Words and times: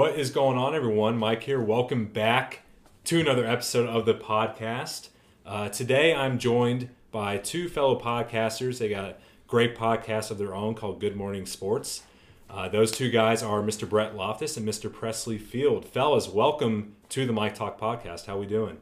What 0.00 0.18
is 0.18 0.30
going 0.30 0.56
on, 0.56 0.74
everyone? 0.74 1.18
Mike 1.18 1.42
here. 1.42 1.60
Welcome 1.60 2.06
back 2.06 2.60
to 3.04 3.20
another 3.20 3.44
episode 3.44 3.86
of 3.86 4.06
the 4.06 4.14
podcast. 4.14 5.10
Uh, 5.44 5.68
today, 5.68 6.14
I'm 6.14 6.38
joined 6.38 6.88
by 7.10 7.36
two 7.36 7.68
fellow 7.68 8.00
podcasters. 8.00 8.78
They 8.78 8.88
got 8.88 9.04
a 9.04 9.16
great 9.46 9.76
podcast 9.76 10.30
of 10.30 10.38
their 10.38 10.54
own 10.54 10.74
called 10.74 11.00
Good 11.00 11.16
Morning 11.16 11.44
Sports. 11.44 12.04
Uh, 12.48 12.66
those 12.70 12.92
two 12.92 13.10
guys 13.10 13.42
are 13.42 13.60
Mr. 13.60 13.86
Brett 13.86 14.14
Loftis 14.14 14.56
and 14.56 14.66
Mr. 14.66 14.90
Presley 14.90 15.36
Field. 15.36 15.84
Fellas, 15.84 16.30
welcome 16.30 16.96
to 17.10 17.26
the 17.26 17.34
Mike 17.34 17.54
Talk 17.54 17.78
podcast. 17.78 18.24
How 18.24 18.38
we 18.38 18.46
doing? 18.46 18.78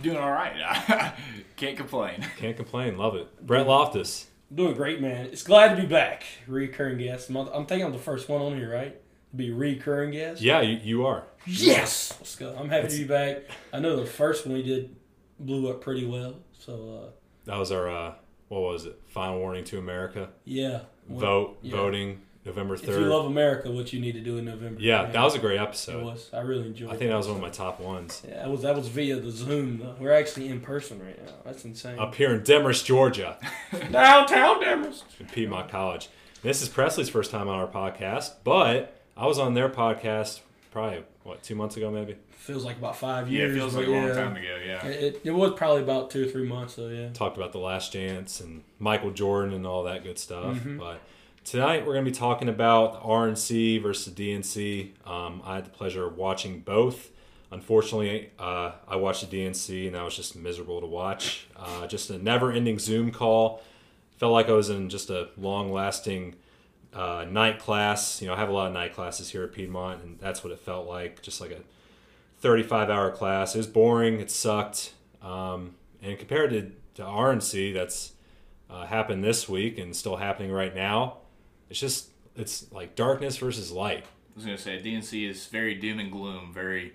Doing 0.00 0.18
all 0.18 0.30
right. 0.30 1.16
Can't 1.56 1.76
complain. 1.76 2.24
Can't 2.36 2.56
complain. 2.56 2.96
Love 2.96 3.16
it. 3.16 3.44
Brett 3.44 3.66
Loftis. 3.66 4.26
Doing 4.54 4.74
great, 4.74 5.00
man. 5.00 5.26
It's 5.26 5.42
glad 5.42 5.74
to 5.74 5.82
be 5.82 5.88
back. 5.88 6.22
Recurring 6.46 6.98
guest. 6.98 7.28
I'm, 7.28 7.38
I'm 7.38 7.66
thinking 7.66 7.84
I'm 7.84 7.92
the 7.92 7.98
first 7.98 8.28
one 8.28 8.40
on 8.40 8.56
here, 8.56 8.72
right? 8.72 9.01
To 9.32 9.36
be 9.36 9.50
recurring 9.50 10.10
guest. 10.12 10.40
Yeah, 10.42 10.60
you, 10.60 10.78
you 10.82 11.06
are. 11.06 11.24
Yes. 11.46 12.14
Let's 12.20 12.36
go. 12.36 12.54
I'm 12.58 12.68
happy 12.68 12.88
to 12.88 12.98
be 12.98 13.04
back. 13.04 13.38
I 13.72 13.80
know 13.80 13.96
the 13.96 14.04
first 14.06 14.46
one 14.46 14.54
we 14.54 14.62
did 14.62 14.94
blew 15.40 15.70
up 15.70 15.80
pretty 15.80 16.06
well. 16.06 16.36
So 16.58 17.04
uh, 17.06 17.10
That 17.46 17.58
was 17.58 17.72
our, 17.72 17.88
uh, 17.90 18.12
what 18.48 18.60
was 18.60 18.84
it? 18.84 19.00
Final 19.08 19.38
warning 19.38 19.64
to 19.64 19.78
America. 19.78 20.28
yeah. 20.44 20.82
Vote, 21.08 21.58
yeah. 21.62 21.74
voting, 21.76 22.20
November 22.44 22.76
third. 22.76 22.90
If 22.90 23.00
you 23.00 23.06
love 23.06 23.26
America, 23.26 23.70
what 23.72 23.92
you 23.92 24.00
need 24.00 24.12
to 24.12 24.20
do 24.20 24.36
in 24.38 24.44
November. 24.44 24.80
yeah, 24.80 25.02
man. 25.02 25.12
that 25.12 25.22
was 25.24 25.34
a 25.34 25.38
great 25.40 25.56
It 25.56 25.60
episode. 25.62 26.04
was. 26.04 26.30
I 26.32 26.40
really 26.40 26.66
enjoyed. 26.66 26.90
It. 26.90 26.94
I 26.94 26.96
think 26.96 27.10
that 27.10 27.16
was 27.16 27.26
one 27.26 27.36
of 27.36 27.42
my 27.42 27.48
top 27.50 27.80
ones. 27.80 28.22
Yeah, 28.26 28.36
that 28.36 28.48
was 28.50 28.62
that 28.62 28.76
was 28.76 28.86
via 28.86 29.18
the 29.18 29.30
Zoom. 29.32 29.78
Though. 29.78 29.96
We're 29.98 30.12
actually 30.12 30.46
in 30.48 30.60
person 30.60 31.04
right 31.04 31.20
now. 31.26 31.32
That's 31.44 31.64
insane. 31.64 31.98
Up 31.98 32.14
here 32.14 32.32
in 32.32 32.42
Demorest, 32.44 32.84
Georgia, 32.84 33.36
Downtown 33.90 34.60
Demorest. 34.60 35.02
in 35.18 35.26
Piedmont 35.26 35.70
College. 35.70 36.08
This 36.42 36.62
is 36.62 36.68
Presley's 36.68 37.08
first 37.08 37.32
time 37.32 37.48
on 37.48 37.58
our 37.58 37.66
podcast, 37.66 38.34
but 38.44 39.01
I 39.16 39.26
was 39.26 39.38
on 39.38 39.54
their 39.54 39.68
podcast 39.68 40.40
probably, 40.70 41.04
what, 41.24 41.42
two 41.42 41.54
months 41.54 41.76
ago 41.76 41.90
maybe? 41.90 42.16
Feels 42.30 42.64
like 42.64 42.76
about 42.78 42.96
five 42.96 43.30
Yeah, 43.30 43.40
years. 43.40 43.52
it 43.52 43.58
feels 43.58 43.74
like 43.76 43.86
a 43.86 43.90
long 43.90 44.08
yeah. 44.08 44.14
time 44.14 44.36
ago. 44.36 44.58
Yeah. 44.66 44.84
It, 44.86 45.20
it 45.24 45.30
was 45.30 45.52
probably 45.54 45.82
about 45.82 46.10
two 46.10 46.24
or 46.26 46.30
three 46.30 46.46
months 46.46 46.74
though. 46.74 46.88
Yeah. 46.88 47.10
Talked 47.12 47.36
about 47.36 47.52
The 47.52 47.58
Last 47.58 47.92
Dance 47.92 48.40
and 48.40 48.62
Michael 48.80 49.10
Jordan 49.12 49.54
and 49.54 49.66
all 49.66 49.84
that 49.84 50.02
good 50.02 50.18
stuff. 50.18 50.56
Mhm. 50.56 50.78
But 50.78 51.00
tonight 51.44 51.86
we're 51.86 51.92
going 51.92 52.04
to 52.04 52.10
be 52.10 52.16
talking 52.16 52.48
about 52.48 52.94
the 52.94 53.08
RNC 53.08 53.80
versus 53.82 54.12
DNC. 54.12 54.90
Um, 55.06 55.40
I 55.44 55.56
had 55.56 55.66
the 55.66 55.70
pleasure 55.70 56.04
of 56.06 56.16
watching 56.16 56.60
both. 56.60 57.10
Unfortunately, 57.52 58.30
uh, 58.40 58.72
I 58.88 58.96
watched 58.96 59.28
the 59.30 59.36
DNC 59.44 59.86
and 59.86 59.94
that 59.94 60.02
was 60.02 60.16
just 60.16 60.34
miserable 60.34 60.80
to 60.80 60.86
watch. 60.86 61.46
Uh, 61.54 61.86
just 61.86 62.10
a 62.10 62.18
never 62.18 62.50
ending 62.50 62.78
Zoom 62.78 63.12
call. 63.12 63.62
Felt 64.16 64.32
like 64.32 64.48
I 64.48 64.52
was 64.52 64.70
in 64.70 64.88
just 64.88 65.10
a 65.10 65.28
long 65.36 65.70
lasting 65.72 66.34
uh, 66.92 67.24
night 67.28 67.58
class. 67.58 68.20
You 68.20 68.28
know, 68.28 68.34
I 68.34 68.36
have 68.36 68.48
a 68.48 68.52
lot 68.52 68.66
of 68.68 68.72
night 68.72 68.94
classes 68.94 69.30
here 69.30 69.42
at 69.44 69.52
Piedmont, 69.52 70.02
and 70.02 70.18
that's 70.18 70.42
what 70.44 70.52
it 70.52 70.60
felt 70.60 70.86
like. 70.86 71.22
Just 71.22 71.40
like 71.40 71.50
a 71.50 71.60
35 72.40 72.90
hour 72.90 73.10
class. 73.10 73.54
It 73.54 73.58
was 73.58 73.66
boring. 73.66 74.20
It 74.20 74.30
sucked. 74.30 74.92
Um, 75.22 75.74
and 76.02 76.18
compared 76.18 76.50
to, 76.50 76.72
to 76.94 77.02
RNC, 77.02 77.72
that's 77.72 78.12
uh, 78.68 78.86
happened 78.86 79.22
this 79.22 79.48
week 79.48 79.78
and 79.78 79.94
still 79.94 80.16
happening 80.16 80.50
right 80.50 80.74
now, 80.74 81.18
it's 81.70 81.78
just, 81.78 82.08
it's 82.36 82.70
like 82.72 82.96
darkness 82.96 83.36
versus 83.36 83.70
light. 83.70 84.04
I 84.04 84.34
was 84.34 84.44
gonna 84.44 84.58
say 84.58 84.80
DNC 84.82 85.28
is 85.28 85.46
very 85.46 85.74
doom 85.74 85.98
and 85.98 86.10
gloom, 86.10 86.52
very, 86.54 86.94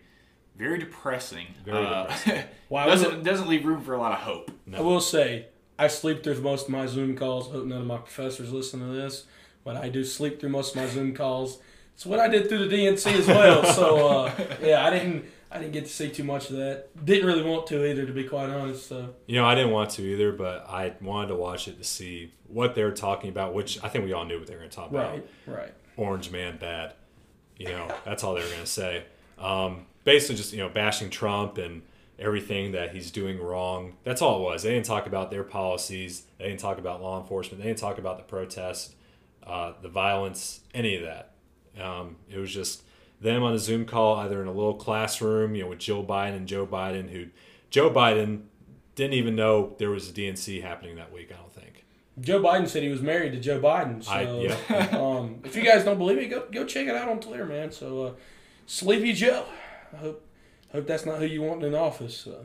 very 0.58 0.80
depressing. 0.80 1.48
Very 1.64 1.86
Uh, 1.86 2.12
Well, 2.70 2.84
I 2.84 2.90
doesn't 2.90 3.24
doesn't 3.24 3.48
leave 3.48 3.66
room 3.66 3.82
for 3.82 3.94
a 3.94 4.00
lot 4.00 4.12
of 4.14 4.20
hope. 4.20 4.52
No. 4.66 4.80
I 4.80 4.82
will 4.82 5.00
say, 5.00 5.46
I 5.78 5.88
sleep 5.88 6.24
through 6.24 6.42
most 6.42 6.66
of 6.66 6.72
my 6.72 6.88
Zoom 6.88 7.16
calls. 7.16 7.50
Hope 7.52 7.66
none 7.66 7.82
of 7.82 7.88
my 7.88 7.98
professors 7.98 8.52
listen 8.52 8.80
to 8.80 8.88
this, 8.88 9.26
but 9.68 9.76
I 9.76 9.90
do 9.90 10.02
sleep 10.06 10.40
through 10.40 10.52
most 10.52 10.78
of 10.78 10.82
my 10.82 10.88
Zoom 10.88 11.14
calls. 11.14 11.60
It's 11.94 12.06
what 12.06 12.22
I 12.22 12.30
did 12.30 12.48
through 12.48 12.70
the 12.70 12.74
DNC 12.74 13.12
as 13.12 13.28
well. 13.28 13.66
So 13.66 14.08
uh, 14.08 14.32
yeah, 14.64 14.86
I 14.86 14.90
didn't 14.90 15.26
I 15.52 15.60
didn't 15.60 15.74
get 15.74 15.86
to 15.86 15.92
see 15.92 16.10
too 16.10 16.24
much 16.24 16.50
of 16.50 16.56
that. 16.56 16.88
Didn't 17.06 17.28
really 17.28 17.44
want 17.44 17.68
to 17.68 17.86
either, 17.86 18.06
to 18.06 18.14
be 18.14 18.24
quite 18.24 18.50
honest. 18.50 18.88
So 18.88 19.14
You 19.26 19.36
know, 19.36 19.46
I 19.46 19.56
didn't 19.56 19.72
want 19.72 19.90
to 19.92 20.04
either, 20.04 20.32
but 20.32 20.66
I 20.70 20.94
wanted 21.02 21.28
to 21.28 21.36
watch 21.36 21.68
it 21.68 21.78
to 21.80 21.84
see 21.84 22.32
what 22.48 22.76
they 22.76 22.84
were 22.86 22.94
talking 22.94 23.30
about, 23.30 23.54
which 23.54 23.84
I 23.84 23.90
think 23.90 24.06
we 24.06 24.14
all 24.14 24.24
knew 24.24 24.40
what 24.40 24.48
they 24.48 24.54
were 24.54 24.60
going 24.60 24.70
to 24.70 24.76
talk 24.76 24.90
about. 24.90 25.12
right, 25.12 25.28
right. 25.46 25.74
Orange 25.98 26.32
Man 26.32 26.58
bad. 26.58 26.94
You 27.58 27.68
know, 27.68 27.94
that's 28.06 28.24
all 28.24 28.36
they 28.36 28.44
were 28.44 28.48
going 28.48 28.62
to 28.62 28.66
say. 28.68 29.04
Um, 29.38 29.86
basically, 30.06 30.38
just, 30.38 30.54
you 30.54 30.60
know, 30.60 30.70
bashing 30.70 31.10
Trump 31.10 31.58
and 31.58 31.82
everything 32.20 32.72
that 32.72 32.96
he's 32.96 33.12
doing 33.12 33.42
wrong. 33.42 33.98
That's 34.06 34.22
all 34.22 34.40
it 34.40 34.44
was. 34.44 34.64
They 34.64 34.72
didn't 34.72 34.86
talk 34.86 35.08
about 35.08 35.30
their 35.30 35.44
policies. 35.44 36.24
They 36.38 36.48
didn't 36.48 36.62
talk 36.62 36.78
about 36.78 37.02
law 37.02 37.20
enforcement. 37.20 37.62
They 37.62 37.68
didn't 37.68 37.80
talk 37.80 37.98
about 37.98 38.18
the 38.18 38.24
protest, 38.24 38.96
uh, 39.48 39.74
the 39.82 39.90
violence, 39.90 40.62
any 40.74 40.96
of 40.98 41.04
that. 41.04 41.32
Um, 41.82 42.18
it 42.30 42.38
was 42.38 42.54
just 42.54 42.84
them 43.22 43.44
on 43.44 43.54
a 43.54 43.60
Zoom 43.60 43.86
call, 43.86 44.16
either 44.18 44.42
in 44.42 44.48
a 44.48 44.52
little 44.52 44.74
classroom, 44.76 45.56
you 45.56 45.64
know, 45.64 45.70
with 45.70 45.80
Jill 45.80 46.04
Biden 46.04 46.36
and 46.36 46.48
Joe 46.48 46.66
Biden, 46.68 47.10
who 47.10 47.28
Joe 47.70 47.90
Biden 47.90 48.44
didn't 48.96 49.14
even 49.14 49.36
know 49.36 49.76
there 49.78 49.90
was 49.90 50.10
a 50.10 50.14
DNC 50.14 50.62
happening 50.62 50.96
that 50.96 51.12
week, 51.14 51.32
I 51.32 51.38
don't 51.38 51.54
think. 51.54 51.86
Joe 52.20 52.42
Biden 52.42 52.68
said 52.68 52.82
he 52.82 52.90
was 52.90 53.02
married 53.02 53.32
to 53.34 53.40
Joe 53.40 53.60
Biden. 53.60 54.04
So 54.04 54.12
I- 54.12 54.24
yeah. 54.24 54.88
um, 55.00 55.42
if 55.44 55.56
you 55.56 55.64
guys 55.64 55.84
don't 55.86 56.00
believe 56.00 56.18
me, 56.18 56.28
go 56.28 56.48
go 56.52 56.66
check 56.66 56.88
it 56.88 56.96
out 56.96 57.08
on 57.10 57.20
Twitter, 57.20 57.46
man. 57.46 57.72
So 57.72 58.04
uh, 58.04 58.12
Sleepy 58.66 59.14
Joe. 59.14 59.46
I 59.94 59.98
hope 59.98 60.28
hope 60.72 60.88
that's 60.88 61.06
not 61.06 61.20
who 61.20 61.26
you 61.26 61.42
want 61.44 61.64
in 61.64 61.76
office. 61.76 62.26
Uh, 62.28 62.44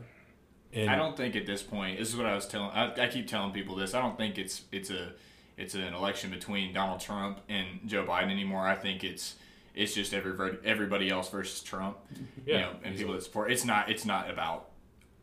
And 0.73 0.89
I 0.89 0.95
don't 0.95 1.17
think 1.17 1.35
at 1.35 1.45
this 1.47 1.61
point. 1.63 1.97
This 1.99 2.09
is 2.09 2.15
what 2.15 2.25
I 2.27 2.35
was 2.35 2.47
telling. 2.47 2.69
I, 2.69 2.93
I 3.03 3.07
keep 3.07 3.27
telling 3.27 3.51
people 3.51 3.75
this. 3.75 3.93
I 3.95 4.01
don't 4.01 4.17
think 4.17 4.37
it's 4.37 4.61
it's 4.71 4.91
a 4.91 5.13
it's 5.57 5.75
an 5.75 5.93
election 5.93 6.31
between 6.31 6.73
Donald 6.73 6.99
Trump 6.99 7.39
and 7.49 7.65
Joe 7.85 8.05
Biden 8.05 8.31
anymore. 8.31 8.67
I 8.67 8.75
think 8.75 9.03
it's 9.03 9.35
it's 9.75 9.93
just 9.93 10.13
everybody 10.13 10.57
everybody 10.65 11.09
else 11.09 11.29
versus 11.29 11.61
Trump. 11.61 11.97
Yeah, 12.45 12.53
you 12.55 12.61
know, 12.61 12.71
and 12.83 12.97
people 12.97 13.13
that 13.13 13.23
support. 13.23 13.51
It's 13.51 13.65
not 13.65 13.89
it's 13.89 14.05
not 14.05 14.29
about 14.29 14.69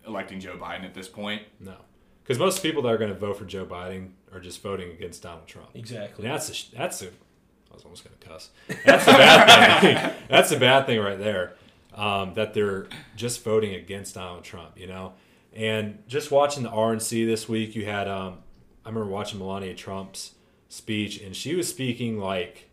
electing 0.07 0.41
Joe 0.41 0.57
Biden 0.57 0.85
at 0.85 0.95
this 0.95 1.09
point. 1.09 1.43
No, 1.59 1.77
because 2.23 2.39
most 2.39 2.63
people 2.63 2.83
that 2.83 2.89
are 2.93 2.99
going 2.99 3.13
to 3.13 3.19
vote 3.19 3.37
for 3.37 3.45
Joe 3.45 3.65
Biden 3.65 4.11
are 4.33 4.41
just 4.41 4.63
voting 4.63 4.91
against 4.91 5.23
Donald 5.23 5.47
Trump. 5.47 5.69
exactly. 5.75 6.25
And 6.25 6.33
that's 6.35 6.49
a, 6.49 6.55
sh- 6.55 6.69
that's 6.77 7.03
a. 7.03 7.07
I 7.07 7.75
was 7.75 7.85
almost 7.85 8.05
going 8.05 8.17
to 8.19 8.27
cuss. 8.29 8.51
That's 8.85 9.05
a 9.05 9.13
bad 9.13 9.81
thing. 9.81 10.17
that's 10.29 10.51
a 10.51 10.59
bad 10.59 10.87
thing 10.87 10.99
right 10.99 11.19
there. 11.19 11.55
Um, 11.95 12.35
that 12.35 12.55
they're 12.55 12.87
just 13.17 13.43
voting 13.45 13.75
against 13.75 14.15
Donald 14.15 14.45
Trump. 14.45 14.73
You 14.77 14.87
know, 14.87 15.15
and 15.53 16.03
just 16.09 16.31
watching 16.31 16.63
the 16.63 16.71
RNC 16.71 17.27
this 17.27 17.49
week, 17.49 17.75
you 17.75 17.85
had. 17.85 18.09
Um, 18.09 18.39
I 18.85 18.89
remember 18.89 19.11
watching 19.11 19.39
Melania 19.39 19.75
Trump's 19.75 20.35
speech, 20.69 21.21
and 21.21 21.35
she 21.35 21.55
was 21.55 21.69
speaking 21.69 22.19
like, 22.19 22.71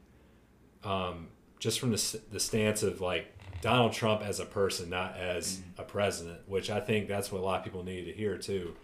um, 0.84 1.28
just 1.59 1.79
from 1.79 1.91
the 1.91 2.19
the 2.31 2.40
stance 2.40 2.84
of 2.84 3.01
like 3.01 3.34
Donald 3.62 3.94
Trump 3.94 4.22
as 4.22 4.40
a 4.40 4.46
person, 4.46 4.90
not 4.90 5.17
as 5.17 5.62
a 5.78 5.84
president, 5.84 6.40
which 6.47 6.69
I 6.69 6.79
think 6.79 7.07
that's 7.07 7.31
what 7.31 7.41
a 7.41 7.44
lot 7.44 7.59
of 7.59 7.63
people 7.63 7.84
needed 7.84 8.06
to 8.06 8.13
hear 8.13 8.38
too. 8.38 8.75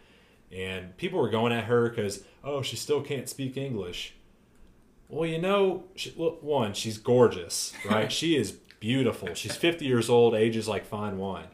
And 0.52 0.96
people 0.98 1.20
were 1.20 1.30
going 1.30 1.52
at 1.52 1.66
her 1.66 1.90
because, 1.90 2.24
oh, 2.44 2.62
she 2.62 2.76
still 2.76 3.02
can't 3.02 3.28
speak 3.28 3.58
English. 3.58 4.14
Well, 5.10 5.28
you 5.28 5.40
know, 5.40 5.86
she, 5.96 6.14
well, 6.16 6.38
one, 6.42 6.74
she's 6.74 6.98
gorgeous, 6.98 7.74
right? 7.90 8.12
she 8.12 8.36
is 8.36 8.52
beautiful. 8.52 9.34
She's 9.34 9.56
50 9.56 9.86
years 9.86 10.10
old, 10.10 10.36
ages 10.36 10.68
like 10.68 10.86
fine 10.86 11.18
wine. 11.18 11.48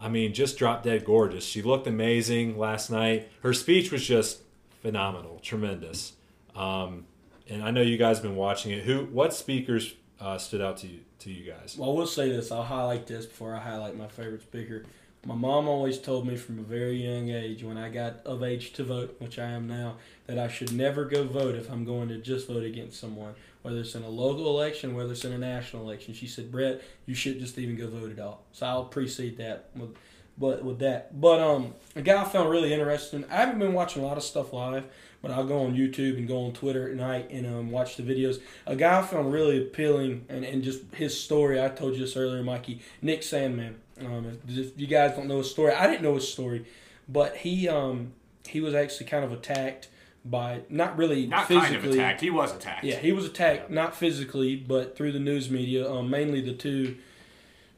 I 0.00 0.08
mean, 0.08 0.34
just 0.34 0.58
drop 0.58 0.82
dead 0.82 1.04
gorgeous. 1.04 1.44
She 1.44 1.62
looked 1.62 1.86
amazing 1.86 2.58
last 2.58 2.90
night. 2.90 3.30
Her 3.42 3.52
speech 3.52 3.92
was 3.92 4.04
just 4.04 4.40
phenomenal, 4.82 5.38
tremendous. 5.42 6.12
Um, 6.54 7.06
and 7.48 7.62
I 7.62 7.70
know 7.70 7.80
you 7.80 7.96
guys 7.96 8.18
have 8.18 8.24
been 8.24 8.36
watching 8.36 8.72
it. 8.72 8.84
Who, 8.84 9.06
what 9.06 9.32
speakers 9.32 9.94
uh, 10.20 10.36
stood 10.38 10.60
out 10.60 10.76
to 10.78 10.88
you, 10.88 11.00
to 11.20 11.30
you 11.30 11.50
guys? 11.50 11.76
Well, 11.78 11.90
I 11.90 11.94
will 11.94 12.06
say 12.06 12.28
this. 12.28 12.52
I'll 12.52 12.62
highlight 12.62 13.06
this 13.06 13.24
before 13.24 13.54
I 13.54 13.60
highlight 13.60 13.96
my 13.96 14.08
favorite 14.08 14.42
speaker. 14.42 14.84
My 15.24 15.36
mom 15.36 15.68
always 15.68 15.98
told 15.98 16.26
me 16.26 16.34
from 16.34 16.58
a 16.58 16.62
very 16.62 16.96
young 16.96 17.30
age, 17.30 17.62
when 17.62 17.78
I 17.78 17.90
got 17.90 18.26
of 18.26 18.42
age 18.42 18.72
to 18.72 18.82
vote, 18.82 19.14
which 19.20 19.38
I 19.38 19.50
am 19.50 19.68
now, 19.68 19.98
that 20.26 20.36
I 20.36 20.48
should 20.48 20.72
never 20.72 21.04
go 21.04 21.22
vote 21.22 21.54
if 21.54 21.70
I'm 21.70 21.84
going 21.84 22.08
to 22.08 22.18
just 22.18 22.48
vote 22.48 22.64
against 22.64 22.98
someone, 22.98 23.34
whether 23.62 23.78
it's 23.78 23.94
in 23.94 24.02
a 24.02 24.08
local 24.08 24.48
election, 24.48 24.96
whether 24.96 25.12
it's 25.12 25.24
in 25.24 25.32
a 25.32 25.38
national 25.38 25.84
election. 25.84 26.12
She 26.12 26.26
said, 26.26 26.50
"Brett, 26.50 26.82
you 27.06 27.14
should 27.14 27.38
just 27.38 27.56
even 27.56 27.76
go 27.76 27.88
vote 27.88 28.10
at 28.10 28.18
all." 28.18 28.42
So 28.50 28.66
I'll 28.66 28.86
precede 28.86 29.36
that 29.36 29.70
with, 29.76 29.94
but 30.38 30.64
with 30.64 30.78
that. 30.80 31.20
But 31.20 31.40
um, 31.40 31.74
a 31.94 32.02
guy 32.02 32.20
I 32.20 32.24
found 32.24 32.50
really 32.50 32.72
interesting. 32.72 33.24
I 33.30 33.36
haven't 33.36 33.58
been 33.58 33.72
watching 33.74 34.02
a 34.02 34.06
lot 34.06 34.16
of 34.16 34.22
stuff 34.22 34.52
live, 34.52 34.84
but 35.20 35.30
I'll 35.30 35.44
go 35.46 35.64
on 35.64 35.74
YouTube 35.74 36.16
and 36.16 36.26
go 36.26 36.44
on 36.46 36.52
Twitter 36.52 36.88
at 36.88 36.96
night 36.96 37.30
and 37.30 37.46
um, 37.46 37.70
watch 37.70 37.96
the 37.96 38.02
videos. 38.02 38.40
A 38.66 38.74
guy 38.74 38.98
I 38.98 39.02
found 39.02 39.32
really 39.32 39.58
appealing 39.62 40.24
and, 40.28 40.44
and 40.44 40.62
just 40.62 40.82
his 40.94 41.18
story. 41.20 41.62
I 41.62 41.68
told 41.68 41.94
you 41.94 42.00
this 42.00 42.16
earlier, 42.16 42.42
Mikey. 42.42 42.80
Nick 43.00 43.20
Sandmann. 43.20 43.74
Um, 44.00 44.38
if, 44.48 44.58
if 44.58 44.80
you 44.80 44.86
guys 44.86 45.14
don't 45.16 45.28
know 45.28 45.38
his 45.38 45.50
story, 45.50 45.72
I 45.72 45.86
didn't 45.86 46.02
know 46.02 46.14
his 46.14 46.30
story, 46.32 46.64
but 47.08 47.36
he 47.36 47.68
um, 47.68 48.12
he 48.46 48.60
was 48.60 48.74
actually 48.74 49.06
kind 49.06 49.24
of 49.24 49.32
attacked 49.32 49.88
by 50.24 50.62
not 50.68 50.96
really 50.96 51.26
Not 51.26 51.48
physically. 51.48 51.74
kind 51.74 51.84
of 51.86 51.92
attacked. 51.92 52.20
He 52.20 52.30
was 52.30 52.54
attacked. 52.54 52.84
Yeah, 52.84 52.96
he 52.96 53.12
was 53.12 53.24
attacked 53.26 53.70
not 53.70 53.94
physically, 53.94 54.56
but 54.56 54.96
through 54.96 55.12
the 55.12 55.18
news 55.20 55.50
media, 55.50 55.90
um, 55.90 56.10
mainly 56.10 56.40
the 56.40 56.54
two 56.54 56.96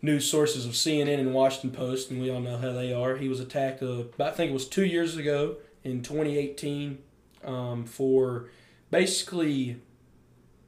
news 0.05 0.31
sources 0.31 0.67
of 0.67 0.73
CNN 0.73 1.19
and 1.19 1.33
Washington 1.33 1.71
Post, 1.71 2.11
and 2.11 2.21
we 2.21 2.31
all 2.31 2.41
know 2.41 2.59
how 2.59 2.73
they 2.73 2.93
are. 2.93 3.17
He 3.17 3.27
was 3.27 3.41
attacked, 3.41 3.83
uh, 3.83 4.03
I 4.21 4.31
think 4.31 4.51
it 4.51 4.55
was 4.55 4.69
two 4.69 4.85
years 4.85 5.17
ago 5.17 5.57
in 5.83 6.03
2018, 6.03 6.99
um, 7.43 7.87
for 7.87 8.51
basically 8.91 9.81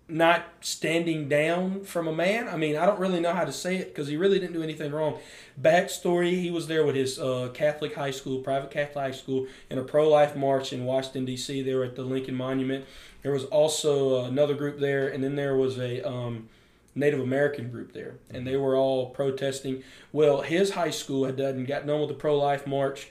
not 0.09 0.47
standing 0.61 1.29
down 1.29 1.85
from 1.85 2.09
a 2.09 2.15
man. 2.15 2.49
I 2.49 2.57
mean, 2.57 2.77
I 2.77 2.87
don't 2.87 2.99
really 2.99 3.21
know 3.21 3.35
how 3.35 3.45
to 3.45 3.53
say 3.53 3.77
it 3.77 3.89
because 3.89 4.09
he 4.09 4.17
really 4.17 4.39
didn't 4.39 4.55
do 4.55 4.63
anything 4.63 4.93
wrong. 4.93 5.19
Backstory: 5.61 6.41
He 6.41 6.51
was 6.51 6.67
there 6.67 6.87
with 6.87 6.95
his 6.95 7.19
uh, 7.19 7.51
Catholic 7.53 7.95
high 7.95 8.13
school, 8.13 8.39
private 8.41 8.71
Catholic 8.71 9.05
high 9.05 9.11
school, 9.11 9.49
in 9.69 9.79
a 9.79 9.83
pro-life 9.83 10.35
march 10.35 10.73
in 10.73 10.85
Washington 10.87 11.27
D.C. 11.27 11.61
They 11.61 11.75
were 11.75 11.85
at 11.85 11.97
the 11.97 12.05
Lincoln 12.05 12.37
Monument. 12.37 12.87
There 13.23 13.33
was 13.33 13.45
also 13.45 14.23
uh, 14.23 14.29
another 14.29 14.55
group 14.55 14.79
there, 14.79 15.09
and 15.09 15.23
then 15.23 15.35
there 15.35 15.57
was 15.57 15.79
a 15.79 16.09
um, 16.09 16.49
Native 16.97 17.21
American 17.21 17.71
group 17.71 17.93
there, 17.93 18.17
and 18.31 18.47
they 18.47 18.57
were 18.57 18.75
all 18.75 19.11
protesting. 19.11 19.83
Well, 20.13 20.41
his 20.41 20.71
high 20.71 20.91
school 20.91 21.27
had 21.27 21.37
done 21.37 21.65
got 21.65 21.87
done 21.87 22.01
with 22.01 22.09
the 22.09 22.15
pro-life 22.15 22.67
march. 22.67 23.09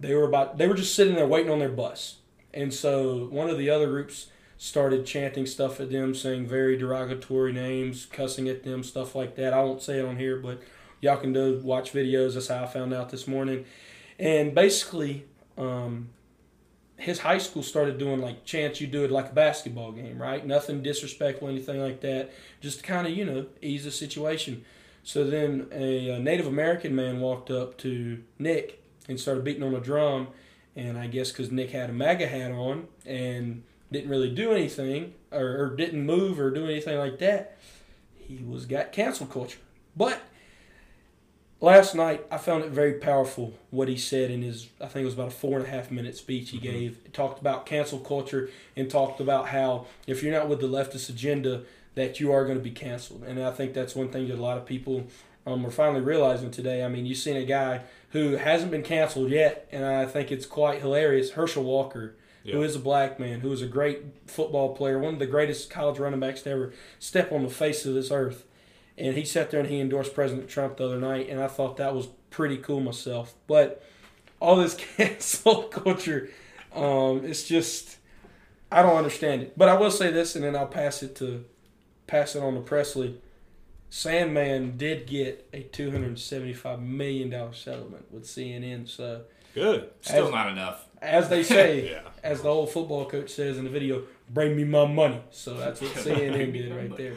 They 0.00 0.14
were 0.14 0.26
about 0.26 0.58
they 0.58 0.66
were 0.66 0.74
just 0.74 0.94
sitting 0.94 1.14
there 1.14 1.26
waiting 1.26 1.52
on 1.52 1.58
their 1.58 1.68
bus, 1.68 2.16
and 2.52 2.72
so 2.72 3.26
one 3.26 3.50
of 3.50 3.58
the 3.58 3.70
other 3.70 3.86
groups 3.86 4.28
started 4.58 5.04
chanting 5.04 5.46
stuff 5.46 5.80
at 5.80 5.90
them, 5.90 6.14
saying 6.14 6.46
very 6.46 6.76
derogatory 6.76 7.52
names, 7.52 8.06
cussing 8.06 8.48
at 8.48 8.64
them, 8.64 8.82
stuff 8.82 9.14
like 9.14 9.36
that. 9.36 9.52
I 9.52 9.62
won't 9.62 9.82
say 9.82 9.98
it 9.98 10.04
on 10.04 10.16
here, 10.16 10.38
but 10.38 10.62
y'all 11.00 11.18
can 11.18 11.32
do 11.32 11.60
watch 11.62 11.92
videos. 11.92 12.34
That's 12.34 12.48
how 12.48 12.64
I 12.64 12.66
found 12.66 12.94
out 12.94 13.10
this 13.10 13.28
morning. 13.28 13.66
And 14.18 14.54
basically, 14.54 15.26
um, 15.58 16.08
his 16.96 17.18
high 17.18 17.38
school 17.38 17.62
started 17.62 17.98
doing 17.98 18.20
like 18.20 18.44
chance 18.44 18.80
you 18.80 18.86
do 18.86 19.04
it 19.04 19.10
like 19.10 19.30
a 19.30 19.34
basketball 19.34 19.92
game, 19.92 20.20
right? 20.20 20.46
Nothing 20.46 20.82
disrespectful, 20.82 21.48
anything 21.48 21.80
like 21.80 22.00
that. 22.00 22.30
Just 22.60 22.78
to 22.78 22.84
kind 22.84 23.06
of 23.06 23.12
you 23.12 23.24
know 23.24 23.46
ease 23.60 23.84
the 23.84 23.90
situation. 23.90 24.64
So 25.02 25.24
then 25.24 25.68
a, 25.70 26.10
a 26.10 26.18
Native 26.18 26.46
American 26.46 26.94
man 26.94 27.20
walked 27.20 27.50
up 27.50 27.78
to 27.78 28.22
Nick 28.38 28.82
and 29.08 29.20
started 29.20 29.44
beating 29.44 29.62
on 29.62 29.74
a 29.74 29.80
drum. 29.80 30.28
And 30.74 30.98
I 30.98 31.06
guess 31.06 31.30
because 31.30 31.50
Nick 31.52 31.70
had 31.70 31.90
a 31.90 31.92
MAGA 31.92 32.26
hat 32.26 32.50
on 32.50 32.88
and 33.04 33.62
didn't 33.92 34.10
really 34.10 34.34
do 34.34 34.52
anything 34.52 35.14
or, 35.30 35.62
or 35.62 35.76
didn't 35.76 36.04
move 36.04 36.40
or 36.40 36.50
do 36.50 36.64
anything 36.64 36.98
like 36.98 37.18
that, 37.18 37.56
he 38.16 38.42
was 38.44 38.66
got 38.66 38.92
cancel 38.92 39.26
culture. 39.26 39.60
But 39.96 40.20
last 41.60 41.94
night 41.94 42.26
I 42.30 42.38
found 42.38 42.64
it 42.64 42.70
very 42.70 42.94
powerful 42.94 43.54
what 43.70 43.88
he 43.88 43.96
said 43.96 44.30
in 44.30 44.42
his 44.42 44.68
I 44.80 44.86
think 44.86 45.02
it 45.02 45.06
was 45.06 45.14
about 45.14 45.28
a 45.28 45.32
four 45.32 45.58
and 45.58 45.66
a 45.66 45.70
half 45.70 45.90
minute 45.90 46.16
speech 46.16 46.50
he 46.50 46.58
mm-hmm. 46.58 46.66
gave. 46.66 46.98
It 47.04 47.12
talked 47.12 47.40
about 47.40 47.66
cancel 47.66 47.98
culture 47.98 48.50
and 48.76 48.90
talked 48.90 49.20
about 49.20 49.48
how 49.48 49.86
if 50.06 50.22
you're 50.22 50.32
not 50.32 50.48
with 50.48 50.60
the 50.60 50.68
leftist 50.68 51.08
agenda 51.08 51.62
that 51.96 52.20
you 52.20 52.30
are 52.30 52.44
going 52.44 52.58
to 52.58 52.62
be 52.62 52.70
canceled. 52.70 53.24
And 53.24 53.42
I 53.42 53.50
think 53.50 53.74
that's 53.74 53.96
one 53.96 54.10
thing 54.10 54.28
that 54.28 54.38
a 54.38 54.42
lot 54.42 54.58
of 54.58 54.66
people 54.66 55.06
um, 55.46 55.64
are 55.66 55.70
finally 55.70 56.02
realizing 56.02 56.50
today. 56.50 56.84
I 56.84 56.88
mean, 56.88 57.06
you've 57.06 57.18
seen 57.18 57.36
a 57.36 57.44
guy 57.44 57.82
who 58.10 58.36
hasn't 58.36 58.70
been 58.70 58.82
canceled 58.82 59.30
yet, 59.30 59.66
and 59.72 59.84
I 59.84 60.04
think 60.04 60.30
it's 60.30 60.46
quite 60.46 60.80
hilarious. 60.80 61.30
Herschel 61.30 61.64
Walker, 61.64 62.14
yeah. 62.44 62.54
who 62.54 62.62
is 62.62 62.76
a 62.76 62.80
black 62.80 63.18
man, 63.18 63.40
who 63.40 63.50
is 63.50 63.62
a 63.62 63.66
great 63.66 64.02
football 64.26 64.74
player, 64.74 64.98
one 64.98 65.14
of 65.14 65.20
the 65.20 65.26
greatest 65.26 65.70
college 65.70 65.98
running 65.98 66.20
backs 66.20 66.42
to 66.42 66.50
ever 66.50 66.72
step 66.98 67.32
on 67.32 67.42
the 67.42 67.48
face 67.48 67.86
of 67.86 67.94
this 67.94 68.10
earth 68.10 68.44
and 68.98 69.16
he 69.16 69.24
sat 69.24 69.50
there 69.50 69.60
and 69.60 69.68
he 69.68 69.80
endorsed 69.80 70.14
President 70.14 70.48
Trump 70.48 70.78
the 70.78 70.84
other 70.84 70.98
night, 70.98 71.28
and 71.28 71.40
I 71.40 71.48
thought 71.48 71.76
that 71.76 71.94
was 71.94 72.08
pretty 72.30 72.56
cool 72.56 72.80
myself. 72.80 73.34
But 73.46 73.82
all 74.40 74.56
this 74.56 74.74
cancel 74.96 75.64
culture, 75.64 76.30
um, 76.74 77.24
it's 77.24 77.44
just 77.44 77.98
I 78.70 78.82
don't 78.82 78.96
understand 78.96 79.42
it. 79.42 79.58
But 79.58 79.68
I 79.68 79.74
will 79.74 79.90
say 79.90 80.10
this, 80.10 80.34
and 80.34 80.44
then 80.44 80.56
I'll 80.56 80.66
pass 80.66 81.02
it 81.02 81.14
to 81.16 81.44
pass 82.06 82.34
it 82.34 82.42
on 82.42 82.54
to 82.54 82.60
Presley. 82.60 83.20
Sandmann 83.90 84.76
did 84.76 85.06
get 85.06 85.48
a 85.52 85.62
two 85.62 85.90
hundred 85.90 86.18
seventy-five 86.18 86.80
million 86.80 87.30
dollar 87.30 87.52
settlement 87.52 88.10
with 88.10 88.24
CNN. 88.24 88.88
So 88.88 89.22
good, 89.54 89.90
still 90.00 90.26
as, 90.26 90.32
not 90.32 90.50
enough. 90.50 90.86
As 91.02 91.28
they 91.28 91.42
say, 91.42 91.90
yeah. 91.92 92.08
as 92.22 92.40
the 92.40 92.48
old 92.48 92.70
football 92.70 93.04
coach 93.04 93.30
says 93.30 93.58
in 93.58 93.64
the 93.64 93.70
video, 93.70 94.04
"Bring 94.30 94.56
me 94.56 94.64
my 94.64 94.86
money." 94.86 95.20
So 95.30 95.54
that's 95.54 95.82
what 95.82 95.90
CNN 95.94 96.52
did 96.54 96.74
right 96.74 96.96
there 96.96 97.14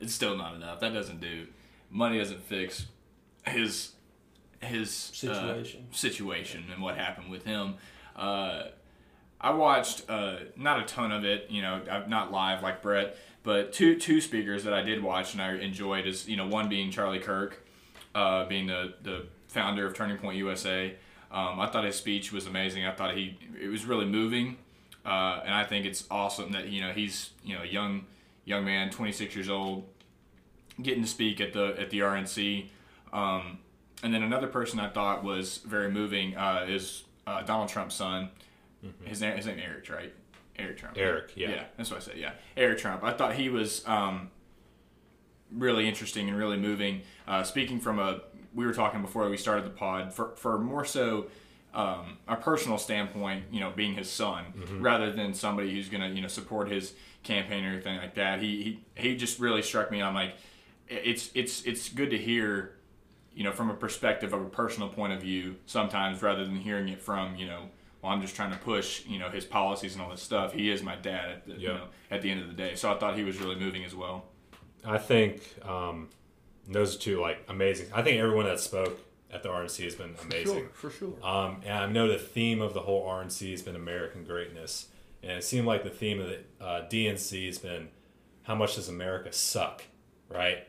it's 0.00 0.14
still 0.14 0.36
not 0.36 0.54
enough. 0.54 0.80
That 0.80 0.92
doesn't 0.92 1.20
do. 1.20 1.46
Money 1.90 2.18
doesn't 2.18 2.42
fix 2.42 2.86
his 3.46 3.92
his 4.60 4.88
uh, 4.88 5.16
situation 5.16 5.86
uh, 5.90 5.94
situation 5.94 6.64
and 6.72 6.82
what 6.82 6.96
happened 6.96 7.30
with 7.30 7.44
him. 7.44 7.74
Uh, 8.14 8.64
I 9.40 9.50
watched 9.50 10.08
uh, 10.08 10.36
not 10.56 10.80
a 10.80 10.84
ton 10.84 11.12
of 11.12 11.24
it, 11.24 11.50
you 11.50 11.62
know, 11.62 11.82
not 12.08 12.32
live 12.32 12.62
like 12.62 12.82
Brett, 12.82 13.16
but 13.42 13.72
two 13.72 13.96
two 13.98 14.20
speakers 14.20 14.64
that 14.64 14.72
I 14.72 14.82
did 14.82 15.02
watch 15.02 15.34
and 15.34 15.42
I 15.42 15.54
enjoyed 15.54 16.06
is 16.06 16.28
you 16.28 16.36
know 16.36 16.46
one 16.46 16.68
being 16.68 16.90
Charlie 16.90 17.20
Kirk, 17.20 17.64
uh, 18.14 18.46
being 18.46 18.66
the 18.66 18.94
the 19.02 19.26
founder 19.48 19.86
of 19.86 19.94
Turning 19.94 20.18
Point 20.18 20.38
USA. 20.38 20.94
Um, 21.30 21.60
I 21.60 21.66
thought 21.66 21.84
his 21.84 21.96
speech 21.96 22.32
was 22.32 22.46
amazing. 22.46 22.86
I 22.86 22.92
thought 22.92 23.14
he 23.14 23.38
it 23.60 23.68
was 23.68 23.84
really 23.84 24.06
moving, 24.06 24.56
uh, 25.04 25.40
and 25.44 25.54
I 25.54 25.64
think 25.64 25.86
it's 25.86 26.04
awesome 26.10 26.52
that 26.52 26.68
you 26.68 26.80
know 26.80 26.92
he's 26.92 27.30
you 27.44 27.54
know 27.54 27.62
a 27.62 27.66
young 27.66 28.06
young 28.46 28.64
man, 28.64 28.88
26 28.88 29.34
years 29.34 29.50
old, 29.50 29.84
getting 30.80 31.02
to 31.02 31.08
speak 31.08 31.42
at 31.42 31.52
the 31.52 31.76
at 31.78 31.90
the 31.90 31.98
RNC. 31.98 32.68
Um, 33.12 33.58
and 34.02 34.14
then 34.14 34.22
another 34.22 34.46
person 34.46 34.80
I 34.80 34.88
thought 34.88 35.22
was 35.22 35.58
very 35.58 35.90
moving 35.90 36.36
uh, 36.36 36.64
is 36.66 37.04
uh, 37.26 37.42
Donald 37.42 37.68
Trump's 37.68 37.94
son. 37.94 38.30
Mm-hmm. 38.84 39.06
His 39.06 39.20
name, 39.20 39.36
his 39.36 39.46
name 39.46 39.58
Eric, 39.62 39.90
right? 39.90 40.14
Eric 40.58 40.78
Trump. 40.78 40.96
Eric, 40.96 41.32
yeah. 41.34 41.50
Yeah, 41.50 41.64
that's 41.76 41.90
what 41.90 41.98
I 41.98 42.00
said. 42.00 42.16
Yeah, 42.16 42.32
Eric 42.56 42.78
Trump. 42.78 43.04
I 43.04 43.12
thought 43.12 43.34
he 43.34 43.48
was 43.48 43.86
um, 43.86 44.30
really 45.52 45.88
interesting 45.88 46.28
and 46.28 46.38
really 46.38 46.56
moving. 46.56 47.02
Uh, 47.26 47.42
speaking 47.42 47.80
from 47.80 47.98
a, 47.98 48.20
we 48.54 48.64
were 48.64 48.72
talking 48.72 49.02
before 49.02 49.28
we 49.28 49.36
started 49.36 49.64
the 49.64 49.70
pod 49.70 50.12
for 50.14 50.34
for 50.36 50.58
more 50.58 50.84
so. 50.84 51.26
Um, 51.74 52.16
a 52.26 52.36
personal 52.36 52.78
standpoint, 52.78 53.44
you 53.50 53.60
know, 53.60 53.70
being 53.70 53.96
his 53.96 54.08
son, 54.10 54.46
mm-hmm. 54.56 54.80
rather 54.80 55.12
than 55.12 55.34
somebody 55.34 55.74
who's 55.74 55.90
gonna, 55.90 56.08
you 56.08 56.22
know, 56.22 56.28
support 56.28 56.70
his 56.70 56.94
campaign 57.26 57.64
or 57.64 57.68
anything 57.68 57.96
like 57.96 58.14
that. 58.14 58.40
He 58.40 58.80
he, 58.94 59.08
he 59.08 59.16
just 59.16 59.38
really 59.38 59.62
struck 59.62 59.90
me 59.90 60.00
on 60.00 60.14
like 60.14 60.34
it's 60.88 61.30
it's 61.34 61.62
it's 61.64 61.88
good 61.88 62.10
to 62.10 62.18
hear 62.18 62.76
you 63.34 63.44
know 63.44 63.52
from 63.52 63.70
a 63.70 63.74
perspective 63.74 64.32
of 64.32 64.40
a 64.40 64.48
personal 64.48 64.88
point 64.88 65.12
of 65.12 65.20
view 65.20 65.56
sometimes 65.66 66.22
rather 66.22 66.44
than 66.44 66.56
hearing 66.56 66.88
it 66.88 67.00
from 67.00 67.36
you 67.36 67.46
know 67.46 67.62
well 68.02 68.12
I'm 68.12 68.20
just 68.20 68.36
trying 68.36 68.52
to 68.52 68.58
push 68.58 69.04
you 69.06 69.18
know 69.18 69.28
his 69.28 69.44
policies 69.44 69.94
and 69.94 70.02
all 70.02 70.10
this 70.10 70.22
stuff 70.22 70.52
he 70.52 70.70
is 70.70 70.82
my 70.82 70.96
dad 70.96 71.30
at 71.30 71.46
the, 71.46 71.52
yep. 71.52 71.60
you 71.60 71.68
know 71.68 71.84
at 72.10 72.22
the 72.22 72.30
end 72.30 72.40
of 72.40 72.48
the 72.48 72.54
day 72.54 72.74
so 72.74 72.92
I 72.92 72.98
thought 72.98 73.16
he 73.16 73.24
was 73.24 73.38
really 73.40 73.56
moving 73.56 73.84
as 73.84 73.94
well 73.94 74.24
I 74.84 74.98
think 74.98 75.42
um, 75.66 76.08
those 76.68 76.96
two 76.96 77.20
like 77.20 77.44
amazing 77.48 77.88
I 77.92 78.02
think 78.02 78.18
everyone 78.18 78.46
that 78.46 78.60
spoke 78.60 79.00
at 79.32 79.42
the 79.42 79.48
RNC 79.48 79.84
has 79.84 79.94
been 79.96 80.14
amazing 80.22 80.68
for 80.72 80.90
sure, 80.90 80.90
for 80.90 81.18
sure. 81.20 81.28
Um, 81.28 81.60
and 81.64 81.72
I 81.72 81.86
know 81.86 82.06
the 82.06 82.18
theme 82.18 82.62
of 82.62 82.74
the 82.74 82.80
whole 82.80 83.06
RNC 83.06 83.50
has 83.50 83.60
been 83.60 83.74
American 83.74 84.24
greatness 84.24 84.86
and 85.26 85.38
it 85.38 85.44
seemed 85.44 85.66
like 85.66 85.82
the 85.82 85.90
theme 85.90 86.20
of 86.20 86.28
the 86.28 86.38
uh, 86.64 86.88
DNC 86.88 87.46
has 87.46 87.58
been 87.58 87.88
how 88.44 88.54
much 88.54 88.76
does 88.76 88.88
America 88.88 89.32
suck 89.32 89.84
right 90.28 90.66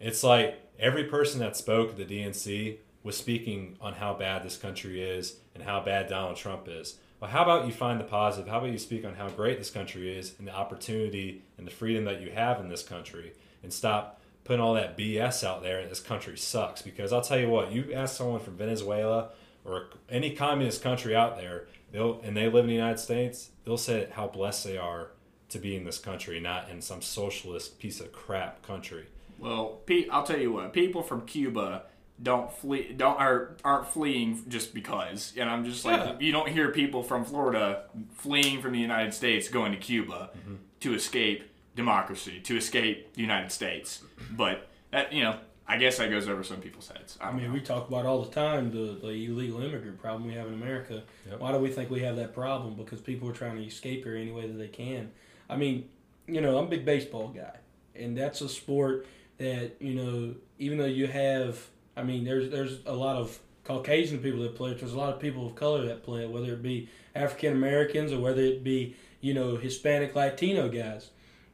it's 0.00 0.24
like 0.24 0.60
every 0.78 1.04
person 1.04 1.38
that 1.40 1.56
spoke 1.56 1.90
at 1.90 1.96
the 1.96 2.04
DNC 2.04 2.78
was 3.02 3.16
speaking 3.16 3.76
on 3.80 3.94
how 3.94 4.14
bad 4.14 4.42
this 4.42 4.56
country 4.56 5.02
is 5.02 5.36
and 5.54 5.62
how 5.62 5.80
bad 5.80 6.08
Donald 6.08 6.36
Trump 6.36 6.66
is. 6.68 6.98
Well, 7.20 7.30
how 7.30 7.42
about 7.42 7.66
you 7.66 7.72
find 7.72 8.00
the 8.00 8.04
positive? 8.04 8.48
How 8.48 8.58
about 8.58 8.70
you 8.70 8.78
speak 8.78 9.04
on 9.04 9.14
how 9.14 9.28
great 9.28 9.58
this 9.58 9.70
country 9.70 10.16
is 10.16 10.34
and 10.38 10.46
the 10.46 10.54
opportunity 10.54 11.42
and 11.56 11.66
the 11.66 11.70
freedom 11.70 12.04
that 12.04 12.20
you 12.20 12.30
have 12.30 12.60
in 12.60 12.68
this 12.68 12.82
country 12.82 13.32
and 13.62 13.72
stop 13.72 14.20
putting 14.44 14.60
all 14.60 14.74
that 14.74 14.98
BS 14.98 15.44
out 15.44 15.62
there 15.62 15.78
and 15.78 15.90
this 15.90 16.00
country 16.00 16.36
sucks? 16.36 16.82
Because 16.82 17.12
I'll 17.12 17.20
tell 17.20 17.38
you 17.38 17.48
what, 17.48 17.70
you 17.70 17.92
ask 17.92 18.16
someone 18.16 18.40
from 18.40 18.56
Venezuela 18.56 19.30
or 19.64 19.90
any 20.08 20.34
communist 20.34 20.82
country 20.82 21.14
out 21.14 21.36
there, 21.36 21.68
they'll 21.92 22.20
and 22.22 22.36
they 22.36 22.48
live 22.48 22.64
in 22.64 22.68
the 22.68 22.74
United 22.74 22.98
States, 22.98 23.50
they'll 23.64 23.76
say 23.76 24.08
how 24.12 24.26
blessed 24.26 24.64
they 24.64 24.76
are 24.76 25.08
to 25.50 25.58
be 25.58 25.76
in 25.76 25.84
this 25.84 25.98
country, 25.98 26.40
not 26.40 26.68
in 26.70 26.80
some 26.80 27.02
socialist 27.02 27.78
piece 27.78 28.00
of 28.00 28.10
crap 28.10 28.62
country. 28.62 29.06
Well, 29.38 29.80
I'll 30.10 30.24
tell 30.24 30.38
you 30.38 30.52
what. 30.52 30.72
People 30.72 31.02
from 31.02 31.26
Cuba 31.26 31.82
don't 32.22 32.52
flee, 32.52 32.92
don't 32.96 33.18
are 33.18 33.56
aren't 33.64 33.88
fleeing 33.88 34.44
just 34.48 34.74
because. 34.74 35.32
And 35.36 35.48
I'm 35.48 35.64
just 35.64 35.84
like, 35.84 36.00
yeah. 36.00 36.14
you 36.18 36.32
don't 36.32 36.48
hear 36.48 36.70
people 36.70 37.02
from 37.02 37.24
Florida 37.24 37.84
fleeing 38.16 38.62
from 38.62 38.72
the 38.72 38.78
United 38.78 39.12
States 39.14 39.48
going 39.48 39.72
to 39.72 39.78
Cuba 39.78 40.30
mm-hmm. 40.36 40.56
to 40.80 40.94
escape 40.94 41.50
democracy, 41.74 42.40
to 42.40 42.56
escape 42.56 43.14
the 43.14 43.20
United 43.22 43.52
States. 43.52 44.02
But 44.30 44.68
that 44.90 45.12
you 45.12 45.22
know, 45.24 45.36
I 45.72 45.78
guess 45.78 45.96
that 45.96 46.10
goes 46.10 46.28
over 46.28 46.44
some 46.44 46.58
people's 46.58 46.88
heads. 46.88 47.16
I, 47.18 47.28
I 47.28 47.32
mean, 47.32 47.46
know. 47.46 47.52
we 47.54 47.60
talk 47.60 47.88
about 47.88 48.04
all 48.04 48.22
the 48.22 48.30
time 48.30 48.70
the, 48.70 48.98
the 49.00 49.08
illegal 49.08 49.62
immigrant 49.62 49.98
problem 49.98 50.26
we 50.26 50.34
have 50.34 50.46
in 50.46 50.52
America. 50.52 51.02
Yep. 51.30 51.40
Why 51.40 51.50
do 51.52 51.58
we 51.58 51.70
think 51.70 51.90
we 51.90 52.00
have 52.00 52.16
that 52.16 52.34
problem? 52.34 52.74
Because 52.74 53.00
people 53.00 53.26
are 53.30 53.32
trying 53.32 53.56
to 53.56 53.64
escape 53.64 54.04
here 54.04 54.14
any 54.14 54.30
way 54.30 54.46
that 54.46 54.58
they 54.58 54.68
can. 54.68 55.10
I 55.48 55.56
mean, 55.56 55.88
you 56.26 56.42
know, 56.42 56.58
I'm 56.58 56.66
a 56.66 56.68
big 56.68 56.84
baseball 56.84 57.28
guy, 57.28 57.56
and 57.96 58.16
that's 58.16 58.42
a 58.42 58.50
sport 58.50 59.06
that 59.38 59.76
you 59.80 59.94
know 59.94 60.34
even 60.58 60.76
though 60.78 60.84
you 60.84 61.06
have 61.06 61.58
I 61.96 62.02
mean 62.02 62.24
there's 62.24 62.50
there's 62.50 62.78
a 62.86 62.92
lot 62.92 63.16
of 63.16 63.38
Caucasian 63.64 64.18
people 64.18 64.40
that 64.42 64.54
play 64.54 64.72
it. 64.72 64.78
There's 64.78 64.92
a 64.92 64.98
lot 64.98 65.14
of 65.14 65.20
people 65.20 65.46
of 65.46 65.54
color 65.54 65.86
that 65.86 66.02
play 66.02 66.22
it, 66.22 66.30
whether 66.30 66.52
it 66.52 66.62
be 66.62 66.88
African 67.14 67.52
Americans 67.52 68.12
or 68.12 68.20
whether 68.20 68.42
it 68.42 68.62
be 68.62 68.94
you 69.20 69.32
know 69.32 69.56
Hispanic 69.56 70.14
Latino 70.14 70.68
guys. 70.68 71.10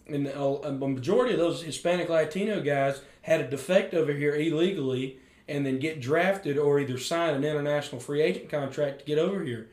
And 0.08 0.26
a, 0.26 0.42
a 0.42 0.72
majority 0.72 1.34
of 1.34 1.38
those 1.38 1.62
Hispanic 1.62 2.08
Latino 2.08 2.60
guys 2.60 3.02
had 3.22 3.40
a 3.40 3.48
defect 3.48 3.94
over 3.94 4.12
here 4.12 4.34
illegally 4.34 5.18
and 5.46 5.64
then 5.64 5.78
get 5.78 6.00
drafted 6.00 6.58
or 6.58 6.78
either 6.78 6.98
sign 6.98 7.34
an 7.34 7.44
international 7.44 8.00
free 8.00 8.22
agent 8.22 8.48
contract 8.48 9.00
to 9.00 9.04
get 9.04 9.18
over 9.18 9.42
here. 9.42 9.68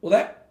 Well, 0.00 0.10
that 0.10 0.44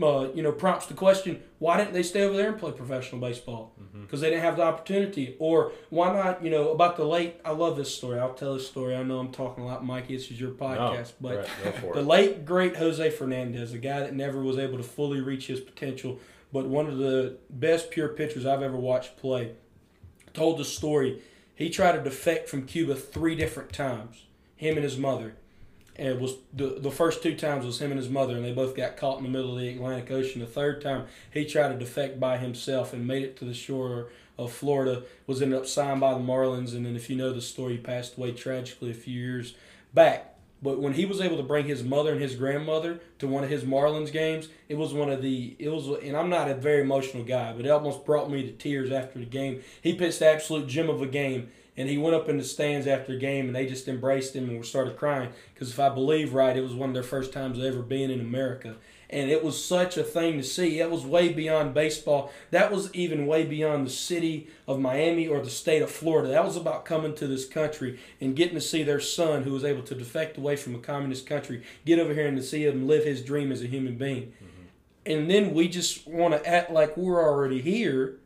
uh, 0.00 0.28
you 0.34 0.42
know, 0.42 0.52
prompts 0.52 0.86
the 0.86 0.94
question: 0.94 1.42
Why 1.58 1.76
didn't 1.76 1.92
they 1.92 2.02
stay 2.02 2.22
over 2.22 2.34
there 2.34 2.48
and 2.48 2.58
play 2.58 2.72
professional 2.72 3.20
baseball? 3.20 3.72
Mm-hmm. 3.80 4.02
Because 4.02 4.22
they 4.22 4.30
didn't 4.30 4.42
have 4.42 4.56
the 4.56 4.62
opportunity. 4.62 5.36
Or 5.38 5.72
why 5.90 6.12
not? 6.12 6.42
You 6.42 6.50
know, 6.50 6.70
about 6.70 6.96
the 6.96 7.04
late. 7.04 7.40
I 7.44 7.50
love 7.50 7.76
this 7.76 7.94
story. 7.94 8.18
I'll 8.18 8.32
tell 8.32 8.54
this 8.54 8.66
story. 8.66 8.96
I 8.96 9.02
know 9.02 9.18
I'm 9.18 9.32
talking 9.32 9.64
a 9.64 9.66
lot, 9.66 9.84
Mikey. 9.84 10.16
This 10.16 10.30
is 10.30 10.40
your 10.40 10.52
podcast, 10.52 11.12
No, 11.20 11.28
but 11.28 11.48
right, 11.64 11.92
the 11.94 12.02
late 12.02 12.46
great 12.46 12.76
Jose 12.76 13.10
Fernandez, 13.10 13.74
a 13.74 13.78
guy 13.78 14.00
that 14.00 14.14
never 14.14 14.42
was 14.42 14.56
able 14.56 14.78
to 14.78 14.82
fully 14.82 15.20
reach 15.20 15.48
his 15.48 15.60
potential, 15.60 16.18
but 16.52 16.66
one 16.66 16.86
of 16.86 16.98
the 16.98 17.38
best 17.50 17.90
pure 17.90 18.08
pitchers 18.08 18.46
I've 18.46 18.62
ever 18.62 18.76
watched 18.76 19.16
play, 19.16 19.52
told 20.34 20.58
the 20.58 20.64
story. 20.64 21.22
He 21.54 21.70
tried 21.70 21.92
to 21.92 22.02
defect 22.02 22.48
from 22.48 22.66
Cuba 22.66 22.94
three 22.94 23.34
different 23.34 23.72
times. 23.72 24.24
Him 24.56 24.76
and 24.76 24.84
his 24.84 24.96
mother, 24.96 25.34
and 25.96 26.08
it 26.08 26.20
was 26.20 26.36
the 26.52 26.78
the 26.78 26.90
first 26.90 27.22
two 27.22 27.34
times 27.34 27.66
was 27.66 27.80
him 27.80 27.90
and 27.90 27.98
his 27.98 28.08
mother, 28.08 28.36
and 28.36 28.44
they 28.44 28.52
both 28.52 28.76
got 28.76 28.96
caught 28.96 29.18
in 29.18 29.24
the 29.24 29.30
middle 29.30 29.54
of 29.54 29.60
the 29.60 29.68
Atlantic 29.68 30.10
Ocean. 30.10 30.40
The 30.40 30.46
third 30.46 30.80
time 30.80 31.06
he 31.32 31.44
tried 31.44 31.72
to 31.72 31.78
defect 31.78 32.20
by 32.20 32.38
himself 32.38 32.92
and 32.92 33.06
made 33.06 33.22
it 33.22 33.36
to 33.38 33.44
the 33.44 33.54
shore 33.54 34.08
of 34.38 34.52
Florida. 34.52 35.02
Was 35.26 35.42
ended 35.42 35.58
up 35.58 35.66
signed 35.66 36.00
by 36.00 36.14
the 36.14 36.20
Marlins, 36.20 36.74
and 36.74 36.86
then 36.86 36.96
if 36.96 37.10
you 37.10 37.16
know 37.16 37.32
the 37.32 37.40
story, 37.40 37.72
he 37.72 37.78
passed 37.78 38.16
away 38.16 38.32
tragically 38.32 38.90
a 38.90 38.94
few 38.94 39.18
years 39.18 39.54
back. 39.92 40.31
But 40.62 40.80
when 40.80 40.92
he 40.92 41.04
was 41.04 41.20
able 41.20 41.36
to 41.38 41.42
bring 41.42 41.66
his 41.66 41.82
mother 41.82 42.12
and 42.12 42.22
his 42.22 42.36
grandmother 42.36 43.00
to 43.18 43.26
one 43.26 43.42
of 43.42 43.50
his 43.50 43.64
Marlins 43.64 44.12
games, 44.12 44.48
it 44.68 44.76
was 44.76 44.94
one 44.94 45.10
of 45.10 45.20
the 45.20 45.56
it 45.58 45.68
was 45.68 45.88
and 45.88 46.16
I'm 46.16 46.30
not 46.30 46.48
a 46.48 46.54
very 46.54 46.82
emotional 46.82 47.24
guy, 47.24 47.52
but 47.52 47.66
it 47.66 47.70
almost 47.70 48.04
brought 48.04 48.30
me 48.30 48.42
to 48.44 48.52
tears 48.52 48.92
after 48.92 49.18
the 49.18 49.24
game. 49.24 49.62
He 49.82 49.94
pitched 49.94 50.20
the 50.20 50.28
absolute 50.28 50.68
gem 50.68 50.88
of 50.88 51.02
a 51.02 51.06
game, 51.06 51.50
and 51.76 51.88
he 51.88 51.98
went 51.98 52.14
up 52.14 52.28
in 52.28 52.36
the 52.36 52.44
stands 52.44 52.86
after 52.86 53.12
the 53.12 53.18
game, 53.18 53.46
and 53.46 53.56
they 53.56 53.66
just 53.66 53.88
embraced 53.88 54.36
him 54.36 54.48
and 54.48 54.64
started 54.64 54.96
crying 54.96 55.30
because 55.54 55.70
if 55.70 55.80
I 55.80 55.88
believe 55.88 56.34
right, 56.34 56.56
it 56.56 56.62
was 56.62 56.74
one 56.74 56.90
of 56.90 56.94
their 56.94 57.02
first 57.02 57.32
times 57.32 57.58
ever 57.58 57.82
being 57.82 58.10
in 58.10 58.20
America. 58.20 58.76
And 59.08 59.30
it 59.30 59.44
was 59.44 59.62
such 59.62 59.98
a 59.98 60.02
thing 60.02 60.38
to 60.38 60.42
see. 60.42 60.80
It 60.80 60.90
was 60.90 61.04
way 61.04 61.28
beyond 61.30 61.74
baseball. 61.74 62.32
That 62.50 62.72
was 62.72 62.92
even 62.94 63.26
way 63.26 63.44
beyond 63.44 63.86
the 63.86 63.90
city 63.90 64.48
of 64.66 64.80
Miami 64.80 65.28
or 65.28 65.42
the 65.42 65.50
state 65.50 65.82
of 65.82 65.90
Florida. 65.90 66.28
That 66.28 66.46
was 66.46 66.56
about 66.56 66.86
coming 66.86 67.14
to 67.16 67.26
this 67.26 67.46
country 67.46 68.00
and 68.22 68.34
getting 68.34 68.54
to 68.54 68.60
see 68.60 68.82
their 68.82 69.00
son, 69.00 69.42
who 69.42 69.52
was 69.52 69.64
able 69.64 69.82
to 69.82 69.94
defect 69.94 70.38
away 70.38 70.56
from 70.56 70.74
a 70.74 70.78
communist 70.78 71.26
country, 71.26 71.62
get 71.84 71.98
over 71.98 72.14
here 72.14 72.26
and 72.26 72.38
to 72.38 72.42
see 72.42 72.64
him 72.64 72.88
live 72.88 73.04
his 73.04 73.22
dream 73.22 73.52
as 73.52 73.62
a 73.62 73.66
human 73.66 73.96
being. 73.96 74.22
Mm-hmm. 74.22 74.62
And 75.04 75.30
then 75.30 75.52
we 75.52 75.68
just 75.68 76.06
want 76.06 76.32
to 76.32 76.48
act 76.48 76.70
like 76.70 76.96
we're 76.96 77.22
already 77.22 77.60
here, 77.60 78.16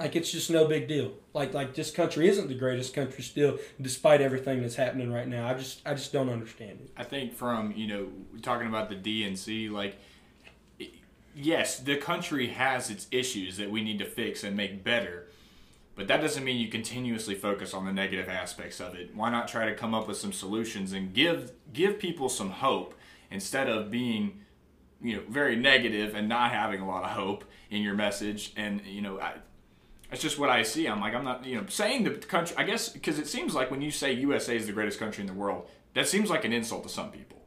like 0.00 0.16
it's 0.16 0.32
just 0.32 0.50
no 0.50 0.66
big 0.66 0.88
deal. 0.88 1.12
Like 1.34 1.52
like 1.52 1.74
this 1.74 1.90
country 1.90 2.26
isn't 2.26 2.48
the 2.48 2.54
greatest 2.54 2.94
country 2.94 3.22
still, 3.22 3.58
despite 3.80 4.22
everything 4.22 4.62
that's 4.62 4.74
happening 4.74 5.12
right 5.12 5.28
now. 5.28 5.46
I 5.46 5.54
just 5.54 5.86
I 5.86 5.92
just 5.92 6.12
don't 6.12 6.30
understand 6.30 6.80
it. 6.80 6.90
I 6.96 7.04
think 7.04 7.34
from 7.34 7.72
you 7.76 7.86
know 7.86 8.08
talking 8.40 8.66
about 8.66 8.88
the 8.88 8.96
DNC, 8.96 9.70
like 9.70 9.98
yes, 11.36 11.78
the 11.78 11.96
country 11.96 12.48
has 12.48 12.88
its 12.90 13.06
issues 13.10 13.58
that 13.58 13.70
we 13.70 13.82
need 13.82 13.98
to 13.98 14.06
fix 14.06 14.42
and 14.42 14.56
make 14.56 14.82
better, 14.82 15.28
but 15.94 16.08
that 16.08 16.22
doesn't 16.22 16.44
mean 16.44 16.58
you 16.58 16.68
continuously 16.68 17.34
focus 17.34 17.74
on 17.74 17.84
the 17.84 17.92
negative 17.92 18.28
aspects 18.28 18.80
of 18.80 18.94
it. 18.94 19.14
Why 19.14 19.30
not 19.30 19.48
try 19.48 19.66
to 19.66 19.74
come 19.74 19.94
up 19.94 20.08
with 20.08 20.16
some 20.16 20.32
solutions 20.32 20.94
and 20.94 21.12
give 21.12 21.52
give 21.74 21.98
people 21.98 22.30
some 22.30 22.50
hope 22.50 22.94
instead 23.30 23.68
of 23.68 23.90
being 23.90 24.40
you 25.02 25.16
know 25.16 25.22
very 25.28 25.56
negative 25.56 26.14
and 26.14 26.26
not 26.26 26.52
having 26.52 26.80
a 26.80 26.88
lot 26.88 27.04
of 27.04 27.10
hope 27.10 27.44
in 27.68 27.82
your 27.82 27.94
message 27.94 28.52
and 28.56 28.80
you 28.86 29.02
know 29.02 29.20
I, 29.20 29.34
that's 30.10 30.22
just 30.22 30.38
what 30.38 30.50
I 30.50 30.62
see. 30.62 30.86
I'm 30.86 31.00
like, 31.00 31.14
I'm 31.14 31.24
not, 31.24 31.44
you 31.46 31.56
know, 31.56 31.66
saying 31.68 32.04
the 32.04 32.10
country, 32.10 32.56
I 32.58 32.64
guess, 32.64 32.88
because 32.88 33.18
it 33.18 33.26
seems 33.28 33.54
like 33.54 33.70
when 33.70 33.80
you 33.80 33.90
say 33.90 34.12
USA 34.12 34.56
is 34.56 34.66
the 34.66 34.72
greatest 34.72 34.98
country 34.98 35.22
in 35.22 35.26
the 35.28 35.32
world, 35.34 35.68
that 35.94 36.08
seems 36.08 36.30
like 36.30 36.44
an 36.44 36.52
insult 36.52 36.82
to 36.84 36.88
some 36.88 37.10
people. 37.10 37.38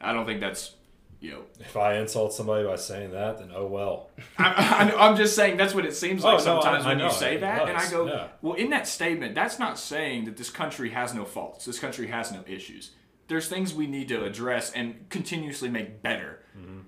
I 0.00 0.12
don't 0.12 0.24
think 0.26 0.40
that's, 0.40 0.74
you 1.20 1.32
know, 1.32 1.42
If 1.58 1.76
I 1.76 1.96
insult 1.98 2.32
somebody 2.32 2.66
by 2.66 2.76
saying 2.76 3.10
that, 3.12 3.38
then 3.38 3.50
oh 3.54 3.66
well. 3.66 4.10
I'm, 4.38 4.90
I'm 4.98 5.16
just 5.16 5.34
saying 5.36 5.56
that's 5.58 5.74
what 5.74 5.84
it 5.84 5.94
seems 5.94 6.24
like 6.24 6.34
Oh, 6.34 6.42
sometimes 6.42 6.84
I- 6.86 6.92
I 6.92 6.94
when 6.94 7.04
you 7.04 7.10
say 7.12 7.36
that. 7.38 7.68
And 7.68 7.76
I 7.76 7.90
go, 7.90 8.06
yeah. 8.06 8.28
well, 8.42 8.54
in 8.54 8.70
that 8.70 8.86
statement, 8.86 9.34
that's 9.34 9.58
not 9.58 9.78
saying 9.78 10.24
that 10.26 10.36
this 10.36 10.48
country 10.50 10.90
has 10.90 11.12
no 11.14 11.24
faults. 11.24 11.64
This 11.66 11.78
country 11.78 12.06
has 12.06 12.32
no 12.32 12.42
issues. 12.46 12.92
There's 13.28 13.48
things 13.48 13.74
we 13.74 13.86
need 13.86 14.08
to 14.08 14.24
address 14.24 14.72
and 14.72 15.08
continuously 15.10 15.68
make 15.68 16.02
better. 16.02 16.40
Mm-hmm. 16.58 16.80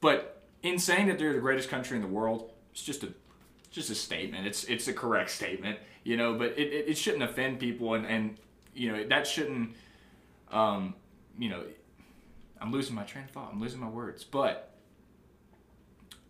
But 0.00 0.42
in 0.62 0.78
saying 0.78 1.08
that 1.08 1.18
they're 1.18 1.32
the 1.32 1.40
greatest 1.40 1.68
country 1.68 1.96
in 1.96 2.02
the 2.02 2.08
world, 2.08 2.52
it's 2.72 2.82
just 2.82 3.02
a 3.02 3.12
just 3.70 3.90
a 3.90 3.94
statement. 3.94 4.46
It's 4.46 4.64
it's 4.64 4.88
a 4.88 4.92
correct 4.92 5.30
statement, 5.30 5.78
you 6.04 6.16
know. 6.16 6.34
But 6.34 6.58
it, 6.58 6.72
it, 6.72 6.88
it 6.90 6.98
shouldn't 6.98 7.22
offend 7.22 7.60
people, 7.60 7.94
and, 7.94 8.06
and 8.06 8.36
you 8.74 8.92
know 8.92 9.04
that 9.04 9.26
shouldn't, 9.26 9.74
um, 10.50 10.94
you 11.38 11.48
know, 11.48 11.62
I'm 12.60 12.72
losing 12.72 12.94
my 12.94 13.04
train 13.04 13.24
of 13.24 13.30
thought. 13.30 13.50
I'm 13.52 13.60
losing 13.60 13.80
my 13.80 13.88
words, 13.88 14.24
but 14.24 14.74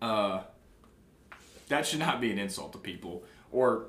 uh, 0.02 0.42
that 1.68 1.87
should 1.87 2.00
not 2.00 2.20
be 2.20 2.30
an 2.30 2.38
insult 2.38 2.73
to 2.73 2.78
people, 2.78 3.25
or 3.50 3.87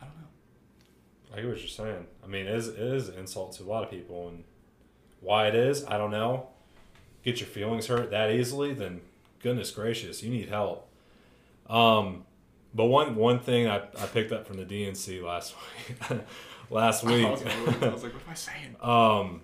I 0.00 0.04
don't 0.04 0.16
know. 0.16 1.32
I 1.32 1.36
get 1.40 1.48
what 1.48 1.58
you're 1.58 1.68
saying. 1.68 2.06
I 2.22 2.26
mean, 2.26 2.46
it 2.46 2.54
is, 2.54 2.68
it 2.68 2.78
is 2.78 3.08
an 3.08 3.18
insult 3.18 3.52
to 3.52 3.62
a 3.62 3.64
lot 3.64 3.82
of 3.82 3.90
people, 3.90 4.28
and 4.28 4.44
why 5.20 5.48
it 5.48 5.54
is, 5.54 5.84
I 5.86 5.96
don't 5.96 6.10
know. 6.10 6.48
Get 7.24 7.40
your 7.40 7.48
feelings 7.48 7.86
hurt 7.86 8.10
that 8.10 8.30
easily, 8.30 8.72
then 8.72 9.00
goodness 9.46 9.70
gracious, 9.70 10.24
you 10.24 10.30
need 10.30 10.48
help. 10.48 10.90
Um, 11.70 12.24
but 12.74 12.86
one 12.86 13.14
one 13.14 13.38
thing 13.38 13.68
I, 13.68 13.76
I 13.76 14.06
picked 14.12 14.32
up 14.32 14.44
from 14.44 14.56
the 14.56 14.64
DNC 14.64 15.22
last 15.22 15.54
week, 15.88 16.20
last 16.70 17.04
I 17.04 17.12
week, 17.12 17.30
was, 17.30 17.42
I 17.44 17.88
was 17.90 18.02
like, 18.02 18.12
what 18.12 18.22
am 18.24 18.30
I 18.30 18.34
saying? 18.34 18.76
um, 18.80 19.42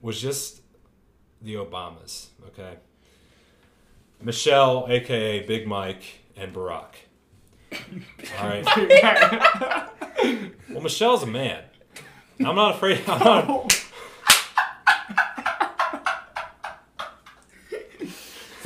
was 0.00 0.18
just 0.18 0.62
the 1.42 1.56
Obamas. 1.56 2.28
Okay, 2.46 2.78
Michelle, 4.22 4.86
aka 4.88 5.46
Big 5.46 5.66
Mike, 5.66 6.20
and 6.34 6.54
Barack. 6.54 6.94
All 8.40 8.48
right. 8.48 8.64
Well, 10.70 10.80
Michelle's 10.80 11.22
a 11.22 11.26
man. 11.26 11.64
I'm 12.40 12.56
not 12.56 12.76
afraid. 12.76 13.02
I'm 13.06 13.18
not. 13.18 13.81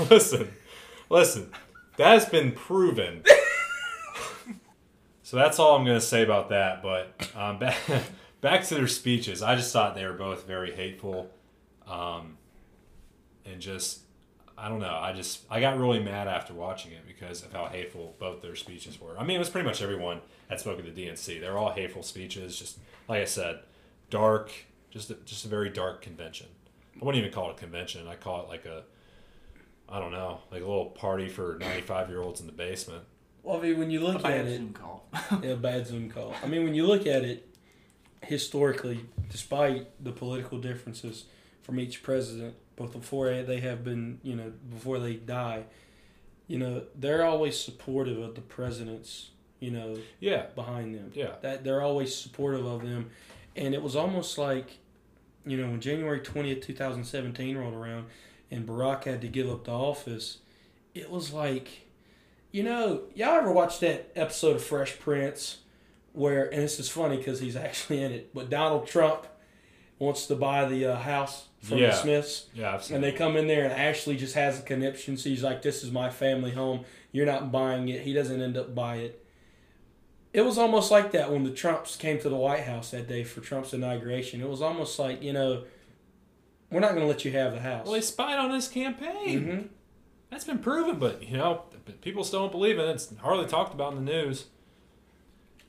listen, 0.10 0.50
listen. 1.08 1.50
That 1.96 2.12
has 2.12 2.26
been 2.26 2.52
proven. 2.52 3.22
so 5.22 5.36
that's 5.36 5.58
all 5.58 5.76
I'm 5.76 5.84
going 5.84 5.98
to 5.98 6.04
say 6.04 6.22
about 6.22 6.50
that. 6.50 6.82
But 6.82 7.30
um, 7.34 7.58
back, 7.58 7.76
back 8.40 8.64
to 8.66 8.75
their 8.75 8.86
speeches. 8.86 9.42
I 9.42 9.56
just 9.56 9.72
thought 9.72 9.94
they 9.94 10.04
were 10.04 10.12
both 10.12 10.46
very 10.46 10.72
hateful, 10.72 11.30
um, 11.88 12.36
and 13.44 13.60
just 13.60 14.00
I 14.58 14.68
don't 14.68 14.80
know. 14.80 14.96
I 15.00 15.12
just 15.12 15.40
I 15.50 15.60
got 15.60 15.78
really 15.78 16.00
mad 16.00 16.28
after 16.28 16.52
watching 16.52 16.92
it 16.92 17.06
because 17.06 17.42
of 17.42 17.52
how 17.52 17.66
hateful 17.66 18.14
both 18.18 18.42
their 18.42 18.56
speeches 18.56 19.00
were. 19.00 19.18
I 19.18 19.25
mean, 19.25 19.36
it 19.36 19.40
was 19.40 19.50
pretty 19.50 19.66
much 19.66 19.82
everyone 19.82 20.20
that 20.48 20.60
spoke 20.60 20.78
at 20.78 20.94
the 20.94 21.06
DNC. 21.06 21.40
They're 21.40 21.58
all 21.58 21.72
hateful 21.72 22.02
speeches. 22.02 22.58
Just 22.58 22.78
like 23.08 23.22
I 23.22 23.26
said, 23.26 23.60
dark. 24.10 24.52
Just 24.90 25.10
a, 25.10 25.14
just 25.25 25.44
a 25.44 25.48
very 25.48 25.68
dark 25.68 26.00
convention. 26.00 26.46
I 27.00 27.04
wouldn't 27.04 27.22
even 27.22 27.34
call 27.34 27.50
it 27.50 27.56
a 27.56 27.58
convention. 27.58 28.06
I 28.06 28.14
call 28.14 28.42
it 28.42 28.48
like 28.48 28.64
a 28.64 28.84
I 29.88 30.00
don't 30.00 30.12
know, 30.12 30.40
like 30.50 30.62
a 30.62 30.66
little 30.66 30.87
party 30.87 31.28
for 31.28 31.57
95 31.61 32.09
year 32.11 32.21
olds 32.21 32.40
in 32.40 32.47
the 32.47 32.52
basement. 32.52 33.05
Well, 33.43 33.59
I 33.59 33.61
mean, 33.61 33.78
when 33.78 33.90
you 33.90 34.00
look 34.00 34.25
I 34.25 34.33
at 34.33 34.37
had 34.38 34.47
a 34.47 34.49
it, 34.50 34.57
Zoom 34.57 34.73
call. 34.73 35.07
yeah, 35.43 35.50
a 35.50 35.57
bad 35.57 35.87
Zoom 35.87 36.11
call. 36.11 36.35
I 36.43 36.47
mean, 36.47 36.64
when 36.64 36.75
you 36.75 36.85
look 36.87 37.07
at 37.07 37.23
it 37.25 37.49
historically, 38.23 39.05
despite 39.31 39.87
the 40.02 40.12
political 40.12 40.59
differences 40.59 41.25
from 41.62 41.78
each 41.78 42.02
president, 42.02 42.55
both 42.76 42.93
before 42.93 43.43
they 43.43 43.61
have 43.61 43.85
been, 43.85 44.19
you 44.23 44.35
know, 44.35 44.52
before 44.71 44.99
they 44.99 45.14
die, 45.14 45.64
you 46.49 46.59
know, 46.59 46.83
they're 46.95 47.25
always 47.25 47.59
supportive 47.59 48.19
of 48.19 48.35
the 48.35 48.40
presidents, 48.40 49.31
you 49.61 49.71
know, 49.71 49.97
Yeah, 50.21 50.47
behind 50.55 50.95
them. 50.95 51.12
yeah, 51.14 51.37
That 51.43 51.64
they're 51.64 51.83
always 51.83 52.14
supportive 52.14 52.66
of 52.66 52.83
them, 52.83 53.11
and 53.55 53.75
it 53.75 53.83
was 53.83 53.97
almost 53.97 54.38
like, 54.38 54.78
you 55.45 55.57
know, 55.57 55.69
when 55.71 55.81
January 55.81 56.21
twentieth, 56.21 56.64
two 56.66 56.75
thousand 56.75 57.05
seventeen 57.05 57.57
rolled 57.57 57.75
around, 57.75 58.07
and 58.50 58.67
Barack 58.67 59.05
had 59.05 59.21
to 59.23 59.29
give 59.29 59.49
up 59.50 59.65
the 59.65 59.73
office, 59.73 60.38
it 60.95 61.11
was 61.11 61.33
like, 61.33 61.87
you 62.53 62.62
know, 62.62 63.03
y'all 63.15 63.35
ever 63.37 63.53
watch 63.53 63.81
that 63.81 64.11
episode 64.17 64.57
of 64.57 64.62
Fresh 64.65 64.99
Prince, 64.99 65.59
where 66.12 66.45
and 66.53 66.62
this 66.62 66.79
is 66.81 66.88
funny 66.88 67.17
because 67.19 67.41
he's 67.41 67.57
actually 67.57 68.03
in 68.03 68.12
it, 68.12 68.35
but 68.35 68.49
Donald 68.50 68.87
Trump 68.87 69.26
wants 69.99 70.26
to 70.26 70.35
buy 70.35 70.65
the 70.67 70.87
uh, 70.87 70.97
house 70.97 71.47
from 71.61 71.79
Yeah. 71.79 71.87
the 71.88 71.93
Smiths. 71.97 72.47
yeah. 72.55 72.75
I've 72.75 72.91
And 72.91 73.03
they 73.03 73.12
come 73.12 73.37
in 73.37 73.47
there, 73.47 73.65
and 73.65 73.73
Ashley 73.73 74.17
just 74.17 74.35
has 74.35 74.59
a 74.61 74.62
conniption. 74.62 75.17
So 75.17 75.29
he's 75.31 75.43
like, 75.43 75.62
"This 75.62 75.83
is 75.83 75.91
my 75.91 76.11
family 76.11 76.50
home. 76.53 76.85
You're 77.12 77.26
not 77.26 77.50
buying 77.50 77.88
it." 77.88 78.03
He 78.03 78.12
doesn't 78.12 78.41
end 78.41 78.57
up 78.57 78.75
buying 78.75 79.07
it. 79.07 79.23
It 80.33 80.43
was 80.45 80.59
almost 80.59 80.91
like 80.91 81.12
that 81.12 81.33
when 81.33 81.45
the 81.45 81.50
Trumps 81.50 81.97
came 81.97 82.19
to 82.21 82.29
the 82.29 82.37
White 82.37 82.65
House 82.65 82.91
that 82.91 83.09
day 83.09 83.25
for 83.25 83.41
Trump's 83.41 83.73
inauguration. 83.73 84.43
It 84.43 84.49
was 84.50 84.61
almost 84.61 84.99
like, 84.99 85.23
you 85.23 85.33
know, 85.33 85.65
we're 86.70 86.80
not 86.80 86.90
going 86.90 87.02
to 87.02 87.06
let 87.06 87.25
you 87.25 87.32
have 87.32 87.52
the 87.52 87.61
house. 87.61 87.85
Well, 87.85 87.94
they 87.94 88.00
spied 88.00 88.38
on 88.38 88.50
his 88.50 88.68
campaign. 88.68 89.44
hmm 89.44 89.66
That's 90.30 90.44
been 90.44 90.58
proven, 90.58 90.99
but 90.99 91.23
you 91.23 91.37
know, 91.37 91.62
people 92.02 92.25
still 92.25 92.40
don't 92.40 92.52
believe 92.52 92.78
it. 92.78 92.88
It's 92.88 93.14
hardly 93.18 93.46
talked 93.46 93.75
about 93.75 93.92
in 93.94 94.04
the 94.04 94.11
news. 94.12 94.46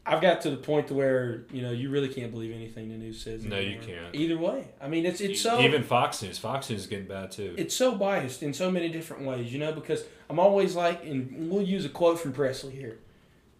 I've 0.09 0.21
got 0.21 0.39
to 0.43 0.49
the 0.49 0.55
point 0.57 0.87
to 0.87 0.93
where 0.93 1.43
you 1.51 1.61
know 1.61 1.71
you 1.71 1.89
really 1.89 2.07
can't 2.07 2.31
believe 2.31 2.53
anything 2.55 2.87
the 2.87 2.95
news 2.95 3.21
says. 3.21 3.43
No, 3.43 3.59
you 3.59 3.77
can't. 3.77 4.15
Either 4.15 4.37
way, 4.37 4.69
I 4.79 4.87
mean 4.87 5.05
it's 5.05 5.19
it's 5.19 5.41
so 5.41 5.59
Even 5.59 5.83
Fox 5.83 6.21
News. 6.21 6.37
Fox 6.37 6.69
News 6.69 6.81
is 6.81 6.87
getting 6.87 7.07
bad 7.07 7.31
too. 7.31 7.53
it's 7.57 7.75
so 7.75 7.93
biased 7.93 8.41
in 8.41 8.53
so 8.53 8.71
many 8.71 8.87
different 8.87 9.25
ways, 9.25 9.51
you 9.51 9.59
know, 9.59 9.73
because 9.73 10.05
I'm 10.29 10.39
always 10.39 10.75
like, 10.75 11.03
and 11.03 11.49
we'll 11.51 11.61
use 11.61 11.83
a 11.83 11.89
quote 11.89 12.19
from 12.19 12.31
Presley 12.31 12.71
here. 12.71 12.99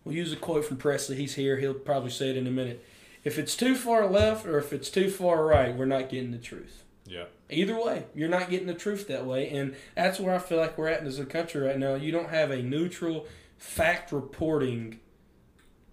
We'll 0.05 0.15
use 0.15 0.31
a 0.31 0.37
quote 0.37 0.63
from 0.63 0.77
Presley. 0.77 1.17
He's 1.17 1.35
here. 1.35 1.57
He'll 1.57 1.73
probably 1.73 2.11
say 2.11 2.29
it 2.29 2.37
in 2.37 2.47
a 2.47 2.51
minute. 2.51 2.81
If 3.25 3.37
it's 3.37 3.57
too 3.57 3.75
far 3.75 4.07
left 4.07 4.45
or 4.45 4.57
if 4.57 4.71
it's 4.71 4.89
too 4.89 5.09
far 5.09 5.45
right, 5.45 5.75
we're 5.75 5.83
not 5.85 6.07
getting 6.07 6.31
the 6.31 6.37
truth. 6.37 6.83
Yeah. 7.07 7.25
Either 7.49 7.81
way, 7.81 8.05
you're 8.13 8.29
not 8.29 8.49
getting 8.49 8.67
the 8.67 8.73
truth 8.73 9.07
that 9.07 9.25
way, 9.25 9.49
and 9.49 9.75
that's 9.95 10.19
where 10.19 10.35
I 10.35 10.39
feel 10.39 10.57
like 10.57 10.77
we're 10.77 10.87
at 10.89 11.03
as 11.03 11.19
a 11.19 11.25
country 11.25 11.61
right 11.61 11.77
now. 11.79 11.95
You 11.95 12.11
don't 12.11 12.29
have 12.29 12.51
a 12.51 12.61
neutral, 12.61 13.25
fact 13.57 14.11
reporting, 14.11 14.99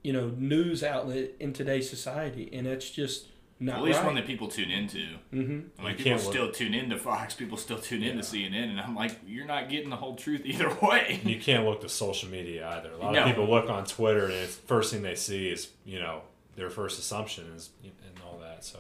you 0.03 0.13
know, 0.13 0.29
news 0.37 0.83
outlet 0.83 1.31
in 1.41 1.53
today's 1.53 1.89
society, 1.89 2.51
and 2.53 2.67
that's 2.67 2.91
just 2.91 3.29
not 3.61 3.77
At 3.77 3.83
least 3.85 3.99
right. 3.99 4.07
one 4.07 4.15
that 4.17 4.27
people 4.27 4.49
tune 4.49 4.71
into. 4.71 5.07
hmm 5.31 5.41
I 5.41 5.41
mean, 5.41 5.61
You 5.79 5.83
people 5.83 5.97
can't 5.97 6.23
look- 6.25 6.33
still 6.33 6.51
tune 6.53 6.75
into 6.75 6.99
Fox. 6.99 7.35
People 7.35 7.57
still 7.57 7.79
tune 7.79 8.03
into 8.03 8.23
CNN, 8.25 8.71
and 8.71 8.81
I'm 8.81 8.97
like, 8.97 9.13
you're 9.27 9.47
not 9.47 9.71
getting 9.71 9.91
the 9.91 9.97
whole 9.97 10.17
truth 10.17 10.43
either 10.45 10.77
way. 10.83 11.21
You 11.25 11.39
can't 11.41 11.65
look 11.65 11.81
to 11.83 11.89
social 11.89 12.29
media 12.29 12.69
either. 12.69 12.91
A 12.91 12.97
lot 12.99 13.13
No. 13.15 13.21
of 13.21 13.27
people 13.27 13.49
look 13.49 13.71
on 13.71 13.85
Twitter, 13.87 14.25
and 14.25 14.35
it's 14.35 14.57
first 14.57 14.93
thing 14.93 15.03
they 15.03 15.15
see 15.15 15.49
is 15.49 15.71
you 15.87 16.01
know 16.01 16.23
their 16.57 16.69
first 16.69 16.99
assumption 16.99 17.45
is 17.55 17.71
and 17.85 17.93
all 18.27 18.39
that. 18.41 18.65
So 18.65 18.79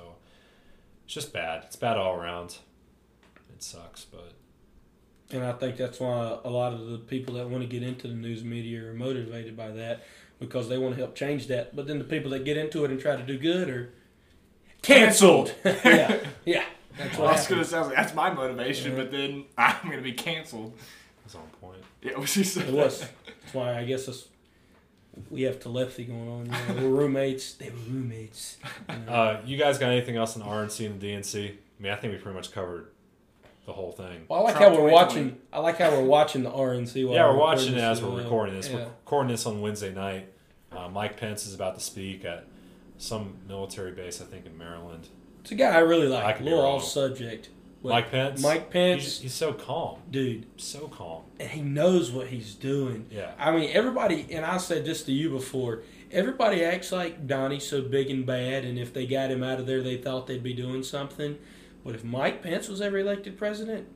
it's 1.04 1.14
just 1.14 1.32
bad. 1.32 1.64
It's 1.64 1.76
bad 1.76 1.96
all 1.96 2.14
around. 2.14 2.58
It 3.54 3.62
sucks, 3.62 4.04
but 4.04 4.32
And 5.30 5.42
I 5.44 5.52
think 5.52 5.76
that's 5.76 6.00
why 6.00 6.38
a 6.44 6.50
lot 6.50 6.73
of 6.73 6.87
the 6.88 6.99
people 6.99 7.34
that 7.34 7.49
want 7.49 7.62
to 7.62 7.68
get 7.68 7.82
into 7.82 8.08
the 8.08 8.14
news 8.14 8.44
media 8.44 8.84
are 8.90 8.94
motivated 8.94 9.56
by 9.56 9.70
that 9.70 10.02
because 10.40 10.68
they 10.68 10.78
want 10.78 10.94
to 10.94 11.00
help 11.00 11.14
change 11.14 11.46
that. 11.49 11.75
But 11.76 11.87
then 11.87 11.99
the 11.99 12.04
people 12.04 12.30
that 12.32 12.44
get 12.44 12.56
into 12.56 12.84
it 12.84 12.90
and 12.90 13.00
try 13.00 13.16
to 13.16 13.23
do 13.23 13.38
good 13.38 13.68
are 13.70 13.92
canceled. 14.82 15.54
yeah, 15.64 16.18
yeah. 16.44 16.64
That's 16.96 17.16
Well, 17.18 17.26
what 17.28 17.37
that's 17.37 17.49
gonna 17.49 17.64
sound 17.64 17.88
like 17.88 17.96
that's 17.96 18.14
my 18.14 18.32
motivation, 18.32 18.92
Yeah. 18.92 18.96
but 18.99 19.11
then 19.11 19.44
I'm 19.58 19.90
gonna 19.90 20.02
be 20.02 20.12
canceled. 20.12 20.76
That's 21.23 21.34
on 21.34 21.46
point. 21.61 21.82
Yeah, 22.02 22.18
was 22.18 22.34
just 22.34 22.56
It 22.56 22.70
was. 22.73 23.00
That's 23.26 23.54
why 23.54 23.78
I 23.78 23.84
guess 23.84 24.06
it's, 24.08 24.28
we 25.30 25.42
have 25.42 25.61
telepathy 25.61 26.04
going 26.04 26.28
on. 26.28 26.47
You 26.47 26.75
know, 26.80 26.88
we're 26.88 26.97
roommates. 27.02 27.54
They 27.54 27.71
were 27.71 27.76
roommates. 27.88 28.59
you 28.88 28.97
know. 29.06 29.12
Uh, 29.12 29.40
you 29.44 29.56
guys 29.56 29.78
got 29.78 29.90
anything 29.90 30.16
else 30.16 30.37
on 30.37 30.42
RNC 30.42 30.87
and 30.87 31.00
the 31.00 31.06
DNC? 31.09 31.50
I 31.50 31.83
mean, 31.83 31.92
I 31.92 31.97
think 31.97 32.12
we 32.12 32.18
pretty 32.18 32.37
much 32.37 32.52
covered 32.52 32.88
the 33.66 33.73
whole 33.73 33.92
thing. 33.92 34.26
well, 34.28 34.40
I 34.40 34.42
like 34.42 34.56
Trump 34.56 34.75
how 34.76 34.83
we're 34.83 34.90
2020. 34.90 34.92
watching. 35.30 35.40
I 35.52 35.59
like 35.61 35.78
how 35.78 35.90
we're 35.90 36.04
watching 36.04 36.42
the 36.42 36.50
RNC. 36.50 37.06
While 37.06 37.14
yeah, 37.14 37.23
we're 37.26 37.33
recording 37.35 37.38
watching 37.40 37.75
it 37.75 37.80
as 37.80 38.02
we're 38.02 38.16
recording 38.23 38.54
this. 38.56 38.68
Yeah. 38.68 38.76
We're 38.76 38.83
recording 38.85 39.30
this 39.30 39.47
on 39.47 39.61
Wednesday 39.61 39.92
night. 39.94 40.30
Uh, 40.71 40.88
Mike 40.88 41.16
Pence 41.16 41.47
is 41.47 41.54
about 41.54 41.75
to 41.76 41.80
speak 41.80 42.25
at 42.25 42.47
some 42.99 43.37
military 43.49 43.92
base, 43.92 44.21
I 44.21 44.25
think, 44.25 44.44
in 44.47 44.59
Maryland. 44.59 45.09
It's 45.40 45.52
a 45.52 45.54
guy 45.54 45.71
I 45.75 45.78
really 45.80 46.09
like. 46.09 46.37
could 46.37 46.42
A 46.42 46.44
be 46.44 46.50
little 46.50 46.64
off 46.66 46.85
subject. 46.85 47.49
But 47.85 47.91
Mike 47.91 48.11
Pence. 48.11 48.43
Mike 48.43 48.71
Pence, 48.71 49.05
He's, 49.05 49.21
he's 49.21 49.35
so 49.35 49.53
calm. 49.53 49.99
dude, 50.11 50.47
So 50.57 50.88
calm. 50.88 51.23
and 51.38 51.49
he 51.50 51.61
knows 51.61 52.11
what 52.11 52.26
he's 52.29 52.55
doing. 52.55 53.07
Yeah. 53.11 53.31
I 53.38 53.53
mean, 53.53 53.71
everybody, 53.73 54.26
and 54.33 54.45
I 54.45 54.57
said 54.57 54.85
this 54.85 55.03
to 55.05 55.12
you 55.12 55.31
before. 55.31 55.83
Everybody 56.11 56.64
acts 56.64 56.91
like 56.93 57.26
Donnie's 57.26 57.67
so 57.69 57.83
big 57.83 58.11
and 58.11 58.25
bad, 58.26 58.64
and 58.64 58.79
if 58.79 58.93
they 58.93 59.07
got 59.07 59.31
him 59.31 59.43
out 59.43 59.61
of 59.61 59.67
there, 59.67 59.83
they 59.83 59.99
thought 59.99 60.26
they'd 60.26 60.43
be 60.43 60.55
doing 60.55 60.83
something. 60.83 61.38
But 61.85 61.95
if 61.95 62.03
Mike 62.05 62.43
Pence 62.43 62.69
was 62.69 62.81
ever 62.81 62.99
elected 62.99 63.37
president, 63.37 63.87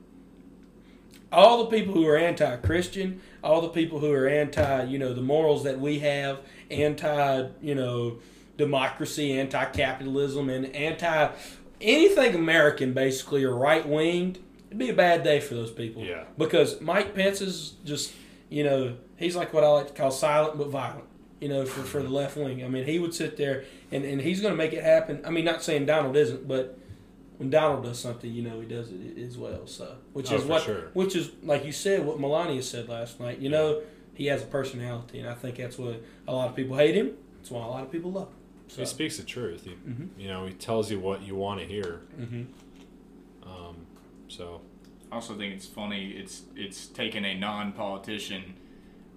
all 1.32 1.64
the 1.64 1.70
people 1.76 1.94
who 1.94 2.06
are 2.06 2.16
anti-Christian, 2.16 3.20
all 3.42 3.60
the 3.60 3.68
people 3.68 3.98
who 4.00 4.12
are 4.12 4.26
anti, 4.28 4.84
you 4.84 4.98
know, 4.98 5.12
the 5.14 5.20
morals 5.22 5.64
that 5.64 5.78
we 5.80 5.98
have, 6.00 6.40
anti, 6.70 7.48
you 7.62 7.74
know, 7.74 8.18
democracy, 8.56 9.38
anti-capitalism, 9.38 10.50
and 10.50 10.66
anti 10.74 11.28
anything 11.80 12.34
American, 12.34 12.92
basically, 12.92 13.44
or 13.44 13.54
right-winged, 13.54 14.38
it'd 14.68 14.78
be 14.78 14.90
a 14.90 14.94
bad 14.94 15.22
day 15.24 15.40
for 15.40 15.54
those 15.54 15.70
people. 15.70 16.02
Yeah. 16.04 16.24
Because 16.36 16.80
Mike 16.80 17.14
Pence 17.14 17.40
is 17.40 17.74
just, 17.84 18.12
you 18.48 18.64
know, 18.64 18.96
he's 19.16 19.36
like 19.36 19.52
what 19.52 19.64
I 19.64 19.68
like 19.68 19.88
to 19.88 19.92
call 19.92 20.10
silent 20.10 20.58
but 20.58 20.68
violent. 20.68 21.04
You 21.40 21.48
know, 21.48 21.64
for, 21.64 21.82
for 21.82 22.02
the 22.02 22.08
left 22.08 22.36
wing. 22.36 22.64
I 22.64 22.68
mean, 22.68 22.84
he 22.84 22.98
would 22.98 23.14
sit 23.14 23.36
there 23.36 23.62
and, 23.92 24.04
and 24.04 24.20
he's 24.20 24.40
going 24.40 24.52
to 24.52 24.58
make 24.58 24.72
it 24.72 24.82
happen. 24.82 25.20
I 25.24 25.30
mean, 25.30 25.44
not 25.44 25.62
saying 25.62 25.86
Donald 25.86 26.16
isn't, 26.16 26.48
but 26.48 26.76
when 27.36 27.48
Donald 27.48 27.84
does 27.84 28.00
something, 28.00 28.28
you 28.28 28.42
know, 28.42 28.58
he 28.58 28.66
does 28.66 28.90
it 28.90 29.16
as 29.18 29.38
well. 29.38 29.64
So, 29.68 29.98
which 30.14 30.32
Oh, 30.32 30.34
is 30.34 30.44
what, 30.44 30.62
sure. 30.64 30.90
which 30.94 31.14
is 31.14 31.30
like 31.44 31.64
you 31.64 31.70
said, 31.70 32.04
what 32.04 32.18
Melania 32.18 32.60
said 32.60 32.88
last 32.88 33.20
night. 33.20 33.38
You 33.38 33.50
know, 33.50 33.82
he 34.14 34.26
has 34.26 34.42
a 34.42 34.46
personality, 34.46 35.20
and 35.20 35.28
I 35.28 35.34
think 35.34 35.58
that's 35.58 35.78
what 35.78 36.02
a 36.26 36.32
lot 36.32 36.48
of 36.48 36.56
people 36.56 36.76
hate 36.76 36.96
him. 36.96 37.12
That's 37.36 37.52
why 37.52 37.64
a 37.64 37.68
lot 37.68 37.84
of 37.84 37.92
people 37.92 38.10
love 38.10 38.26
him. 38.30 38.34
So, 38.68 38.80
He 38.82 38.86
speaks 38.86 39.16
the 39.16 39.22
truth. 39.24 39.64
He, 39.64 39.70
Mhm. 39.70 40.08
You 40.18 40.28
know, 40.28 40.46
he 40.46 40.52
tells 40.52 40.90
you 40.90 41.00
what 41.00 41.22
you 41.22 41.34
want 41.34 41.60
to 41.60 41.66
hear. 41.66 42.02
hmm 42.16 42.42
Um, 43.42 43.76
so 44.28 44.60
I 45.10 45.14
also 45.16 45.34
think 45.34 45.54
it's 45.54 45.66
funny. 45.66 46.10
It's 46.10 46.42
it's 46.54 46.86
taken 46.86 47.24
a 47.24 47.34
non-politician. 47.34 48.54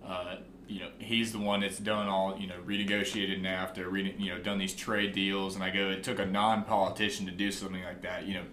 Uh, 0.06 0.38
you 0.68 0.80
know, 0.80 0.88
he's 1.00 1.34
the 1.34 1.40
one 1.40 1.60
that's 1.60 1.80
done 1.80 2.08
all 2.08 2.38
you 2.40 2.48
know 2.48 2.56
renegotiated 2.66 3.42
NAFTA, 3.42 3.92
re, 3.92 4.16
you 4.18 4.30
know, 4.30 4.40
done 4.40 4.58
these 4.58 4.74
trade 4.74 5.12
deals, 5.14 5.56
and 5.56 5.64
I 5.64 5.70
go, 5.70 5.90
it 5.90 6.04
took 6.04 6.18
a 6.20 6.26
non-politician 6.26 7.26
to 7.26 7.32
do 7.34 7.52
something 7.52 7.84
like 7.84 8.02
that. 8.04 8.26
You 8.26 8.36
know, 8.36 8.44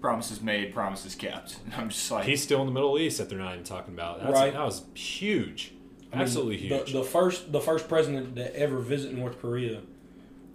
promises 0.00 0.40
made, 0.42 0.74
promises 0.74 1.14
kept. 1.14 1.58
And 1.64 1.74
I'm 1.78 1.88
just 1.90 2.10
like, 2.10 2.24
he's 2.24 2.42
still 2.42 2.60
in 2.60 2.66
the 2.66 2.72
Middle 2.72 2.98
East 2.98 3.18
that 3.18 3.28
they're 3.28 3.38
not 3.38 3.52
even 3.52 3.64
talking 3.64 3.94
about. 3.94 4.20
That's, 4.20 4.32
Right. 4.32 4.52
That 4.52 4.64
was 4.64 4.82
huge. 4.94 5.72
I 6.12 6.16
mean, 6.16 6.22
Absolutely 6.22 6.56
huge. 6.56 6.92
The, 6.92 6.98
the 6.98 7.04
first 7.04 7.52
the 7.52 7.60
first 7.60 7.88
president 7.88 8.34
to 8.36 8.56
ever 8.58 8.80
visit 8.80 9.14
North 9.14 9.40
Korea. 9.40 9.82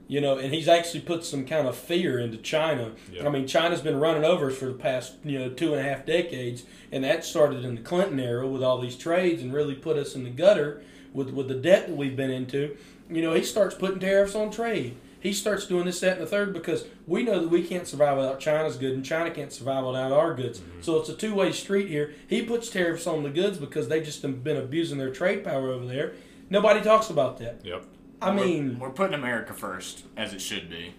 You 0.09 0.21
know, 0.21 0.39
and 0.39 0.51
he's 0.51 0.67
actually 0.67 1.01
put 1.01 1.23
some 1.23 1.45
kind 1.45 1.67
of 1.67 1.77
fear 1.77 2.17
into 2.17 2.37
China. 2.37 2.93
Yeah. 3.11 3.27
I 3.27 3.29
mean, 3.29 3.45
China's 3.45 3.79
been 3.79 3.99
running 3.99 4.25
over 4.25 4.49
us 4.49 4.57
for 4.57 4.65
the 4.65 4.73
past, 4.73 5.13
you 5.23 5.37
know, 5.37 5.49
two 5.49 5.75
and 5.75 5.79
a 5.79 5.87
half 5.87 6.03
decades, 6.03 6.63
and 6.91 7.03
that 7.03 7.23
started 7.23 7.63
in 7.63 7.75
the 7.75 7.81
Clinton 7.81 8.19
era 8.19 8.47
with 8.47 8.63
all 8.63 8.81
these 8.81 8.97
trades 8.97 9.43
and 9.43 9.53
really 9.53 9.75
put 9.75 9.97
us 9.97 10.15
in 10.15 10.23
the 10.23 10.31
gutter 10.31 10.81
with 11.13 11.29
with 11.29 11.47
the 11.47 11.53
debt 11.53 11.87
that 11.87 11.95
we've 11.95 12.15
been 12.15 12.31
into. 12.31 12.75
You 13.07 13.21
know, 13.21 13.33
he 13.33 13.43
starts 13.43 13.75
putting 13.75 13.99
tariffs 13.99 14.33
on 14.33 14.49
trade. 14.49 14.97
He 15.19 15.33
starts 15.33 15.67
doing 15.67 15.85
this, 15.85 15.99
that, 15.99 16.13
and 16.13 16.21
the 16.21 16.25
third 16.25 16.53
because 16.53 16.85
we 17.05 17.23
know 17.23 17.41
that 17.41 17.49
we 17.49 17.63
can't 17.63 17.85
survive 17.85 18.17
without 18.17 18.39
China's 18.39 18.77
goods, 18.77 18.95
and 18.95 19.05
China 19.05 19.29
can't 19.29 19.51
survive 19.51 19.85
without 19.85 20.11
our 20.11 20.33
goods. 20.33 20.59
Mm-hmm. 20.59 20.81
So 20.81 20.97
it's 20.97 21.09
a 21.09 21.13
two 21.13 21.35
way 21.35 21.51
street 21.51 21.87
here. 21.87 22.13
He 22.27 22.41
puts 22.41 22.69
tariffs 22.69 23.05
on 23.05 23.23
the 23.23 23.29
goods 23.29 23.57
because 23.57 23.89
they've 23.89 24.03
just 24.03 24.21
been 24.21 24.57
abusing 24.57 24.97
their 24.97 25.11
trade 25.11 25.43
power 25.43 25.71
over 25.71 25.85
there. 25.85 26.13
Nobody 26.49 26.81
talks 26.81 27.09
about 27.09 27.37
that. 27.39 27.61
yep. 27.63 27.85
I 28.21 28.35
we're- 28.35 28.45
mean, 28.45 28.79
we're 28.79 28.89
putting 28.89 29.13
America 29.13 29.53
first, 29.53 30.03
as 30.17 30.33
it 30.33 30.41
should 30.41 30.69
be. 30.69 30.93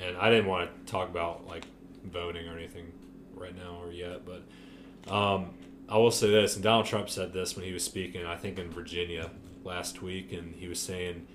And 0.00 0.16
I 0.16 0.30
didn't 0.30 0.46
want 0.46 0.86
to 0.86 0.90
talk 0.92 1.08
about 1.08 1.46
like 1.46 1.64
voting 2.04 2.48
or 2.48 2.56
anything 2.56 2.92
right 3.34 3.54
now 3.56 3.80
or 3.82 3.92
yet, 3.92 4.22
but 4.24 4.42
um, 5.12 5.50
I 5.88 5.98
will 5.98 6.10
say 6.10 6.30
this. 6.30 6.54
And 6.54 6.62
Donald 6.64 6.86
Trump 6.86 7.10
said 7.10 7.32
this 7.32 7.56
when 7.56 7.64
he 7.66 7.72
was 7.72 7.84
speaking, 7.84 8.24
I 8.24 8.36
think 8.36 8.58
in 8.58 8.70
Virginia 8.70 9.30
last 9.64 10.00
week, 10.00 10.32
and 10.32 10.54
he 10.54 10.68
was 10.68 10.80
saying, 10.80 11.26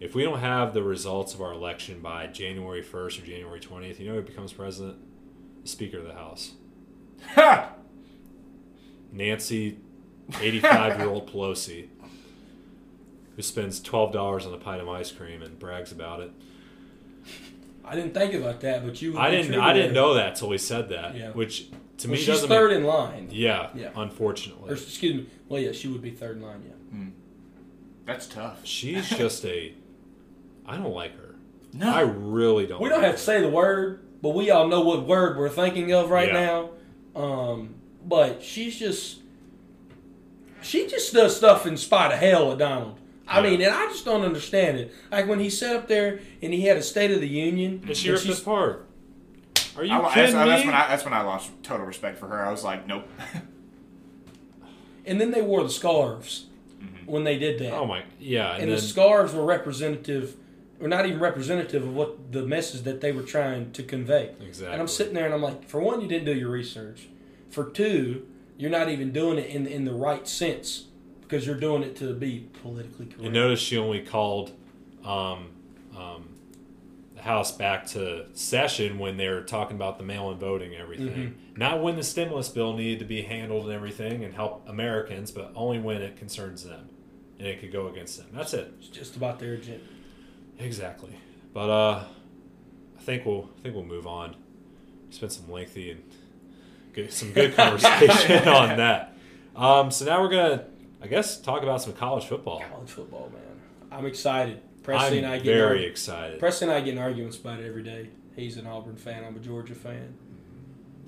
if 0.00 0.14
we 0.14 0.22
don't 0.22 0.40
have 0.40 0.72
the 0.72 0.82
results 0.82 1.34
of 1.34 1.42
our 1.42 1.52
election 1.52 2.00
by 2.00 2.26
January 2.28 2.82
1st 2.82 3.22
or 3.22 3.26
January 3.26 3.60
20th, 3.60 3.98
you 3.98 4.08
know 4.08 4.14
who 4.14 4.22
becomes 4.22 4.52
president? 4.52 4.96
The 5.62 5.68
Speaker 5.68 5.98
of 5.98 6.06
the 6.06 6.14
House. 6.14 6.52
Ha! 7.34 7.72
Nancy, 9.12 9.78
85 10.40 10.98
year 10.98 11.08
old 11.08 11.26
Pelosi, 11.32 11.88
who 13.36 13.42
spends 13.42 13.80
$12 13.80 14.46
on 14.46 14.54
a 14.54 14.56
pint 14.58 14.80
of 14.80 14.88
ice 14.88 15.10
cream 15.12 15.42
and 15.42 15.58
brags 15.58 15.92
about 15.92 16.20
it. 16.20 16.30
I 17.84 17.94
didn't 17.94 18.14
think 18.14 18.32
about 18.34 18.60
that, 18.60 18.84
but 18.84 19.02
you. 19.02 19.18
I 19.18 19.30
didn't. 19.30 19.60
I 19.60 19.72
didn't 19.74 19.92
know 19.92 20.14
that 20.14 20.36
till 20.36 20.50
he 20.52 20.58
said 20.58 20.88
that. 20.88 21.14
Yeah. 21.14 21.30
Which 21.32 21.68
to 21.98 22.08
Well, 22.08 22.12
me 22.12 22.16
she's 22.16 22.26
doesn't. 22.28 22.48
third 22.48 22.70
Make, 22.70 22.78
in 22.78 22.84
line. 22.84 23.28
yeah, 23.30 23.68
Yeah. 23.74 23.90
Unfortunately, 23.94 24.70
Or 24.70 24.74
excuse 24.74 25.14
me. 25.16 25.26
Well, 25.48 25.60
yeah, 25.60 25.72
she 25.72 25.88
would 25.88 26.00
be 26.00 26.10
third 26.10 26.36
in 26.36 26.42
line. 26.42 26.62
Yeah. 26.66 26.70
That's 28.06 28.26
tough. 28.26 28.60
she's 28.64 29.08
just 29.18 29.44
a. 29.44 29.74
I 30.66 30.76
don't 30.76 30.94
like 30.94 31.16
her. 31.18 31.34
No, 31.74 31.92
I 31.92 32.00
really 32.02 32.66
don't. 32.66 32.80
We 32.80 32.88
don't 32.88 32.98
like 33.00 33.06
have 33.08 33.16
to 33.16 33.22
say 33.22 33.40
the 33.40 33.48
word, 33.50 34.00
but 34.22 34.30
we 34.30 34.50
all 34.50 34.66
know 34.68 34.80
what 34.80 35.06
word 35.06 35.36
we're 35.36 35.48
thinking 35.50 35.92
of 35.92 36.08
right 36.10 36.28
Yeah. 36.32 36.68
now. 37.14 37.20
Um, 37.22 37.74
but 38.06 38.42
she's 38.42 38.78
just 38.78 39.20
she 40.62 40.86
just 40.86 41.12
does 41.12 41.36
stuff 41.36 41.66
in 41.66 41.76
spite 41.76 42.12
of 42.12 42.18
hell 42.18 42.52
at 42.52 42.58
Donald. 42.58 42.98
I 43.26 43.40
mean, 43.42 43.60
and 43.60 43.72
I 43.72 43.86
just 43.86 44.04
don't 44.04 44.22
understand 44.22 44.78
it. 44.78 44.94
Like 45.10 45.26
when 45.26 45.40
he 45.40 45.48
sat 45.50 45.74
up 45.76 45.88
there 45.88 46.20
and 46.42 46.52
he 46.52 46.62
had 46.62 46.76
a 46.76 46.82
State 46.82 47.10
of 47.10 47.20
the 47.20 47.28
Union, 47.28 47.80
her. 47.82 47.88
And 47.88 47.96
she 47.96 48.08
and 48.08 48.14
ripped 48.14 48.26
she's- 48.26 48.36
us 48.36 48.42
apart. 48.42 48.86
Are 49.76 49.84
you 49.84 49.92
I, 49.92 50.02
that's, 50.02 50.14
kidding 50.14 50.38
me? 50.38 50.44
that's 50.46 50.64
when 50.64 50.74
I 50.74 50.88
that's 50.88 51.04
when 51.04 51.14
I 51.14 51.22
lost 51.22 51.50
total 51.62 51.86
respect 51.86 52.18
for 52.18 52.28
her. 52.28 52.44
I 52.44 52.50
was 52.50 52.62
like, 52.62 52.86
nope. 52.86 53.08
and 55.06 55.20
then 55.20 55.30
they 55.32 55.42
wore 55.42 55.62
the 55.62 55.70
scarves 55.70 56.46
mm-hmm. 56.80 57.10
when 57.10 57.24
they 57.24 57.38
did 57.38 57.58
that. 57.60 57.72
oh 57.72 57.86
my, 57.86 58.04
yeah, 58.20 58.52
and, 58.52 58.62
and 58.62 58.70
then 58.70 58.76
the 58.76 58.82
scarves 58.82 59.34
were 59.34 59.44
representative, 59.44 60.36
or 60.80 60.86
not 60.86 61.06
even 61.06 61.18
representative 61.18 61.82
of 61.82 61.92
what 61.94 62.32
the 62.32 62.42
message 62.42 62.82
that 62.82 63.00
they 63.00 63.10
were 63.10 63.22
trying 63.22 63.72
to 63.72 63.82
convey. 63.82 64.34
exactly. 64.40 64.72
And 64.72 64.80
I'm 64.80 64.88
sitting 64.88 65.14
there 65.14 65.24
and 65.24 65.34
I'm 65.34 65.42
like, 65.42 65.68
for 65.68 65.80
one, 65.80 66.00
you 66.00 66.06
didn't 66.06 66.26
do 66.26 66.34
your 66.34 66.50
research. 66.50 67.08
For 67.50 67.64
two, 67.64 68.26
you're 68.56 68.70
not 68.70 68.88
even 68.88 69.10
doing 69.12 69.38
it 69.38 69.50
in 69.50 69.66
in 69.66 69.84
the 69.84 69.94
right 69.94 70.28
sense. 70.28 70.84
Because 71.24 71.46
you're 71.46 71.56
doing 71.56 71.82
it 71.82 71.96
to 71.96 72.14
be 72.14 72.48
politically 72.62 73.06
correct. 73.06 73.22
You 73.22 73.30
notice 73.30 73.60
she 73.60 73.76
only 73.76 74.00
called 74.00 74.52
um, 75.04 75.48
um, 75.96 76.28
the 77.14 77.22
House 77.22 77.52
back 77.52 77.86
to 77.88 78.26
session 78.34 78.98
when 78.98 79.16
they 79.16 79.28
were 79.28 79.42
talking 79.42 79.76
about 79.76 79.98
the 79.98 80.04
mail-in 80.04 80.38
voting 80.38 80.72
and 80.72 80.82
everything. 80.82 81.08
Mm-hmm. 81.08 81.58
Not 81.58 81.82
when 81.82 81.96
the 81.96 82.02
stimulus 82.02 82.48
bill 82.48 82.74
needed 82.74 82.98
to 83.00 83.04
be 83.04 83.22
handled 83.22 83.64
and 83.64 83.72
everything 83.72 84.24
and 84.24 84.34
help 84.34 84.68
Americans, 84.68 85.30
but 85.30 85.52
only 85.54 85.78
when 85.78 86.02
it 86.02 86.16
concerns 86.16 86.64
them 86.64 86.88
and 87.38 87.48
it 87.48 87.60
could 87.60 87.72
go 87.72 87.88
against 87.88 88.18
them. 88.18 88.26
That's 88.32 88.54
it. 88.54 88.72
It's 88.78 88.88
just 88.88 89.16
about 89.16 89.38
their 89.38 89.54
agenda. 89.54 89.84
Exactly. 90.58 91.14
But 91.52 91.70
uh, 91.70 92.04
I 92.98 93.02
think 93.02 93.24
we'll 93.24 93.50
I 93.58 93.62
think 93.62 93.74
we'll 93.74 93.84
move 93.84 94.06
on. 94.06 94.36
Spend 95.10 95.32
some 95.32 95.50
lengthy 95.50 95.90
and 95.90 96.02
get 96.92 97.12
some 97.12 97.32
good 97.32 97.54
conversation 97.56 98.48
on 98.48 98.76
that. 98.78 99.14
Um, 99.54 99.90
so 99.90 100.04
now 100.04 100.20
we're 100.20 100.30
gonna, 100.30 100.64
I 101.04 101.06
guess, 101.06 101.40
talk 101.40 101.62
about 101.62 101.82
some 101.82 101.92
college 101.92 102.24
football. 102.24 102.60
College 102.70 102.90
football, 102.90 103.30
man. 103.32 103.42
I'm 103.92 104.06
excited. 104.06 104.60
Presley 104.82 105.18
I'm 105.18 105.24
and 105.24 105.32
I 105.34 105.36
get 105.38 105.54
very 105.54 105.84
excited. 105.86 106.38
Presley 106.40 106.68
and 106.68 106.76
I 106.76 106.80
get 106.80 106.94
in 106.94 106.98
arguments 106.98 107.36
about 107.38 107.60
it 107.60 107.66
every 107.66 107.82
day. 107.82 108.08
He's 108.36 108.56
an 108.56 108.66
Auburn 108.66 108.96
fan. 108.96 109.24
I'm 109.24 109.36
a 109.36 109.38
Georgia 109.38 109.74
fan. 109.74 110.14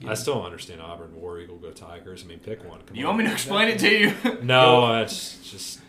I 0.07 0.15
still 0.15 0.35
don't 0.35 0.45
understand 0.45 0.81
Auburn, 0.83 1.15
War 1.17 1.41
Eagle, 1.41 1.57
go 1.57 1.71
Tigers. 1.71 2.23
I 2.23 2.27
mean, 2.27 2.39
pick 2.39 2.63
one. 2.69 2.81
Come 2.83 2.97
You 2.97 3.07
on. 3.07 3.15
want 3.15 3.19
me 3.21 3.25
to 3.27 3.33
explain 3.33 3.69
it 3.69 3.79
to 3.81 3.91
you? 3.91 4.15
No, 4.43 5.01
it's 5.03 5.37
just 5.51 5.81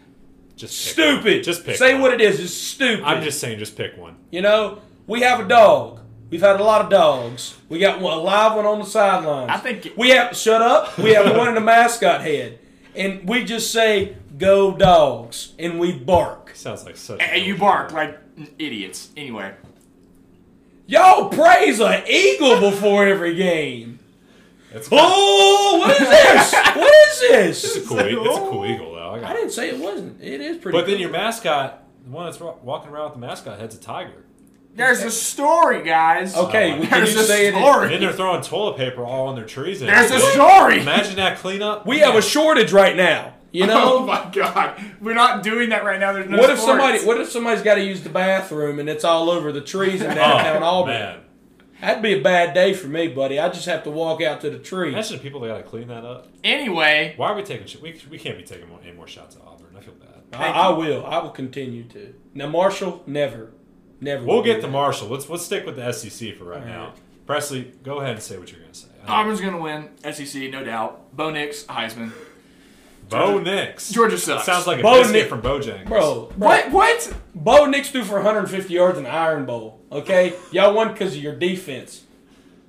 just 0.56 0.96
pick 0.96 1.06
one. 1.06 1.18
Stupid. 1.18 1.44
Just 1.44 1.66
pick. 1.66 1.76
Say 1.76 1.94
one. 1.94 2.02
what 2.04 2.14
it 2.14 2.22
is. 2.22 2.40
It's 2.40 2.54
stupid. 2.54 3.04
I'm 3.04 3.22
just 3.22 3.40
saying, 3.40 3.60
just 3.60 3.76
pick 3.76 3.98
one. 3.98 4.16
You 4.32 4.42
know, 4.42 4.80
we 5.06 5.22
have 5.22 5.40
a 5.42 5.48
dog. 5.48 6.00
We've 6.30 6.42
had 6.42 6.60
a 6.60 6.64
lot 6.64 6.82
of 6.82 6.90
dogs. 6.90 7.56
We 7.70 7.80
got 7.80 8.02
one, 8.02 8.18
a 8.18 8.22
live 8.22 8.56
one 8.56 8.66
on 8.66 8.80
the 8.80 8.86
sidelines. 8.86 9.50
I 9.52 9.58
think- 9.58 9.94
we 9.98 10.10
have. 10.10 10.36
Shut 10.36 10.62
up. 10.62 10.98
We 10.98 11.14
have 11.14 11.36
one 11.38 11.50
in 11.50 11.56
the 11.56 11.62
mascot 11.62 12.22
head, 12.22 12.60
and 12.98 13.28
we 13.28 13.44
just 13.46 13.72
say 13.72 14.18
"Go 14.38 14.76
dogs" 14.76 15.54
and 15.60 15.80
we 15.80 15.94
bark. 15.94 16.52
Sounds 16.56 16.84
like 16.86 16.98
such. 16.98 17.22
Hey, 17.22 17.42
a 17.42 17.46
you 17.46 17.58
bark 17.58 17.92
like 17.94 18.18
idiots. 18.60 19.10
Anyway, 19.16 19.54
Y'all 20.90 21.30
praise 21.30 21.80
an 21.82 22.04
eagle 22.08 22.60
before 22.62 23.06
every 23.06 23.36
game. 23.36 24.00
It's, 24.72 24.88
Oh, 24.92 25.78
what 25.80 25.92
is 26.02 26.08
this? 26.10 26.54
What 26.54 26.94
is 27.08 27.22
it's 27.22 27.74
this? 27.74 27.86
a 27.86 27.88
cool. 27.88 28.00
It's 28.00 28.38
a 28.38 28.40
cool 28.50 28.66
eagle, 28.66 28.96
though. 28.96 29.16
I 29.16 29.30
I 29.32 29.34
didn't 29.34 29.52
say 29.52 29.70
it 29.70 29.78
wasn't. 29.80 30.22
It 30.22 30.40
is 30.42 30.58
pretty. 30.58 30.78
But 30.78 30.88
then 30.88 31.00
your 31.00 31.10
mascot, 31.10 31.84
the 32.06 32.12
one 32.12 32.26
that's 32.26 32.40
walking 32.40 32.90
around 32.92 33.06
with 33.06 33.14
the 33.14 33.20
mascot 33.20 33.60
head's 33.60 33.76
a 33.76 33.80
tiger. 33.80 34.24
There's 34.78 35.02
a 35.04 35.12
story, 35.12 35.84
guys. 35.84 36.36
okay, 36.36 36.72
Oh, 36.74 36.80
well, 36.80 36.88
can 36.88 36.90
There's 37.00 37.14
you 37.14 37.20
a 37.20 37.24
say 37.24 37.48
it? 37.48 37.54
And 37.56 37.64
story. 37.64 37.90
then 37.90 38.00
they're 38.02 38.14
throwing 38.14 38.42
toilet 38.42 38.78
paper 38.78 39.04
all 39.04 39.28
on 39.28 39.36
their 39.36 39.46
trees. 39.46 39.82
and 39.82 39.90
There's 39.90 40.12
a 40.12 40.16
everything. 40.16 40.32
story. 40.34 40.80
Imagine 40.82 41.16
that 41.18 41.38
cleanup. 41.40 41.86
We 41.86 42.00
have 42.00 42.16
a 42.16 42.22
shortage 42.22 42.72
right 42.72 42.96
now. 42.96 43.34
You 43.52 43.66
know. 43.66 44.00
Oh 44.00 44.06
my 44.06 44.30
god, 44.34 44.80
we're 45.02 45.14
not 45.16 45.42
doing 45.42 45.70
that 45.70 45.84
right 45.84 46.00
now. 46.00 46.14
There's 46.14 46.30
no 46.30 46.38
What 46.38 46.50
if 46.50 46.60
sports. 46.60 46.66
somebody? 46.80 47.06
What 47.06 47.20
if 47.22 47.30
somebody's 47.32 47.64
got 47.64 47.76
to 47.76 47.84
use 47.84 48.04
the 48.04 48.10
bathroom 48.10 48.78
and 48.80 48.88
it's 48.90 49.04
all 49.04 49.30
over 49.30 49.52
the 49.52 49.62
trees 49.62 50.02
in 50.02 50.12
oh, 50.12 50.16
downtown 50.16 50.64
oh, 50.64 50.66
Auburn? 50.66 50.94
man. 50.94 51.20
That'd 51.80 52.04
be 52.04 52.14
a 52.20 52.22
bad 52.22 52.54
day 52.54 52.74
for 52.74 52.88
me, 52.88 53.08
buddy. 53.08 53.40
I 53.40 53.50
just 53.50 53.66
have 53.68 53.84
to 53.84 53.92
walk 53.92 54.22
out 54.22 54.42
to 54.42 54.50
the 54.50 54.58
tree. 54.60 54.90
Imagine 54.90 55.18
the 55.18 55.24
people 55.24 55.40
that 55.42 55.48
got 55.48 55.58
to 55.58 55.64
clean 55.64 55.88
that 55.90 56.04
up. 56.04 56.28
Anyway, 56.44 57.14
Why 57.18 57.30
are 57.30 57.36
we 57.36 57.44
taking? 57.44 57.68
sh- 57.68 57.78
We, 57.82 58.00
we 58.10 58.18
can't 58.20 58.38
be 58.38 58.44
taking 58.44 58.68
more, 58.68 58.80
any 58.84 58.94
more 58.94 59.08
shots 59.08 59.36
at 59.36 59.44
Auburn. 59.48 59.76
I 59.78 59.82
feel 59.82 59.94
bad. 59.94 60.24
I, 60.34 60.48
I 60.48 60.70
will. 60.70 61.06
I 61.06 61.20
will 61.20 61.30
continue 61.30 61.84
to. 61.86 62.14
Now, 62.34 62.48
Marshall, 62.48 63.04
never, 63.08 63.52
never. 64.02 64.24
We'll 64.26 64.44
get 64.44 64.62
to. 64.62 64.68
Marshall. 64.68 65.08
Let's 65.10 65.30
let's 65.30 65.44
stick 65.46 65.66
with 65.66 65.76
the 65.76 65.92
SEC 65.92 66.36
for 66.36 66.46
right 66.46 66.62
All 66.62 66.68
now. 66.68 66.94
Presley, 67.26 67.72
go 67.84 68.00
ahead 68.00 68.14
and 68.14 68.22
say 68.22 68.38
what 68.38 68.52
you're 68.52 68.62
going 68.62 68.72
to 68.72 68.80
say. 68.80 68.88
Auburn's 69.08 69.42
gonna 69.42 69.60
win 69.62 69.90
SEC, 70.12 70.50
no 70.52 70.64
doubt. 70.64 71.16
Bo 71.16 71.30
Nix, 71.30 71.64
Heisman. 71.64 72.12
Bo 73.10 73.40
Nix. 73.40 73.90
Georgia 73.90 74.18
sucks. 74.18 74.46
Sounds 74.46 74.68
like 74.68 74.80
a 74.80 74.84
Bo 74.84 75.00
biscuit 75.00 75.14
Nix- 75.14 75.30
from 75.30 75.42
Bojangles. 75.42 75.86
bro. 75.88 76.32
bro 76.38 76.48
What? 76.48 76.72
What? 76.72 77.14
Bo 77.34 77.66
Nix 77.66 77.90
threw 77.90 78.04
for 78.04 78.16
150 78.16 78.74
yards 78.74 78.98
in 78.98 79.06
the 79.06 79.10
Iron 79.10 79.46
Bowl. 79.46 79.82
Okay, 79.92 80.34
y'all 80.52 80.74
won 80.74 80.92
because 80.92 81.16
of 81.16 81.24
your 81.24 81.36
defense. 81.36 82.04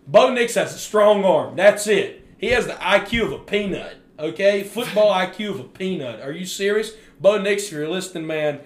Bo 0.07 0.33
Nix 0.33 0.55
has 0.55 0.75
a 0.75 0.79
strong 0.79 1.25
arm. 1.25 1.57
That's 1.57 1.87
it. 1.89 2.25
He 2.39 2.49
has 2.49 2.67
the 2.67 2.75
IQ 2.75 3.25
of 3.27 3.33
a 3.33 3.39
peanut. 3.39 3.97
Okay, 4.19 4.63
football 4.63 5.13
IQ 5.13 5.51
of 5.51 5.61
a 5.61 5.65
peanut. 5.65 6.21
Are 6.21 6.33
you 6.33 6.47
serious, 6.47 6.93
Bo 7.21 7.41
Nix? 7.41 7.65
If 7.65 7.73
you're 7.73 7.89
listening, 7.89 8.27
man, 8.27 8.61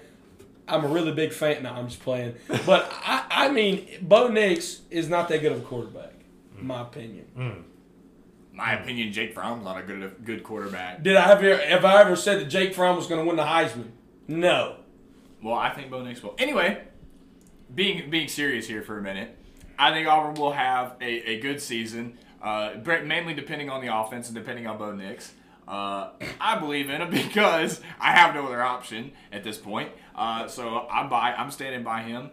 I'm 0.68 0.85
a 0.85 0.88
really 0.88 1.12
big 1.12 1.33
fan. 1.33 1.64
No, 1.64 1.70
I'm 1.72 1.88
just 1.88 2.01
playing. 2.01 2.35
But 2.66 2.90
I, 2.92 3.25
I 3.31 3.48
mean, 3.51 3.87
Bo 4.01 4.29
Nix 4.29 4.81
is 4.90 5.09
not 5.09 5.29
that 5.29 5.40
good 5.40 5.53
of 5.53 5.59
a 5.59 5.64
quarterback, 5.64 6.12
in 6.59 6.66
my 6.66 6.83
opinion. 6.83 7.27
Mm. 7.37 7.62
My 8.55 8.75
opinion, 8.75 9.12
Jake 9.12 9.35
Fromm's 9.35 9.64
not 9.64 9.79
a 9.79 9.83
good 9.83 10.14
good 10.25 10.42
quarterback. 10.42 11.03
Did 11.03 11.16
I 11.16 11.22
have, 11.22 11.42
ever- 11.42 11.62
have 11.66 11.85
I 11.85 12.01
ever 12.03 12.16
said 12.16 12.40
that 12.40 12.46
Jake 12.46 12.75
Fromm 12.75 12.96
was 12.96 13.07
going 13.07 13.20
to 13.20 13.27
win 13.27 13.37
the 13.37 13.42
Heisman? 13.44 13.90
No. 14.29 14.77
Well, 15.42 15.55
I 15.55 15.70
think 15.70 15.90
Bo 15.90 16.03
Nix 16.03 16.22
will. 16.22 16.35
Anyway, 16.38 16.83
being 17.75 18.09
being 18.11 18.29
serious 18.29 18.66
here 18.68 18.83
for 18.83 18.98
a 18.98 19.03
minute, 19.03 19.37
I 19.79 19.90
think 19.90 20.07
Auburn 20.07 20.35
will 20.35 20.53
have 20.53 20.96
a, 21.01 21.31
a 21.33 21.40
good 21.40 21.61
season, 21.61 22.18
uh, 22.42 22.75
mainly 23.05 23.35
depending 23.35 23.68
on 23.68 23.85
the 23.85 23.94
offense 23.94 24.29
and 24.29 24.37
depending 24.37 24.66
on 24.66 24.79
Bo 24.79 24.92
Nix. 24.92 25.33
Uh, 25.66 26.11
I 26.40 26.59
believe 26.59 26.90
in 26.90 27.01
him 27.01 27.11
because 27.11 27.81
I 28.01 28.12
have 28.12 28.35
no 28.35 28.46
other 28.46 28.62
option 28.62 29.12
at 29.33 29.42
this 29.44 29.59
point. 29.59 29.90
Uh, 30.14 30.46
so 30.48 30.87
I'm 30.90 31.09
by. 31.09 31.33
I'm 31.33 31.51
standing 31.51 31.83
by 31.83 32.03
him. 32.03 32.31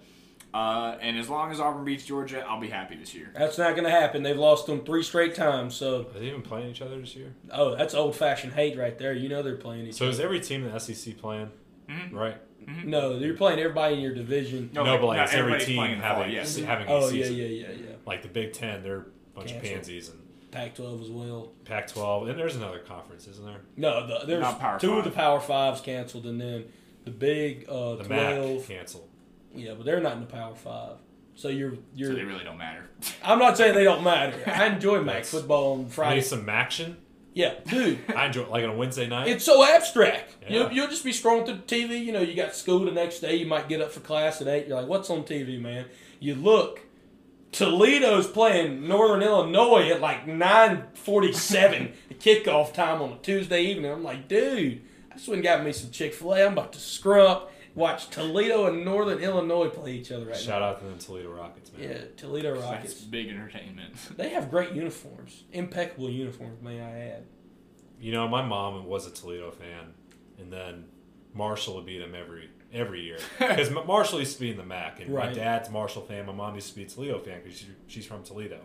Uh, 0.52 0.98
and 1.00 1.16
as 1.18 1.30
long 1.30 1.52
as 1.52 1.60
Auburn 1.60 1.86
beats 1.86 2.04
Georgia, 2.04 2.44
I'll 2.48 2.60
be 2.60 2.70
happy 2.70 2.96
this 2.96 3.14
year. 3.14 3.32
That's 3.38 3.60
not 3.60 3.72
going 3.76 3.84
to 3.84 3.92
happen. 3.92 4.24
They've 4.24 4.36
lost 4.36 4.66
them 4.66 4.84
three 4.84 5.04
straight 5.04 5.36
times. 5.36 5.76
So, 5.76 6.08
Are 6.16 6.20
they 6.20 6.26
even 6.26 6.42
playing 6.42 6.72
each 6.72 6.82
other 6.82 7.00
this 7.00 7.16
year? 7.16 7.36
oh, 7.52 7.76
that's 7.76 7.94
old 7.94 8.16
fashioned 8.16 8.54
hate 8.54 8.76
right 8.76 8.98
there. 8.98 9.14
You 9.14 9.30
know 9.30 9.44
they're 9.44 9.58
playing 9.58 9.86
each 9.88 9.96
So 9.96 10.06
other. 10.06 10.14
So 10.14 10.18
is 10.18 10.26
every 10.26 10.40
team 10.40 10.66
in 10.66 10.72
the 10.72 10.80
SEC 10.80 11.14
playing? 11.20 11.52
Mhm. 11.88 12.14
Right. 12.14 12.38
No, 12.86 13.14
you're 13.18 13.36
playing 13.36 13.60
everybody 13.60 13.96
in 13.96 14.02
your 14.02 14.14
division. 14.14 14.70
No, 14.74 14.84
No, 14.84 14.92
like, 14.92 15.02
but 15.02 15.08
like 15.08 15.22
it's 15.22 15.34
every 15.34 15.60
team 15.60 15.78
playing 15.78 15.92
in 15.94 15.98
the 16.00 16.04
fall, 16.04 16.16
having 16.18 16.34
yes. 16.34 16.56
having 16.58 16.88
a 16.88 16.92
Oh 16.92 17.00
yeah, 17.10 17.24
season. 17.26 17.36
yeah, 17.38 17.46
yeah, 17.46 17.68
yeah. 17.72 17.96
Like 18.06 18.22
the 18.22 18.28
Big 18.28 18.54
Ten, 18.54 18.84
they're 18.84 18.98
a 19.00 19.06
bunch 19.34 19.52
of 19.54 19.62
pansies 19.64 20.10
and 20.10 20.20
Pac-12 20.52 21.02
as 21.04 21.10
well. 21.10 21.52
Pac-12, 21.66 22.30
and 22.30 22.40
there's 22.40 22.56
another 22.56 22.80
conference, 22.80 23.28
isn't 23.28 23.46
there? 23.46 23.62
No, 23.78 24.06
the, 24.08 24.26
there's 24.26 24.42
Not 24.42 24.60
Power 24.60 24.80
two 24.80 24.94
of 24.94 25.04
the 25.04 25.12
Power 25.12 25.40
Fives 25.40 25.80
canceled, 25.82 26.26
and 26.26 26.40
then 26.42 26.66
the 27.10 27.18
Big 27.18 27.66
uh, 27.70 27.96
The 27.96 28.04
Twelve. 28.06 28.58
MAC 28.58 28.68
canceled. 28.68 29.10
Yeah, 29.56 29.74
but 29.76 29.86
they're 29.86 30.00
not 30.02 30.14
in 30.14 30.22
the 30.22 30.26
Power 30.28 30.56
Five. 30.56 30.98
So 31.36 31.48
you're 31.50 31.74
you're. 31.96 32.12
So 32.12 32.16
they 32.16 32.24
really 32.24 32.44
don't 32.44 32.58
matter. 32.58 32.90
I'm 33.24 33.40
not 33.40 33.58
saying 33.58 33.76
they 33.76 33.84
don't 33.84 34.04
matter. 34.04 34.38
I 34.46 34.68
enjoy 34.68 35.02
MAC 35.02 35.26
football 35.26 35.74
on 35.74 35.84
Need 35.84 35.92
Friday. 35.94 36.22
some 36.22 36.48
action. 36.50 36.98
Yeah, 37.34 37.54
dude. 37.68 38.00
I 38.16 38.26
enjoy 38.26 38.42
it, 38.42 38.50
like 38.50 38.64
on 38.64 38.72
a 38.72 38.76
Wednesday 38.76 39.08
night. 39.08 39.28
It's 39.28 39.46
so 39.46 39.64
abstract. 39.64 40.36
Yeah. 40.44 40.50
You'll, 40.50 40.72
you'll 40.72 40.88
just 40.88 41.04
be 41.04 41.12
scrolling 41.12 41.46
through 41.46 41.62
the 41.66 41.88
TV. 41.88 42.04
You 42.04 42.12
know, 42.12 42.22
you 42.22 42.36
got 42.36 42.56
school 42.56 42.80
the 42.84 42.92
next 42.92 43.20
day. 43.20 43.36
You 43.36 43.46
might 43.46 43.70
get 43.70 43.82
up 43.82 43.92
for 43.92 44.00
class 44.02 44.42
at 44.42 44.48
eight. 44.48 44.68
You're 44.68 44.78
like, 44.80 44.90
"What's 44.90 45.10
on 45.10 45.24
TV, 45.24 45.60
man?" 45.62 45.86
You 46.20 46.36
look. 46.36 46.82
Toledo's 47.52 48.28
playing 48.28 48.88
Northern 48.88 49.24
Illinois 49.24 49.90
at 49.90 50.02
like 50.02 50.28
nine 50.28 50.84
forty-seven, 50.94 51.94
the 52.10 52.14
kickoff 52.14 52.74
time 52.74 53.02
on 53.02 53.14
a 53.14 53.18
Tuesday 53.18 53.64
evening. 53.64 53.92
I'm 53.92 54.04
like, 54.04 54.28
dude, 54.28 54.82
I 55.12 55.16
just 55.16 55.28
went 55.28 55.38
and 55.40 55.44
got 55.44 55.64
me 55.64 55.72
some 55.72 55.92
Chick 55.92 56.14
Fil 56.14 56.34
A. 56.34 56.46
I'm 56.46 56.54
about 56.54 56.74
to 56.74 56.80
scrump. 56.80 57.44
Watch 57.76 58.10
Toledo 58.10 58.66
and 58.66 58.84
Northern 58.84 59.20
Illinois 59.20 59.70
play 59.70 59.94
each 59.94 60.12
other 60.12 60.26
right 60.26 60.34
now. 60.34 60.40
Shout 60.40 60.62
out 60.62 60.80
to 60.82 60.86
the 60.88 60.96
Toledo 60.98 61.32
Rockets, 61.32 61.72
man. 61.72 61.90
Yeah, 61.90 62.02
Toledo 62.18 62.54
That's 62.56 62.66
Rockets. 62.66 62.94
big 62.96 63.30
entertainment. 63.30 63.94
They 64.18 64.30
have 64.30 64.50
great 64.50 64.74
uniforms, 64.74 65.44
impeccable 65.54 66.10
uniforms, 66.10 66.62
may 66.62 66.82
I 66.82 67.00
add. 67.12 67.26
You 68.02 68.12
know, 68.12 68.28
my 68.28 68.44
mom 68.46 68.86
was 68.86 69.06
a 69.08 69.12
Toledo 69.12 69.52
fan, 69.52 69.94
and 70.40 70.52
then 70.52 70.86
Marshall 71.34 71.76
would 71.76 71.86
beat 71.86 72.00
them 72.00 72.16
every 72.16 72.50
every 72.74 73.02
year 73.02 73.18
because 73.40 73.70
Marshall 73.72 74.20
used 74.20 74.36
to 74.36 74.42
be 74.42 74.52
in 74.52 74.58
the 74.58 74.66
MAC, 74.66 75.02
and 75.02 75.14
my 75.14 75.32
dad's 75.32 75.70
Marshall 75.70 76.02
fan. 76.02 76.26
My 76.26 76.34
mom 76.34 76.56
used 76.56 76.70
to 76.70 76.76
be 76.76 76.84
a 76.84 76.88
Toledo 76.88 77.20
fan 77.20 77.42
because 77.44 77.60
she, 77.60 77.68
she's 77.88 78.06
from 78.06 78.24
Toledo. 78.24 78.60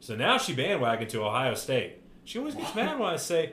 So 0.00 0.14
now 0.14 0.38
she 0.38 0.54
bandwagon 0.54 1.08
to 1.08 1.22
Ohio 1.24 1.54
State. 1.54 2.02
She 2.24 2.38
always 2.38 2.54
gets 2.54 2.74
mad 2.74 2.98
when 2.98 3.08
I 3.08 3.16
say, 3.16 3.52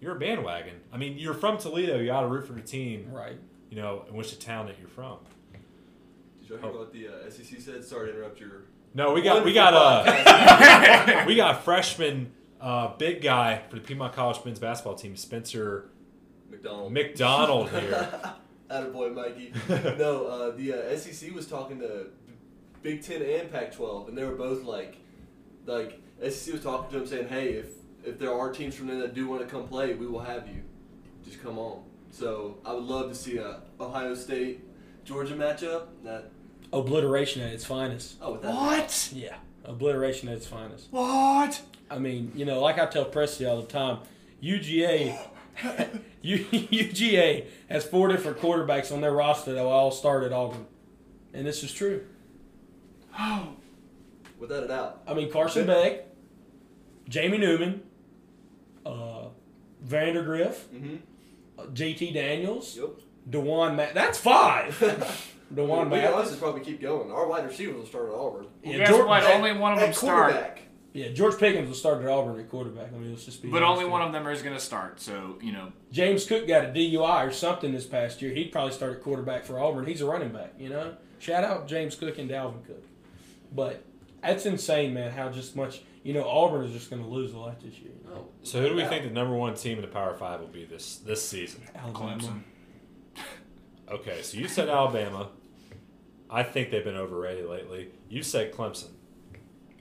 "You're 0.00 0.16
a 0.16 0.18
bandwagon." 0.18 0.74
I 0.92 0.96
mean, 0.96 1.18
you're 1.18 1.34
from 1.34 1.58
Toledo. 1.58 1.98
You 1.98 2.06
got 2.06 2.22
to 2.22 2.26
root 2.26 2.46
for 2.46 2.52
the 2.52 2.60
team. 2.60 3.10
Right. 3.12 3.38
You 3.70 3.76
know, 3.76 4.04
in 4.08 4.16
which 4.16 4.30
the 4.30 4.42
town 4.42 4.66
that 4.66 4.78
you're 4.78 4.88
from. 4.88 5.18
Did 6.40 6.50
you 6.50 6.56
hear 6.56 6.72
what 6.72 6.92
the 6.92 7.08
uh, 7.08 7.30
SEC 7.30 7.60
said? 7.60 7.84
Sorry 7.84 8.08
to 8.08 8.14
interrupt 8.14 8.40
your. 8.40 8.62
No, 8.94 9.12
we 9.12 9.20
got 9.20 9.44
we 9.44 9.54
wonderful 9.54 9.74
got 9.74 9.74
uh 9.74 11.24
we 11.26 11.36
got 11.36 11.62
freshman 11.62 12.32
uh, 12.60 12.96
big 12.96 13.22
guy 13.22 13.62
for 13.68 13.76
the 13.76 13.82
Piedmont 13.82 14.12
College 14.14 14.44
men's 14.44 14.58
basketball 14.58 14.94
team, 14.94 15.16
Spencer 15.16 15.90
McDonald. 16.50 16.92
McDonald 16.92 17.70
here. 17.70 18.08
Attaboy, 18.70 19.14
Mikey. 19.14 19.52
no, 19.98 20.26
uh, 20.26 20.56
the 20.56 20.74
uh, 20.74 20.96
SEC 20.96 21.34
was 21.34 21.46
talking 21.46 21.78
to 21.80 22.06
Big 22.82 23.02
Ten 23.02 23.22
and 23.22 23.50
Pac-12, 23.50 24.08
and 24.08 24.18
they 24.18 24.24
were 24.24 24.34
both 24.34 24.64
like, 24.64 24.98
like 25.66 26.00
SEC 26.20 26.54
was 26.54 26.62
talking 26.62 26.90
to 26.90 26.98
him 26.98 27.06
saying, 27.06 27.28
"Hey, 27.28 27.50
if 27.50 27.66
if 28.04 28.18
there 28.18 28.32
are 28.32 28.52
teams 28.52 28.74
from 28.74 28.86
there 28.86 28.98
that 29.00 29.14
do 29.14 29.26
want 29.28 29.42
to 29.42 29.46
come 29.48 29.66
play, 29.68 29.94
we 29.94 30.06
will 30.06 30.20
have 30.20 30.46
you. 30.48 30.62
Just 31.24 31.42
come 31.42 31.58
on." 31.58 31.82
So 32.10 32.58
I 32.64 32.72
would 32.72 32.84
love 32.84 33.08
to 33.10 33.14
see 33.14 33.36
a 33.38 33.60
Ohio 33.80 34.14
State 34.14 34.60
Georgia 35.04 35.34
matchup. 35.34 35.86
That 36.04 36.30
Obliteration 36.72 37.42
at 37.42 37.52
its 37.52 37.64
finest. 37.64 38.16
oh, 38.20 38.32
with 38.32 38.42
that 38.42 38.54
what? 38.54 39.10
Yeah, 39.14 39.36
obliteration 39.64 40.28
at 40.28 40.36
its 40.36 40.46
finest. 40.46 40.88
What? 40.90 41.60
I 41.90 41.98
mean, 41.98 42.32
you 42.34 42.44
know, 42.44 42.60
like 42.60 42.78
I 42.78 42.84
tell 42.86 43.06
Presley 43.06 43.46
all 43.46 43.60
the 43.62 43.66
time, 43.66 44.00
UGA 44.42 45.18
U- 46.22 46.44
UGA 46.44 47.46
has 47.70 47.84
four 47.86 48.08
different 48.08 48.38
quarterbacks 48.38 48.92
on 48.92 49.00
their 49.00 49.12
roster 49.12 49.52
that 49.54 49.62
will 49.62 49.70
all 49.70 49.90
start 49.90 50.24
at 50.24 50.32
Auburn, 50.32 50.66
and 51.32 51.46
this 51.46 51.62
is 51.62 51.72
true. 51.72 52.04
Oh, 53.18 53.48
without 54.38 54.62
a 54.64 54.68
doubt. 54.68 55.02
I 55.06 55.14
mean 55.14 55.32
Carson 55.32 55.66
Beck, 55.66 56.04
Jamie 57.08 57.38
Newman, 57.38 57.82
uh, 58.88 59.28
Vandagriff, 59.86 60.56
Mm-hmm. 60.74 60.96
uh, 61.58 61.62
JT 61.66 62.14
Daniels, 62.14 62.76
Yep. 62.76 62.88
D'Wan. 63.30 63.76
Ma- 63.76 63.86
that's 63.94 64.18
five. 64.18 64.76
D'Wan 65.54 65.90
we 65.90 65.98
can 65.98 66.06
honestly 66.12 66.24
Mathis. 66.24 66.36
probably 66.38 66.60
keep 66.62 66.80
going. 66.80 67.10
Our 67.10 67.26
wide 67.28 67.46
receivers 67.46 67.76
will 67.76 67.86
start 67.86 68.08
at 68.08 68.14
Auburn. 68.14 68.42
Well, 68.44 68.72
Yeah, 68.72 68.78
guess 68.78 68.88
George- 68.90 69.06
what? 69.06 69.22
At- 69.24 69.34
Only 69.36 69.52
one 69.52 69.72
of 69.72 69.80
them 69.80 69.92
start. 69.92 70.58
Yeah, 70.94 71.08
George 71.10 71.38
Pickens 71.38 71.68
will 71.68 71.74
start 71.76 72.02
at 72.02 72.08
Auburn 72.08 72.40
at 72.40 72.48
quarterback. 72.50 72.88
I 72.92 72.96
mean, 72.98 73.10
let's 73.10 73.24
just 73.24 73.42
be. 73.42 73.50
But 73.50 73.62
only 73.62 73.84
here. 73.84 73.90
one 73.90 74.02
of 74.02 74.10
them 74.12 74.26
is 74.26 74.42
going 74.42 74.56
to 74.56 74.60
start. 74.62 75.00
So, 75.00 75.38
you 75.42 75.52
know, 75.52 75.70
James 75.92 76.24
Cook 76.26 76.48
got 76.48 76.64
a 76.64 76.68
DUI 76.68 77.26
or 77.28 77.30
something 77.30 77.72
this 77.72 77.86
past 77.86 78.20
year. 78.22 78.32
He'd 78.34 78.50
probably 78.50 78.72
start 78.72 78.92
at 78.96 79.02
quarterback 79.02 79.44
for 79.44 79.60
Auburn. 79.60 79.86
He's 79.86 80.00
a 80.00 80.06
running 80.06 80.30
back, 80.30 80.54
you 80.58 80.70
know. 80.70 80.94
Shout 81.18 81.44
out 81.44 81.68
James 81.68 81.94
Cook 81.94 82.18
and 82.18 82.28
Dalvin 82.28 82.64
Cook. 82.66 82.84
But 83.54 83.84
that's 84.22 84.46
insane, 84.46 84.92
man. 84.94 85.12
How 85.12 85.28
just 85.28 85.54
much 85.54 85.82
you 86.08 86.14
know 86.14 86.26
Auburn 86.26 86.64
is 86.64 86.72
just 86.72 86.88
going 86.90 87.02
to 87.02 87.08
lose 87.08 87.32
a 87.34 87.38
lot 87.38 87.60
this 87.60 87.74
year. 87.80 87.92
You 88.02 88.10
know? 88.10 88.16
Oh, 88.16 88.28
So 88.42 88.60
who 88.62 88.68
do 88.70 88.74
we 88.74 88.80
yeah. 88.82 88.88
think 88.88 89.04
the 89.04 89.10
number 89.10 89.34
one 89.34 89.54
team 89.54 89.76
in 89.76 89.82
the 89.82 89.88
Power 89.88 90.14
Five 90.14 90.40
will 90.40 90.46
be 90.60 90.64
this 90.64 90.96
this 90.98 91.26
season? 91.26 91.60
Alabama. 91.74 92.16
Clemson. 92.16 92.42
Okay, 93.90 94.22
so 94.22 94.36
you 94.38 94.48
said 94.48 94.68
Alabama. 94.68 95.28
I 96.30 96.42
think 96.42 96.70
they've 96.70 96.84
been 96.84 96.96
overrated 96.96 97.46
lately. 97.46 97.88
You 98.08 98.22
said 98.22 98.52
Clemson. 98.54 98.88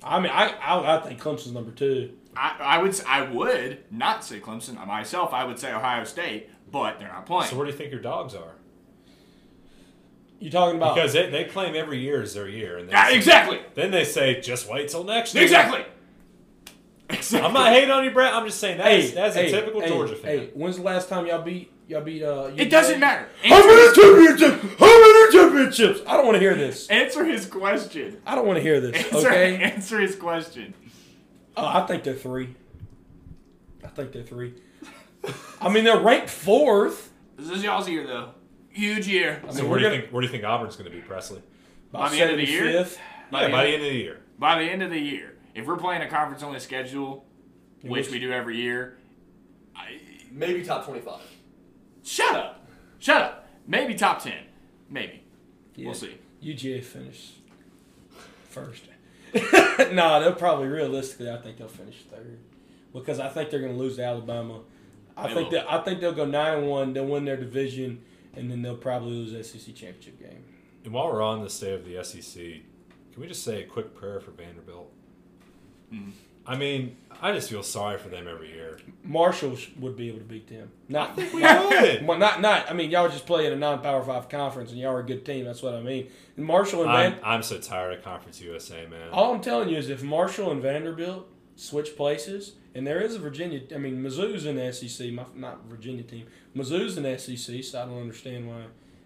I 0.03 0.19
mean, 0.19 0.31
I, 0.31 0.49
I 0.49 0.97
I 0.97 1.01
think 1.01 1.21
Clemson's 1.21 1.51
number 1.53 1.71
two. 1.71 2.13
I, 2.35 2.55
I 2.59 2.77
would 2.81 2.91
s- 2.91 3.03
I 3.07 3.21
would 3.23 3.83
not 3.91 4.23
say 4.23 4.39
Clemson 4.39 4.75
myself. 4.85 5.33
I 5.33 5.43
would 5.45 5.57
say 5.59 5.73
Ohio 5.73 6.03
State, 6.03 6.49
but 6.71 6.99
they're 6.99 7.07
not 7.07 7.25
playing. 7.25 7.49
So 7.49 7.55
where 7.57 7.65
do 7.65 7.71
you 7.71 7.77
think 7.77 7.91
your 7.91 8.01
dogs 8.01 8.35
are? 8.35 8.53
You 10.39 10.51
talking 10.51 10.77
about? 10.77 10.93
Because 10.95 11.13
they, 11.13 11.29
they 11.31 11.45
claim 11.45 11.75
every 11.75 11.99
year 11.99 12.21
is 12.21 12.33
their 12.35 12.47
year, 12.47 12.77
and 12.77 12.87
then, 12.87 12.93
Yeah, 12.93 13.09
exactly, 13.09 13.59
then 13.73 13.89
they 13.91 14.03
say 14.03 14.39
just 14.39 14.69
wait 14.69 14.87
till 14.89 15.03
next 15.03 15.33
year. 15.33 15.43
exactly, 15.43 15.83
exactly. 17.10 17.39
I'm 17.48 17.54
not 17.54 17.72
hating 17.72 17.91
on 17.91 18.04
you, 18.04 18.12
Brett. 18.12 18.34
I'm 18.34 18.46
just 18.46 18.60
saying 18.60 18.78
that's 18.78 18.89
hey, 19.10 19.12
that's 19.15 19.36
hey, 19.36 19.48
a 19.48 19.52
typical 19.52 19.82
hey, 19.82 19.88
Georgia 19.89 20.15
fan. 20.15 20.38
Hey, 20.39 20.50
when's 20.54 20.78
the 20.78 20.84
last 20.84 21.10
time 21.10 21.26
y'all 21.26 21.41
beat 21.41 21.72
y'all 21.88 22.02
beat? 22.02 22.24
Uh, 22.24 22.52
It 22.56 22.70
doesn't 22.70 23.00
matter. 23.00 23.28
How 23.43 23.65
many 23.65 23.93
championships? 23.96 24.80
How 24.80 25.00
many 25.02 25.32
championships? 25.32 26.02
I 26.08 26.17
don't 26.17 26.26
want 26.26 26.36
to 26.36 26.39
hear 26.39 26.56
this. 26.56 26.88
Answer 26.89 27.24
his 27.26 27.46
question. 27.46 28.22
I 28.26 28.36
don't 28.36 28.46
want 28.46 28.58
to 28.58 28.62
hear 28.63 28.80
this. 28.82 28.96
Answer, 29.13 29.28
Okay. 29.30 29.56
answer 29.63 30.00
his 30.00 30.15
question. 30.15 30.74
Oh, 31.56 31.65
I 31.65 31.86
think 31.88 32.04
they're 32.04 32.13
three. 32.13 32.56
I 33.84 33.88
think 33.88 34.12
they're 34.12 34.24
three. 34.24 34.54
I 35.62 35.70
mean, 35.70 35.84
they're 35.84 36.00
ranked 36.00 36.30
fourth. 36.30 37.12
This 37.38 37.50
is 37.50 37.63
y'all's 37.63 37.89
year, 37.89 38.06
though. 38.06 38.32
Huge 38.70 39.08
year. 39.08 39.41
I 39.48 39.52
so 39.52 39.62
mean, 39.62 39.70
where 39.70 39.80
do 39.80 39.86
you 39.86 39.89
gonna 39.89 40.02
think 40.02 40.13
where 40.13 40.22
do 40.22 40.28
you 40.28 40.32
think 40.32 40.43
Auburn's 40.43 40.76
going 40.76 40.89
to 40.89 40.96
be, 40.96 41.02
Presley? 41.02 41.41
by 41.91 42.00
By 42.02 42.10
the 42.10 42.22
end 42.22 42.32
of 42.32 42.38
the 42.38 42.46
year? 42.48 42.63
75th. 42.65 42.98
By 43.32 43.41
yeah, 43.41 43.48
the 43.48 43.52
by 43.52 43.65
end- 43.65 43.67
the 43.67 43.74
end 43.76 43.84
of 43.86 43.89
the 43.91 43.98
year. 43.98 44.20
By 44.39 44.60
the 44.63 44.65
end 44.70 44.84
of 44.84 44.89
the 44.91 45.00
year, 45.00 45.34
if 45.58 45.65
we're 45.65 45.76
playing 45.76 46.04
a 46.04 46.08
conference 46.08 46.43
only 46.43 46.60
schedule, 46.60 47.26
which 47.82 48.12
we 48.12 48.20
do 48.20 48.32
every 48.32 48.58
year, 48.58 48.98
I, 49.76 50.00
Maybe 50.32 50.63
top 50.63 50.86
25. 50.86 51.20
shut 52.04 52.36
up. 52.36 52.70
Shut 53.00 53.22
up. 53.22 53.50
Maybe 53.65 53.96
top 53.96 54.22
10. 54.22 54.34
Maybe. 54.89 55.24
Yeah. 55.76 55.86
We'll 55.86 55.96
see. 55.96 56.15
UGA 56.43 56.84
finish 56.84 57.32
first. 58.50 58.84
no, 59.34 60.20
they'll 60.20 60.36
probably 60.36 60.67
realistically, 60.67 61.32
I 61.32 61.38
think 61.38 61.58
they'll 61.58 61.67
finish 61.67 62.04
third 62.10 62.38
because 62.93 63.20
I 63.20 63.28
think 63.28 63.50
they're 63.50 63.60
going 63.60 63.74
to 63.74 63.78
lose 63.80 63.96
to 63.98 64.04
Alabama. 64.04 64.60
I 65.15 65.28
They 65.28 65.34
think 65.34 65.52
that 65.52 65.72
I 65.72 65.82
think 65.82 66.00
they'll 66.00 66.13
go 66.13 66.26
nine 66.26 66.60
and 66.60 66.67
one. 66.67 66.93
They'll 66.93 67.06
win 67.08 67.26
their 67.26 67.38
division, 67.38 68.04
and 68.36 68.50
then 68.52 68.62
they'll 68.62 68.78
probably 68.78 69.10
lose 69.10 69.32
the 69.34 69.43
SEC 69.43 69.74
championship 69.76 70.20
game. 70.20 70.43
And 70.84 70.93
while 70.93 71.08
we're 71.08 71.24
on 71.24 71.41
the 71.41 71.50
state 71.50 71.74
of 71.74 71.86
the 71.86 72.04
SEC, 72.04 72.43
can 73.12 73.22
we 73.22 73.28
just 73.28 73.43
say 73.43 73.63
a 73.63 73.65
quick 73.65 73.96
prayer 73.96 74.20
for 74.20 74.32
Vanderbilt? 74.32 74.91
Mhm. 75.93 76.12
I 76.45 76.56
mean, 76.56 76.95
I 77.21 77.34
just 77.34 77.50
feel 77.50 77.63
sorry 77.63 77.97
for 77.97 78.10
them 78.10 78.28
every 78.28 78.50
year. 78.54 78.80
Marshall 79.04 79.58
would 79.80 79.97
be 79.97 80.08
able 80.08 80.19
to 80.19 80.23
beat 80.23 80.47
them. 80.47 80.71
Not 80.88 81.17
We 81.17 81.26
would. 81.26 82.04
Well, 82.06 82.17
not 82.17 82.41
not. 82.41 82.69
I 82.69 82.73
mean, 82.73 82.89
y'all 82.89 83.10
just 83.10 83.26
play 83.26 83.47
in 83.47 83.54
a 83.54 83.56
non-power 83.56 84.04
five 84.04 84.30
conference, 84.30 84.71
and 84.71 84.80
y'all 84.80 84.93
are 84.93 85.00
a 85.00 85.06
good 85.06 85.26
team. 85.26 85.45
That's 85.45 85.62
what 85.62 85.73
I 85.73 85.82
mean. 85.82 86.08
And 86.38 86.45
Marshall 86.45 86.84
and 86.84 86.91
I'm, 86.91 87.12
Van. 87.13 87.21
I'm 87.23 87.43
so 87.43 87.58
tired 87.58 87.97
of 87.97 88.04
Conference 88.04 88.39
USA, 88.41 88.86
man. 88.88 89.10
All 89.12 89.34
I'm 89.34 89.41
telling 89.41 89.69
you 89.69 89.78
is, 89.78 89.89
if 89.89 90.04
Marshall 90.04 90.52
and 90.52 90.62
Vanderbilt 90.62 91.28
switch 91.56 91.97
places, 91.97 92.54
and 92.76 92.86
there 92.86 93.02
is 93.02 93.15
a 93.15 93.19
Virginia. 93.19 93.62
I 93.73 93.80
mean, 93.80 94.04
Mizzou's 94.04 94.45
in 94.45 94.56
the 94.56 94.71
SEC. 94.71 95.12
My, 95.12 95.26
not 95.36 95.65
Virginia 95.65 96.04
team. 96.04 96.28
Mizzou's 96.56 96.95
in 96.97 97.04
the 97.04 97.17
SEC, 97.17 97.63
so 97.63 97.82
I 97.82 97.86
don't 97.86 98.00
understand 98.00 98.47
why. 98.47 98.62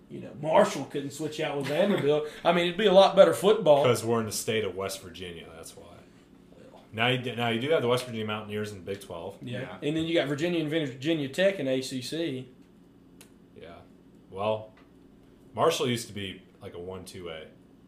You 0.10 0.20
know, 0.20 0.32
Marshall 0.42 0.84
couldn't 0.92 1.12
switch 1.12 1.40
out 1.40 1.58
with 1.58 1.68
Vanderbilt. 1.68 2.26
I 2.44 2.52
mean, 2.52 2.66
it'd 2.66 2.78
be 2.78 2.88
a 2.88 2.92
lot 2.94 3.16
better 3.16 3.34
football. 3.34 3.84
Because 3.84 4.04
we're 4.04 4.20
in 4.20 4.26
the 4.26 4.32
state 4.34 4.66
of 4.66 4.76
West 4.76 5.02
Virginia, 5.02 5.46
that's 5.56 5.76
why. 5.78 5.86
Now 6.94 7.08
you, 7.08 7.18
do- 7.20 7.36
now 7.36 7.50
you 7.50 7.60
do 7.60 7.70
have 7.72 7.82
the 7.82 7.88
West 7.88 8.06
Virginia 8.06 8.26
Mountaineers 8.26 8.72
in 8.72 8.78
the 8.78 8.84
Big 8.84 9.02
12. 9.02 9.38
Yeah. 9.42 9.62
Yeah. 9.62 9.88
and 9.88 9.96
then 9.96 10.06
you 10.06 10.14
got 10.14 10.28
Virginia 10.28 10.60
and 10.60 10.70
Virginia 10.70 11.30
Tech 11.30 11.60
in 11.60 11.68
ACC. 11.68 12.46
Yeah. 13.56 13.76
Well, 14.30 14.74
Marshall 15.56 15.88
used 15.88 16.08
to 16.08 16.14
be 16.14 16.42
like 16.62 16.74
a 16.74 16.80
1 16.80 17.04
2A. 17.06 17.46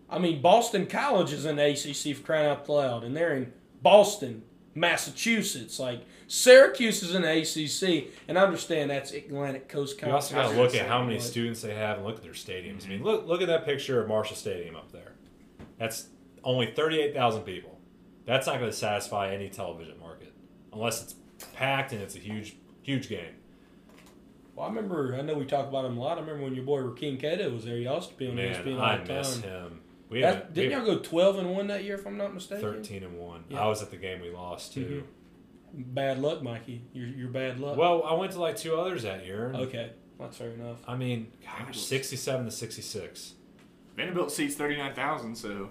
I 0.09 0.19
mean, 0.19 0.41
Boston 0.41 0.85
College 0.85 1.33
is 1.33 1.45
in 1.45 1.55
the 1.55 1.71
ACC 1.71 2.15
for 2.15 2.23
crying 2.23 2.47
out 2.47 2.69
loud, 2.69 3.03
and 3.03 3.15
they're 3.17 3.33
in 3.35 3.51
Boston, 3.81 4.43
Massachusetts. 4.75 5.79
Like 5.79 6.05
Syracuse 6.27 7.03
is 7.03 7.15
in 7.15 7.23
ACC, 7.23 8.11
and 8.27 8.37
I 8.37 8.43
understand 8.43 8.91
that's 8.91 9.11
Atlantic 9.11 9.67
Coast 9.67 9.99
Conference. 9.99 10.31
You 10.31 10.37
also 10.37 10.49
got 10.49 10.55
to 10.55 10.61
look 10.61 10.75
at 10.75 10.87
how 10.87 11.03
many 11.03 11.15
But- 11.15 11.23
students 11.23 11.61
they 11.61 11.73
have 11.73 11.97
and 11.97 12.05
look 12.05 12.17
at 12.17 12.23
their 12.23 12.33
stadiums. 12.33 12.85
I 12.85 12.89
mean, 12.89 12.99
mm-hmm. 12.99 13.05
look 13.05 13.27
look 13.27 13.41
at 13.41 13.47
that 13.47 13.65
picture 13.65 14.01
of 14.01 14.07
Marshall 14.07 14.35
Stadium 14.35 14.75
up 14.75 14.91
there. 14.91 15.13
That's 15.79 16.07
only 16.43 16.67
38,000 16.67 17.41
people. 17.41 17.72
That's 18.25 18.47
not 18.47 18.59
going 18.59 18.71
to 18.71 18.75
satisfy 18.77 19.33
any 19.33 19.49
television 19.49 19.99
market 19.99 20.33
unless 20.71 21.03
it's 21.03 21.15
packed 21.53 21.91
and 21.91 22.01
it's 22.01 22.15
a 22.15 22.19
huge 22.19 22.55
huge 22.81 23.09
game. 23.09 23.35
Well, 24.55 24.65
I 24.65 24.69
remember. 24.69 25.15
I 25.17 25.21
know 25.21 25.33
we 25.35 25.45
talk 25.45 25.67
about 25.67 25.85
him 25.85 25.97
a 25.97 25.99
lot. 26.01 26.17
I 26.17 26.21
remember 26.21 26.43
when 26.43 26.53
your 26.55 26.63
boy 26.65 26.79
Rakeem 26.81 27.19
Cato 27.19 27.49
was 27.49 27.65
there. 27.65 27.77
Y'all 27.77 27.95
used 27.95 28.09
to 28.11 28.15
be 28.15 28.27
on 28.29 28.35
Man, 28.35 28.53
ESPN 28.53 28.75
all 28.75 28.81
I 28.81 28.97
the 28.97 29.13
miss 29.13 29.33
time. 29.39 29.41
him. 29.49 29.79
We 30.09 30.21
That- 30.21 30.35
haven't, 30.35 30.53
didn't 30.53 30.69
we 30.83 30.87
y'all 30.91 30.95
go 30.97 31.01
twelve 31.03 31.37
and 31.39 31.49
one 31.55 31.67
that 31.67 31.83
year, 31.83 31.95
if 31.95 32.05
I'm 32.05 32.17
not 32.17 32.33
mistaken? 32.33 32.61
13 32.61 33.03
and 33.03 33.17
1. 33.17 33.43
Yeah. 33.49 33.63
I 33.63 33.67
was 33.67 33.81
at 33.81 33.89
the 33.89 33.97
game 33.97 34.21
we 34.21 34.29
lost 34.29 34.73
too. 34.73 35.03
Mm-hmm. 35.75 35.93
Bad 35.95 36.19
luck, 36.19 36.43
Mikey. 36.43 36.83
You're, 36.93 37.07
you're 37.07 37.29
bad 37.29 37.59
luck. 37.59 37.77
Well, 37.77 38.03
I 38.03 38.13
went 38.13 38.31
to 38.33 38.39
like 38.39 38.55
two 38.57 38.75
others 38.75 39.01
that 39.03 39.25
year. 39.25 39.51
okay, 39.55 39.91
that's 40.19 40.37
fair 40.37 40.51
enough. 40.51 40.77
I 40.87 40.95
mean, 40.95 41.31
gosh, 41.43 41.79
67 41.79 42.45
to 42.45 42.51
66. 42.51 43.33
Vanderbilt 43.97 44.31
seats 44.31 44.53
39,000, 44.53 45.35
so 45.35 45.69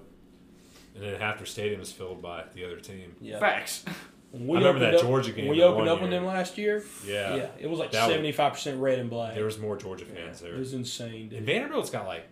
And 0.94 1.02
then 1.04 1.20
half 1.20 1.38
their 1.38 1.46
stadium 1.46 1.80
is 1.80 1.90
filled 1.92 2.20
by 2.22 2.44
the 2.54 2.64
other 2.64 2.78
team. 2.80 3.14
Yeah. 3.20 3.38
facts. 3.38 3.84
We 4.32 4.38
I 4.38 4.40
remember 4.60 4.68
opened 4.68 4.82
that 4.82 4.94
up- 4.94 5.00
Georgia 5.02 5.32
game 5.32 5.48
We 5.48 5.62
opened 5.62 5.80
one 5.80 5.88
up 5.88 6.02
on 6.02 6.10
year. 6.10 6.20
them 6.20 6.24
last 6.26 6.56
year. 6.56 6.82
Yeah. 7.06 7.34
Yeah, 7.36 7.46
it 7.60 7.68
was 7.68 7.78
like 7.78 7.92
seventy 7.92 8.32
five 8.32 8.52
percent 8.54 8.80
red 8.80 8.98
and 8.98 9.10
black. 9.10 9.34
There 9.34 9.44
was 9.44 9.58
more 9.58 9.76
Georgia 9.76 10.06
Yeah, 10.08 10.32
there. 10.32 10.54
it 10.54 10.58
was 10.58 10.72
insane. 10.72 11.28
Dude. 11.28 11.38
And 11.38 11.46
Vanderbilt's 11.46 11.90
got 11.90 12.06
like, 12.06 12.24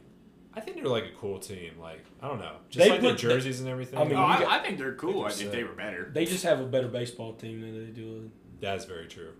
I 0.54 0.60
think 0.60 0.76
they're 0.78 0.86
like 0.86 1.04
a 1.04 1.16
cool 1.20 1.38
team. 1.38 1.72
Like, 1.78 2.04
I 2.22 2.28
don't 2.28 2.38
know. 2.38 2.56
Just 2.70 2.82
They 2.84 2.90
like 2.90 3.00
their 3.02 3.10
put- 3.12 3.20
jerseys 3.20 3.60
and 3.60 3.68
everything. 3.68 3.98
I 3.98 4.04
mean, 4.04 4.14
Oh, 4.14 4.22
I, 4.24 4.40
got- 4.40 4.48
I 4.50 4.62
think 4.64 4.78
they're 4.78 4.94
cool 4.94 5.24
I 5.24 5.28
50%. 5.28 5.50
they 5.52 5.62
were 5.64 5.72
better. 5.74 6.10
They 6.12 6.24
just 6.24 6.42
have 6.44 6.60
a 6.60 6.64
better 6.66 6.88
baseball 6.88 7.34
team 7.34 7.60
than 7.60 7.86
they 7.86 7.92
do. 7.92 8.30
that 8.60 8.76
is 8.76 8.84
very 8.86 9.06
true. 9.06 9.32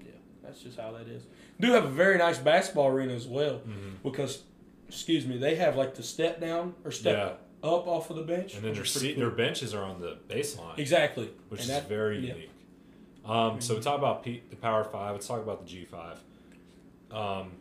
Yeah, 0.00 0.12
that's 0.42 0.60
just 0.62 0.78
how 0.78 0.92
that 0.92 1.08
is. 1.08 1.24
Do 1.60 1.72
have 1.72 1.84
a 1.84 1.88
very 1.88 2.16
nice 2.18 2.38
basketball 2.38 2.88
arena 2.88 3.12
as 3.14 3.26
well 3.26 3.60
Mhm. 3.66 4.02
because, 4.02 4.42
excuse 4.88 5.26
me, 5.26 5.36
they 5.36 5.56
have 5.56 5.76
like 5.76 5.94
the 5.94 6.02
step 6.02 6.40
down 6.40 6.74
or 6.84 6.90
step 6.90 7.16
Yeah. 7.16 7.32
Up 7.62 7.86
off 7.86 8.10
of 8.10 8.16
the 8.16 8.22
bench. 8.22 8.54
And 8.54 8.62
then 8.64 8.74
their 8.74 8.84
seat, 8.84 9.14
cool. 9.14 9.22
their 9.26 9.30
benches 9.34 9.74
are 9.74 9.82
on 9.84 10.00
the 10.00 10.18
baseline, 10.28 10.78
exactly, 10.78 11.30
which 11.48 11.60
And 11.62 11.70
is 11.70 11.74
that- 11.76 11.88
very 11.88 12.18
yeah. 12.20 12.34
unique. 12.34 12.50
Um, 13.24 13.60
so 13.60 13.74
we 13.74 13.80
talk 13.82 13.98
about 13.98 14.22
P, 14.24 14.42
the 14.48 14.56
Power 14.56 14.84
Five. 14.84 15.12
Let's 15.14 15.26
talk 15.26 15.42
about 15.42 15.60
the 15.60 15.66
G 15.68 15.84
Five. 15.84 16.18
Um, 17.10 17.52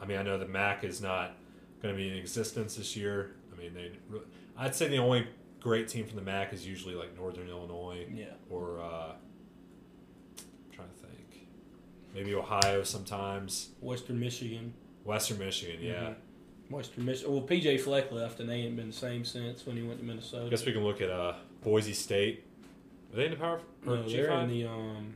I 0.00 0.04
mean, 0.06 0.18
I 0.18 0.22
know 0.22 0.38
the 0.38 0.46
MAC 0.46 0.84
is 0.84 1.00
not 1.00 1.36
going 1.82 1.94
to 1.94 1.98
be 1.98 2.08
in 2.08 2.14
existence 2.16 2.76
this 2.76 2.94
year. 2.96 3.30
I 3.52 3.58
mean, 3.60 3.72
they. 3.74 3.92
re- 4.10 4.20
I'd 4.58 4.74
say 4.74 4.88
the 4.88 4.98
only 4.98 5.26
great 5.60 5.88
team 5.88 6.06
from 6.06 6.16
the 6.16 6.22
MAC 6.22 6.52
is 6.52 6.66
usually 6.66 6.94
like 6.94 7.16
Northern 7.16 7.48
Illinois 7.48 8.06
Yeah, 8.12 8.26
or 8.50 8.80
uh, 8.80 9.12
I'm 9.12 10.72
trying 10.72 10.88
to 10.88 11.06
think, 11.06 11.46
maybe 12.14 12.34
Ohio 12.34 12.82
sometimes, 12.82 13.70
Western 13.80 14.20
Michigan. 14.20 14.74
Western 15.04 15.38
Michigan. 15.38 15.78
Yeah, 15.82 15.94
Mhm. 15.94 16.14
Western 16.70 17.04
Michigan. 17.04 17.32
Well, 17.32 17.42
PJ 17.42 17.80
Fleck 17.80 18.12
left, 18.12 18.40
and 18.40 18.48
they 18.48 18.56
ain't 18.56 18.76
been 18.76 18.88
the 18.88 18.92
same 18.92 19.24
since 19.24 19.64
when 19.66 19.76
he 19.76 19.82
went 19.82 20.00
to 20.00 20.04
Minnesota. 20.04 20.46
I 20.46 20.48
guess 20.50 20.64
we 20.66 20.72
can 20.72 20.84
look 20.84 21.00
at 21.00 21.10
uh, 21.10 21.34
Boise 21.62 21.94
State. 21.94 22.44
Are 23.12 23.16
they 23.16 23.24
in 23.26 23.30
the 23.32 23.36
Power 23.36 23.60
or 23.86 23.96
No, 23.96 24.02
G 24.06 24.16
they're 24.16 24.30
in 24.40 24.48
the 24.48 24.66
um. 24.66 25.14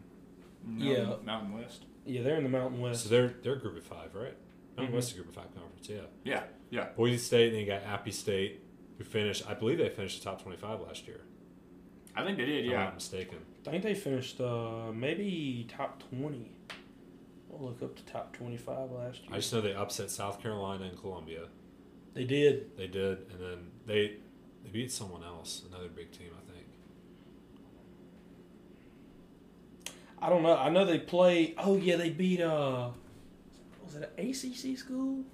No, 0.67 0.85
Yeah. 0.93 1.15
Mountain 1.25 1.53
West. 1.55 1.85
Yeah, 2.07 2.23
they're 2.23 2.37
in 2.37 2.43
the 2.45 2.49
Mountain 2.49 2.81
West. 2.81 3.05
So 3.05 3.09
they're 3.11 3.35
they're 3.43 3.57
Group 3.57 3.77
of 3.77 3.83
Five, 3.85 4.15
right? 4.15 4.35
Mountain 4.77 4.93
Mhm. 4.93 4.97
West 4.97 5.09
is 5.11 5.15
a 5.15 5.17
Group 5.23 5.29
of 5.29 5.35
Five 5.35 5.55
conference. 5.55 5.89
Yeah. 5.89 6.01
Yeah, 6.25 6.45
yeah. 6.71 6.89
Boise 6.97 7.19
State, 7.19 7.49
and 7.49 7.55
then 7.55 7.61
you 7.61 7.67
got 7.67 7.83
Appy 7.85 8.11
State, 8.13 8.61
who 8.99 9.05
finished. 9.05 9.45
I 9.49 9.55
believe 9.55 9.79
they 9.79 9.89
finished 9.91 10.23
the 10.23 10.31
top 10.31 10.43
twenty-five 10.43 10.81
last 10.81 11.07
year. 11.07 11.21
I 12.17 12.25
think 12.25 12.37
they 12.39 12.45
did, 12.47 12.65
If 12.65 12.71
I'm 12.71 12.71
yeah. 12.73 12.85
not 12.85 12.95
mistaken. 12.95 13.39
I 13.67 13.71
think 13.71 13.83
they 13.83 13.95
finished 13.95 14.41
uh 14.41 14.91
maybe 14.95 15.67
top 15.69 16.03
twenty. 16.11 16.51
Look 17.63 17.81
up 17.81 17.95
the 17.95 18.03
top 18.11 18.33
25 18.37 18.91
last 18.91 19.21
year. 19.23 19.29
I 19.31 19.37
just 19.37 19.53
know 19.53 19.61
they 19.61 19.73
upset 19.73 20.11
South 20.11 20.43
Carolina 20.43 20.85
and 20.85 20.99
Columbia. 20.99 21.43
they 22.13 22.25
did. 22.25 22.77
They 22.77 22.89
did, 22.89 23.19
and 23.31 23.41
then 23.41 23.59
they 23.87 24.17
they 24.65 24.71
beat 24.73 24.91
someone 24.91 25.23
else, 25.23 25.63
another 25.69 25.89
big 25.89 26.11
team, 26.11 26.31
I 26.37 26.53
think. 26.53 26.67
I 30.21 30.29
don't 30.29 30.43
know. 30.43 30.57
I 30.57 30.71
know 30.71 30.85
they 30.85 30.99
play. 30.99 31.55
Oh 31.57 31.77
yeah, 31.77 31.97
they 31.97 32.11
beat. 32.11 32.41
uh 32.41 32.91
Was 33.85 33.95
it 33.95 34.13
an 34.19 34.29
ACC 34.29 34.77
school? 34.77 35.25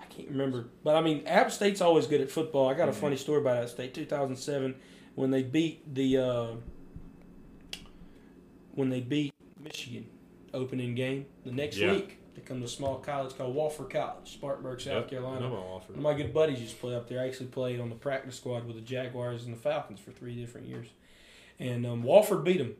I 0.00 0.04
can't 0.06 0.28
remember. 0.28 0.66
But 0.82 0.96
I 0.96 1.00
mean, 1.00 1.24
App 1.26 1.52
State's 1.52 1.80
always 1.80 2.06
good 2.08 2.20
at 2.20 2.30
football. 2.30 2.68
I 2.68 2.74
got 2.74 2.88
a 2.88 2.92
Mhm. 2.92 2.96
funny 2.96 3.16
story 3.16 3.40
about 3.40 3.62
App 3.62 3.68
State. 3.68 3.94
2007, 3.94 4.74
when 5.14 5.30
they 5.30 5.42
beat 5.44 5.94
the 5.94 6.18
uh, 6.18 6.46
when 8.74 8.90
they 8.90 9.00
beat 9.00 9.32
Michigan 9.62 10.06
opening 10.56 10.94
game 10.94 11.26
the 11.44 11.52
next 11.52 11.76
Yeah. 11.78 11.92
week. 11.92 12.18
They 12.34 12.42
come 12.42 12.58
to 12.60 12.66
a 12.66 12.68
small 12.68 12.96
college 12.98 13.36
called 13.36 13.56
Wofford 13.56 13.88
College, 13.90 14.30
Spartanburg, 14.32 14.80
South 14.80 14.92
Yep, 15.04 15.10
Carolina. 15.10 15.48
One 15.48 15.80
of 15.88 15.96
my 15.98 16.12
good 16.14 16.34
buddies 16.34 16.60
used 16.60 16.74
to 16.74 16.80
play 16.80 16.94
up 16.94 17.08
there. 17.08 17.20
I 17.20 17.26
actually 17.28 17.46
played 17.46 17.80
on 17.80 17.88
the 17.88 17.94
practice 17.96 18.36
squad 18.36 18.66
with 18.66 18.76
the 18.76 18.82
Jaguars 18.82 19.44
and 19.44 19.54
the 19.54 19.58
Falcons 19.58 20.00
for 20.00 20.10
three 20.10 20.34
different 20.36 20.66
years. 20.66 20.88
And 21.58 21.86
um, 21.86 22.02
Wofford 22.02 22.44
beat 22.44 22.58
them 22.58 22.74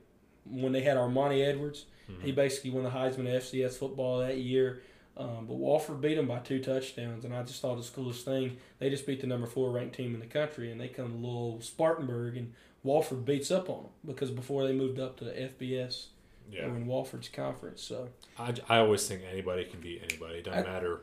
when 0.44 0.72
they 0.72 0.82
had 0.82 0.96
Armani 0.98 1.42
Edwards. 1.46 1.86
Mhm. 2.10 2.22
He 2.22 2.32
basically 2.32 2.70
won 2.70 2.84
the 2.84 2.90
Heisman 2.90 3.20
of 3.20 3.42
FCS 3.42 3.76
football 3.78 4.18
that 4.18 4.36
year. 4.38 4.82
Um, 5.16 5.46
but 5.46 5.56
Wofford 5.56 6.02
beat 6.02 6.16
them 6.16 6.28
by 6.28 6.40
two 6.40 6.60
touchdowns, 6.62 7.24
and 7.24 7.34
I 7.34 7.42
just 7.42 7.62
thought 7.62 7.72
it 7.72 7.76
was 7.76 7.88
the 7.88 7.96
coolest 7.96 8.26
thing. 8.26 8.58
They 8.78 8.90
just 8.90 9.06
beat 9.06 9.22
the 9.22 9.26
number 9.26 9.46
four 9.46 9.70
ranked 9.70 9.96
team 9.96 10.12
in 10.12 10.20
the 10.20 10.26
country, 10.26 10.70
and 10.70 10.78
they 10.78 10.88
come 10.88 11.08
to 11.12 11.16
little 11.16 11.58
Spartanburg, 11.62 12.36
and 12.36 12.52
Wofford 12.84 13.24
beats 13.24 13.50
up 13.50 13.70
on 13.70 13.84
them 13.84 13.92
because 14.04 14.30
before 14.30 14.66
they 14.66 14.74
moved 14.74 15.00
up 15.00 15.16
to 15.16 15.24
the 15.24 15.32
FBS, 15.40 16.08
Yeah, 16.50 16.66
in 16.66 16.86
Wofford's 16.86 17.28
conference. 17.28 17.82
So 17.82 18.08
I, 18.38 18.54
I 18.68 18.78
always 18.78 19.06
think 19.06 19.22
anybody 19.30 19.64
can 19.64 19.80
beat 19.80 20.02
anybody. 20.08 20.38
It 20.38 20.44
doesn't 20.44 20.66
I- 20.66 20.70
matter 20.72 21.00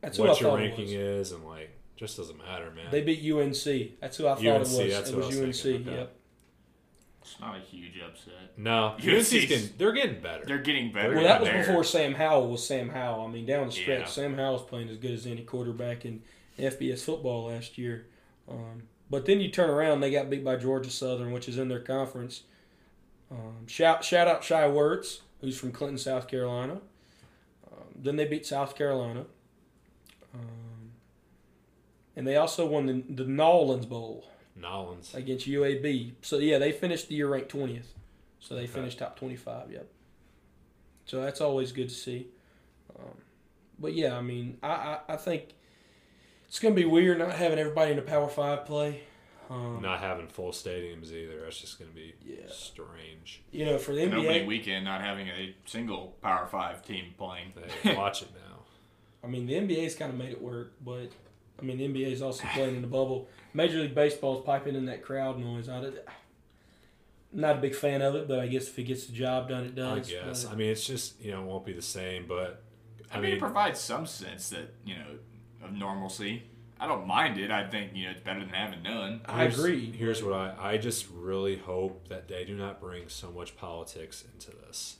that's 0.00 0.16
who 0.16 0.24
I 0.24 0.28
what 0.28 0.40
your 0.40 0.56
ranking 0.56 0.88
is, 0.90 1.32
and 1.32 1.44
like, 1.44 1.70
just 1.96 2.16
doesn't 2.16 2.38
matter, 2.38 2.70
man. 2.70 2.86
They 2.90 3.02
beat 3.02 3.20
UNC. 3.32 4.00
That's 4.00 4.16
who 4.16 4.28
I 4.28 4.34
thought 4.36 4.38
UNC, 4.46 4.46
it 4.46 4.58
was. 4.60 4.76
that's 4.76 5.10
it 5.10 5.16
what 5.16 5.26
was 5.26 5.36
UNC. 5.38 5.46
was 5.48 5.62
thinking, 5.62 5.88
okay. 5.88 5.96
Yep. 5.98 6.14
It's 7.22 7.40
not 7.40 7.56
a 7.56 7.60
huge 7.60 8.00
upset. 8.00 8.56
no, 8.56 8.94
UNC's 8.98 9.06
UNC's 9.34 9.46
getting 9.46 9.68
they're 9.76 9.92
getting 9.92 10.20
better. 10.22 10.44
They're 10.46 10.58
getting 10.62 10.92
better. 10.92 11.14
Well, 11.14 11.24
that 11.24 11.40
was 11.40 11.50
They're- 11.50 11.58
before 11.66 11.84
Sam 11.84 12.14
Howell 12.14 12.48
was 12.48 12.64
Sam 12.66 12.88
Howell. 12.90 13.26
I 13.26 13.30
mean, 13.30 13.44
down 13.44 13.66
the 13.66 13.72
stretch, 13.72 14.00
Yeah. 14.00 14.06
Sam 14.06 14.34
Howell's 14.34 14.62
playing 14.62 14.88
as 14.88 14.96
good 14.96 15.10
as 15.12 15.26
any 15.26 15.42
quarterback 15.42 16.04
in 16.04 16.22
FBS 16.58 17.00
football 17.04 17.46
last 17.48 17.76
year. 17.76 18.06
Um, 18.48 18.84
but 19.10 19.26
then 19.26 19.40
you 19.40 19.50
turn 19.50 19.68
around, 19.68 20.00
they 20.00 20.10
got 20.10 20.30
beat 20.30 20.44
by 20.44 20.56
Georgia 20.56 20.90
Southern, 20.90 21.32
which 21.32 21.48
is 21.48 21.58
in 21.58 21.68
their 21.68 21.80
conference. 21.80 22.42
Um, 23.30 23.66
shout 23.66 24.04
shout 24.04 24.26
out 24.28 24.42
Shai 24.44 24.62
Werts, 24.68 25.20
who's 25.40 25.58
from 25.58 25.72
Clinton, 25.72 25.98
South 25.98 26.28
Carolina. 26.28 26.80
Um, 27.70 27.84
then 27.94 28.16
they 28.16 28.24
beat 28.24 28.46
South 28.46 28.74
Carolina. 28.74 29.26
Um, 30.34 30.92
and 32.16 32.26
they 32.26 32.36
also 32.36 32.66
won 32.66 32.86
the, 32.86 33.04
the 33.08 33.24
Nolans 33.24 33.86
Bowl 33.86 34.26
Nolans. 34.56 35.14
against 35.14 35.46
UAB. 35.46 36.12
So 36.22 36.38
yeah, 36.38 36.58
they 36.58 36.72
finished 36.72 37.08
the 37.08 37.14
year 37.16 37.28
ranked 37.28 37.50
twentieth. 37.50 37.92
So 38.40 38.54
they 38.54 38.62
Okay. 38.62 38.72
finished 38.72 38.98
top 38.98 39.18
twenty-five. 39.18 39.70
Yep. 39.70 39.86
So 41.06 41.20
that's 41.22 41.40
always 41.40 41.72
good 41.72 41.88
to 41.88 41.94
see. 41.94 42.28
Um, 42.98 43.14
but 43.78 43.94
yeah, 43.94 44.16
I 44.16 44.20
mean, 44.22 44.58
I, 44.62 44.68
I, 44.68 44.98
I 45.10 45.16
think 45.16 45.54
it's 46.48 46.58
gonna 46.58 46.74
be 46.74 46.84
weird 46.84 47.18
not 47.18 47.32
having 47.34 47.58
everybody 47.58 47.90
in 47.90 47.96
the 47.96 48.02
Power 48.02 48.28
Five 48.28 48.64
play. 48.64 49.02
Um, 49.50 49.80
Not 49.80 50.00
having 50.00 50.28
full 50.28 50.50
stadiums 50.52 51.10
either. 51.12 51.40
That's 51.42 51.60
just 51.60 51.78
going 51.78 51.90
to 51.90 51.96
be 51.96 52.14
Yeah. 52.24 52.48
strange. 52.50 53.42
You 53.50 53.64
know, 53.64 53.78
for 53.78 53.94
the 53.94 54.02
an 54.02 54.12
opening 54.12 54.42
NBA, 54.42 54.46
weekend 54.46 54.84
not 54.84 55.00
having 55.00 55.28
a 55.28 55.54
single 55.64 56.16
Power 56.22 56.46
Five 56.46 56.84
team 56.84 57.14
playing. 57.16 57.52
They 57.82 57.94
watch 57.96 58.22
it 58.22 58.28
now. 58.34 58.58
I 59.24 59.26
mean, 59.26 59.46
the 59.46 59.54
NBA's 59.54 59.94
kind 59.94 60.12
of 60.12 60.18
made 60.18 60.30
it 60.30 60.42
work, 60.42 60.74
but 60.84 61.10
I 61.58 61.62
mean, 61.64 61.78
the 61.78 61.88
NBA's 61.88 62.22
also 62.22 62.46
playing 62.48 62.76
in 62.76 62.82
the 62.82 62.88
bubble. 62.88 63.28
Major 63.54 63.80
League 63.80 63.94
Baseball's 63.94 64.44
piping 64.44 64.74
in 64.76 64.86
that 64.86 65.02
crowd 65.02 65.38
noise. 65.38 65.68
I, 65.68 65.78
am 65.78 65.94
not 67.32 67.56
a 67.56 67.60
big 67.60 67.74
fan 67.74 68.02
of 68.02 68.14
it, 68.14 68.28
but 68.28 68.38
I 68.38 68.46
guess 68.46 68.68
if 68.68 68.78
it 68.78 68.84
gets 68.84 69.06
the 69.06 69.12
job 69.12 69.48
done, 69.48 69.64
it 69.64 69.74
does. 69.74 70.08
I 70.08 70.12
guess. 70.12 70.44
But- 70.44 70.52
I 70.52 70.56
mean, 70.56 70.70
it's 70.70 70.86
just 70.86 71.20
you 71.20 71.32
know, 71.32 71.42
it 71.42 71.46
won't 71.46 71.64
be 71.64 71.72
the 71.72 71.82
same, 71.82 72.26
but 72.28 72.62
I, 73.10 73.16
I 73.16 73.20
mean, 73.20 73.30
it 73.30 73.32
mean, 73.32 73.40
provides 73.40 73.80
some 73.80 74.06
sense 74.06 74.50
that 74.50 74.74
you 74.84 74.94
know 74.94 75.18
of 75.64 75.72
normalcy. 75.72 76.44
I 76.80 76.86
don't 76.86 77.06
mind 77.06 77.38
it. 77.38 77.50
I 77.50 77.68
think 77.68 77.92
you 77.94 78.04
know 78.04 78.12
it's 78.12 78.20
better 78.20 78.40
than 78.40 78.50
having 78.50 78.82
none. 78.82 79.20
I 79.26 79.42
here's- 79.42 79.58
agree. 79.58 79.90
Here's 79.92 80.22
what 80.22 80.34
I 80.34 80.54
I 80.58 80.76
just 80.78 81.06
really 81.12 81.56
hope 81.56 82.08
that 82.08 82.28
they 82.28 82.44
do 82.44 82.56
not 82.56 82.80
bring 82.80 83.08
so 83.08 83.30
much 83.30 83.56
politics 83.56 84.24
into 84.32 84.50
this. 84.66 84.96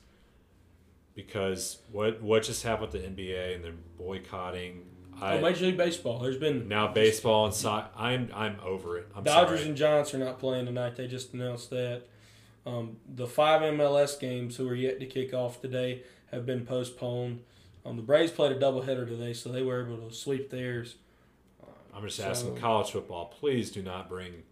Because 1.15 1.79
what 1.91 2.21
what 2.21 2.43
just 2.43 2.63
happened 2.63 2.93
with 2.93 3.01
the 3.01 3.07
NBA 3.07 3.55
and 3.55 3.63
they're 3.63 3.73
boycotting 3.97 4.85
I 5.21 5.37
oh, 5.37 5.41
Major 5.41 5.65
League 5.65 5.77
Baseball. 5.77 6.19
There's 6.19 6.37
been 6.37 6.67
now 6.67 6.87
baseball 6.87 7.45
and 7.45 7.53
soccer. 7.53 7.89
I'm 7.97 8.29
I'm 8.33 8.57
over 8.63 8.97
it. 8.97 9.07
I'm 9.15 9.23
Dodgers 9.23 9.59
sorry. 9.59 9.69
and 9.69 9.77
Giants 9.77 10.13
are 10.13 10.17
not 10.17 10.39
playing 10.39 10.65
tonight. 10.65 10.95
They 10.95 11.07
just 11.07 11.33
announced 11.33 11.69
that. 11.71 12.03
Um, 12.65 12.97
the 13.07 13.27
five 13.27 13.61
MLS 13.61 14.19
games 14.19 14.55
who 14.55 14.67
are 14.69 14.75
yet 14.75 14.99
to 14.99 15.05
kick 15.05 15.33
off 15.33 15.61
today 15.61 16.03
have 16.31 16.45
been 16.45 16.65
postponed. 16.65 17.41
Um, 17.85 17.95
the 17.95 18.03
Braves 18.03 18.31
played 18.31 18.51
a 18.51 18.59
doubleheader 18.59 19.07
today, 19.07 19.33
so 19.33 19.49
they 19.51 19.61
were 19.61 19.85
able 19.85 20.09
to 20.09 20.13
sweep 20.13 20.49
theirs. 20.49 20.95
I'm 21.95 22.03
just 22.03 22.17
So- 22.17 22.23
asking 22.25 22.57
college 22.57 22.91
football. 22.91 23.25
Please 23.39 23.71
do 23.71 23.81
not 23.81 24.09
bring 24.09 24.43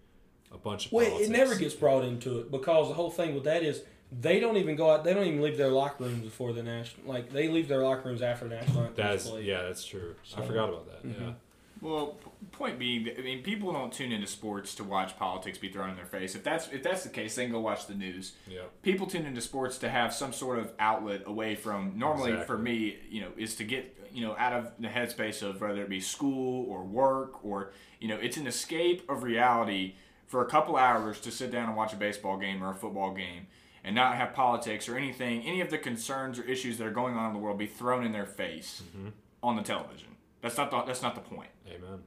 a 0.52 0.58
bunch 0.58 0.88
of. 0.88 0.92
Well, 0.94 1.06
politics. 1.06 1.30
it 1.30 1.32
never 1.32 1.56
gets 1.56 1.74
brought 1.76 2.04
into 2.04 2.40
it 2.40 2.52
because 2.52 2.88
the 2.88 2.94
whole 2.96 3.12
thing 3.12 3.34
with 3.36 3.44
that 3.46 3.64
is 3.64 3.84
they 4.12 4.40
don't 4.40 4.58
even 4.58 4.76
go 4.76 4.90
out. 4.90 5.04
They 5.04 5.14
don't 5.14 5.26
even 5.28 5.42
leave 5.42 5.58
their 5.58 5.70
locker 5.70 6.06
rooms 6.06 6.24
before 6.24 6.54
the 6.54 6.64
national. 6.64 7.08
Like 7.12 7.32
they 7.32 7.48
leave 7.50 7.68
their 7.68 7.84
locker 7.84 8.08
rooms 8.10 8.22
after 8.22 8.48
national 8.48 8.82
anthem 8.84 8.96
That 8.96 9.16
is 9.16 9.26
is 9.28 9.44
yeah, 9.46 9.64
that's 9.64 9.84
true. 9.86 10.16
I 10.38 10.42
forgot 10.42 10.70
about 10.70 10.88
that. 10.88 11.08
Yeah. 11.10 11.14
Mhm. 11.28 11.36
Well, 11.80 12.18
point 12.54 12.80
being, 12.80 13.08
I 13.16 13.22
mean, 13.22 13.44
people 13.44 13.72
don't 13.72 13.94
tune 13.94 14.12
into 14.12 14.26
sports 14.26 14.74
to 14.76 14.84
watch 14.84 15.16
politics 15.20 15.60
be 15.60 15.70
thrown 15.70 15.92
in 15.92 15.96
their 15.96 16.06
face. 16.08 16.34
If 16.34 16.44
that's 16.44 16.70
if 16.70 16.82
that's 16.82 17.04
the 17.04 17.10
case, 17.10 17.36
then 17.36 17.52
go 17.52 17.60
watch 17.60 17.86
the 17.86 17.94
news. 17.94 18.32
Yeah. 18.48 18.62
People 18.82 19.06
tune 19.06 19.26
into 19.26 19.42
sports 19.42 19.78
to 19.80 19.90
have 19.90 20.12
some 20.14 20.34
sort 20.34 20.58
of 20.58 20.72
outlet 20.80 21.24
away 21.28 21.54
from. 21.56 21.94
Normally, 22.00 22.38
for 22.46 22.58
me, 22.58 22.98
you 23.10 23.22
know, 23.22 23.32
is 23.38 23.56
to 23.58 23.64
get 23.64 23.96
you 24.18 24.26
know 24.26 24.36
out 24.38 24.52
of 24.54 24.72
the 24.80 24.88
headspace 24.88 25.44
of 25.48 25.62
whether 25.62 25.84
it 25.84 25.90
be 25.90 26.00
school 26.00 26.66
or 26.72 26.84
work 26.84 27.46
or 27.46 27.72
you 28.00 28.08
know, 28.08 28.18
it's 28.18 28.38
an 28.38 28.48
escape 28.48 29.08
of 29.10 29.22
reality 29.24 29.94
for 30.28 30.42
a 30.42 30.46
couple 30.50 30.76
hours 30.76 31.20
to 31.22 31.32
sit 31.32 31.52
down 31.52 31.68
and 31.68 31.76
watch 31.78 31.94
a 31.94 31.96
baseball 31.96 32.38
game 32.38 32.64
or 32.64 32.72
a 32.72 32.76
football 32.76 33.12
game 33.14 33.48
and 33.84 33.96
not 33.96 34.16
have 34.16 34.34
politics 34.34 34.88
or 34.90 34.98
anything, 34.98 35.42
any 35.44 35.62
of 35.62 35.70
the 35.70 35.78
concerns 35.78 36.38
or 36.40 36.44
issues 36.44 36.78
that 36.78 36.86
are 36.86 36.92
going 36.92 37.16
on 37.16 37.28
in 37.28 37.34
the 37.34 37.40
world 37.40 37.58
be 37.58 37.66
thrown 37.68 38.04
in 38.06 38.12
their 38.12 38.26
face 38.26 38.82
Mhm. 38.96 39.12
on 39.42 39.56
the 39.56 39.62
television. 39.64 40.16
That's 40.42 40.58
not 40.58 40.70
the 40.72 40.82
that's 40.84 41.02
not 41.04 41.14
the 41.16 41.22
point. 41.22 41.50
Amen. 41.68 42.04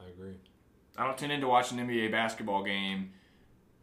I 0.00 0.08
agree. 0.08 0.34
I 0.96 1.04
don't 1.04 1.16
tend 1.18 1.30
into 1.32 1.46
watching 1.46 1.78
an 1.78 1.86
NBA 1.88 2.08
basketball 2.10 2.62
game 2.64 3.12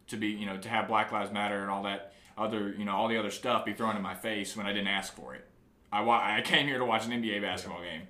to 0.08 0.16
be, 0.18 0.28
you 0.28 0.44
know, 0.46 0.58
to 0.58 0.68
have 0.68 0.86
Black 0.88 1.10
Lives 1.10 1.32
Matter 1.32 1.60
and 1.62 1.70
all 1.70 1.82
that 1.84 2.12
other, 2.38 2.70
you 2.78 2.84
know, 2.84 2.94
all 2.94 3.08
the 3.08 3.16
other 3.18 3.30
stuff 3.30 3.64
be 3.64 3.72
thrown 3.72 3.96
in 3.96 4.02
my 4.02 4.14
face 4.14 4.56
when 4.56 4.66
I 4.66 4.72
didn't 4.72 4.88
ask 4.88 5.14
for 5.14 5.34
it. 5.34 5.48
I, 5.92 6.00
wa- 6.02 6.20
I 6.22 6.42
came 6.42 6.66
here 6.66 6.78
to 6.78 6.84
watch 6.84 7.06
an 7.06 7.12
NBA 7.12 7.40
basketball 7.42 7.80
game. 7.82 8.02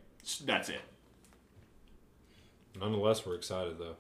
That's 0.44 0.68
it. 0.68 0.80
Nonetheless, 2.78 3.24
we're 3.24 3.34
excited 3.36 3.78
though. 3.78 3.96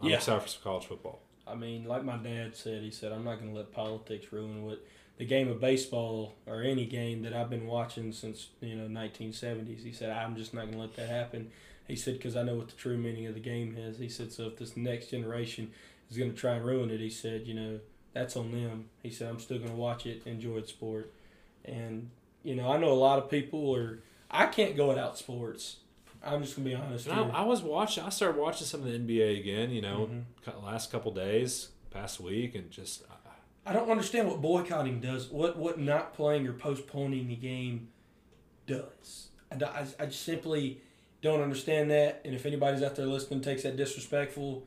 I'm 0.00 0.08
Yeah. 0.08 0.16
excited 0.16 0.42
for 0.42 0.48
some 0.48 0.62
college 0.62 0.84
football. 0.86 1.20
I 1.46 1.54
mean, 1.54 1.84
like 1.84 2.02
my 2.04 2.16
dad 2.16 2.56
said, 2.56 2.82
he 2.82 2.90
said, 2.90 3.12
I'm 3.12 3.24
not 3.24 3.38
going 3.38 3.50
to 3.50 3.56
let 3.56 3.72
politics 3.72 4.32
ruin 4.32 4.64
what 4.64 4.84
the 5.16 5.24
game 5.24 5.48
of 5.48 5.60
baseball 5.60 6.34
or 6.46 6.62
any 6.62 6.84
game 6.86 7.22
that 7.22 7.32
I've 7.32 7.48
been 7.48 7.66
watching 7.66 8.12
since, 8.12 8.48
you 8.60 8.74
know, 8.74 8.88
1970s. 8.88 9.82
He 9.84 9.92
said, 9.92 10.10
I'm 10.10 10.36
just 10.36 10.52
not 10.52 10.62
going 10.62 10.72
to 10.74 10.78
let 10.80 10.96
that 10.96 11.08
happen. 11.08 11.50
He 11.86 11.94
said, 11.96 12.14
because 12.18 12.36
I 12.36 12.42
know 12.42 12.56
what 12.56 12.68
the 12.68 12.74
true 12.74 12.98
meaning 12.98 13.26
of 13.26 13.34
the 13.34 13.40
game 13.40 13.76
is. 13.78 13.96
He 13.98 14.08
said, 14.08 14.32
so 14.32 14.46
if 14.48 14.56
this 14.56 14.76
next 14.76 15.06
generation 15.10 15.70
is 16.10 16.18
going 16.18 16.32
to 16.32 16.36
try 16.36 16.54
and 16.54 16.64
ruin 16.64 16.90
it, 16.90 16.98
he 17.00 17.08
said, 17.10 17.46
you 17.46 17.54
know, 17.54 17.78
that's 18.12 18.36
on 18.36 18.50
them. 18.50 18.86
He 19.02 19.10
said, 19.10 19.28
I'm 19.30 19.38
still 19.38 19.58
going 19.58 19.70
to 19.70 19.76
watch 19.76 20.04
it, 20.04 20.22
enjoy 20.26 20.60
the 20.60 20.66
sport. 20.66 21.12
And, 21.64 22.10
you 22.46 22.54
know, 22.54 22.70
I 22.70 22.76
know 22.78 22.92
a 22.92 22.94
lot 22.94 23.18
of 23.18 23.30
people 23.30 23.74
are, 23.76 23.98
I 24.30 24.46
can't 24.46 24.76
go 24.76 24.88
without 24.88 25.18
sports. 25.18 25.76
I'm 26.24 26.42
just 26.42 26.56
going 26.56 26.68
to 26.68 26.76
be 26.76 26.82
honest. 26.82 27.08
I, 27.08 27.20
I 27.22 27.42
was 27.44 27.62
watching. 27.62 28.02
I 28.04 28.08
started 28.08 28.40
watching 28.40 28.66
some 28.66 28.80
of 28.82 28.86
the 28.86 28.98
NBA 28.98 29.38
again. 29.40 29.70
You 29.70 29.82
know, 29.82 30.08
Mhm. 30.10 30.62
last 30.64 30.90
couple 30.90 31.12
days, 31.12 31.68
past 31.90 32.18
week, 32.20 32.54
and 32.54 32.70
just 32.70 33.02
uh, 33.04 33.14
I 33.64 33.72
don't 33.72 33.90
understand 33.90 34.28
what 34.28 34.40
boycotting 34.40 35.00
does. 35.00 35.28
What 35.28 35.56
what 35.56 35.78
not 35.78 36.14
playing 36.14 36.46
or 36.48 36.52
postponing 36.52 37.28
the 37.28 37.36
game 37.36 37.88
does. 38.66 39.28
I, 39.52 39.64
I, 39.64 39.86
I 40.00 40.06
just 40.06 40.22
simply 40.24 40.80
don't 41.22 41.40
understand 41.40 41.90
that. 41.90 42.22
And 42.24 42.34
if 42.34 42.46
anybody's 42.46 42.82
out 42.82 42.96
there 42.96 43.06
listening 43.06 43.40
takes 43.40 43.62
that 43.62 43.76
disrespectful, 43.76 44.66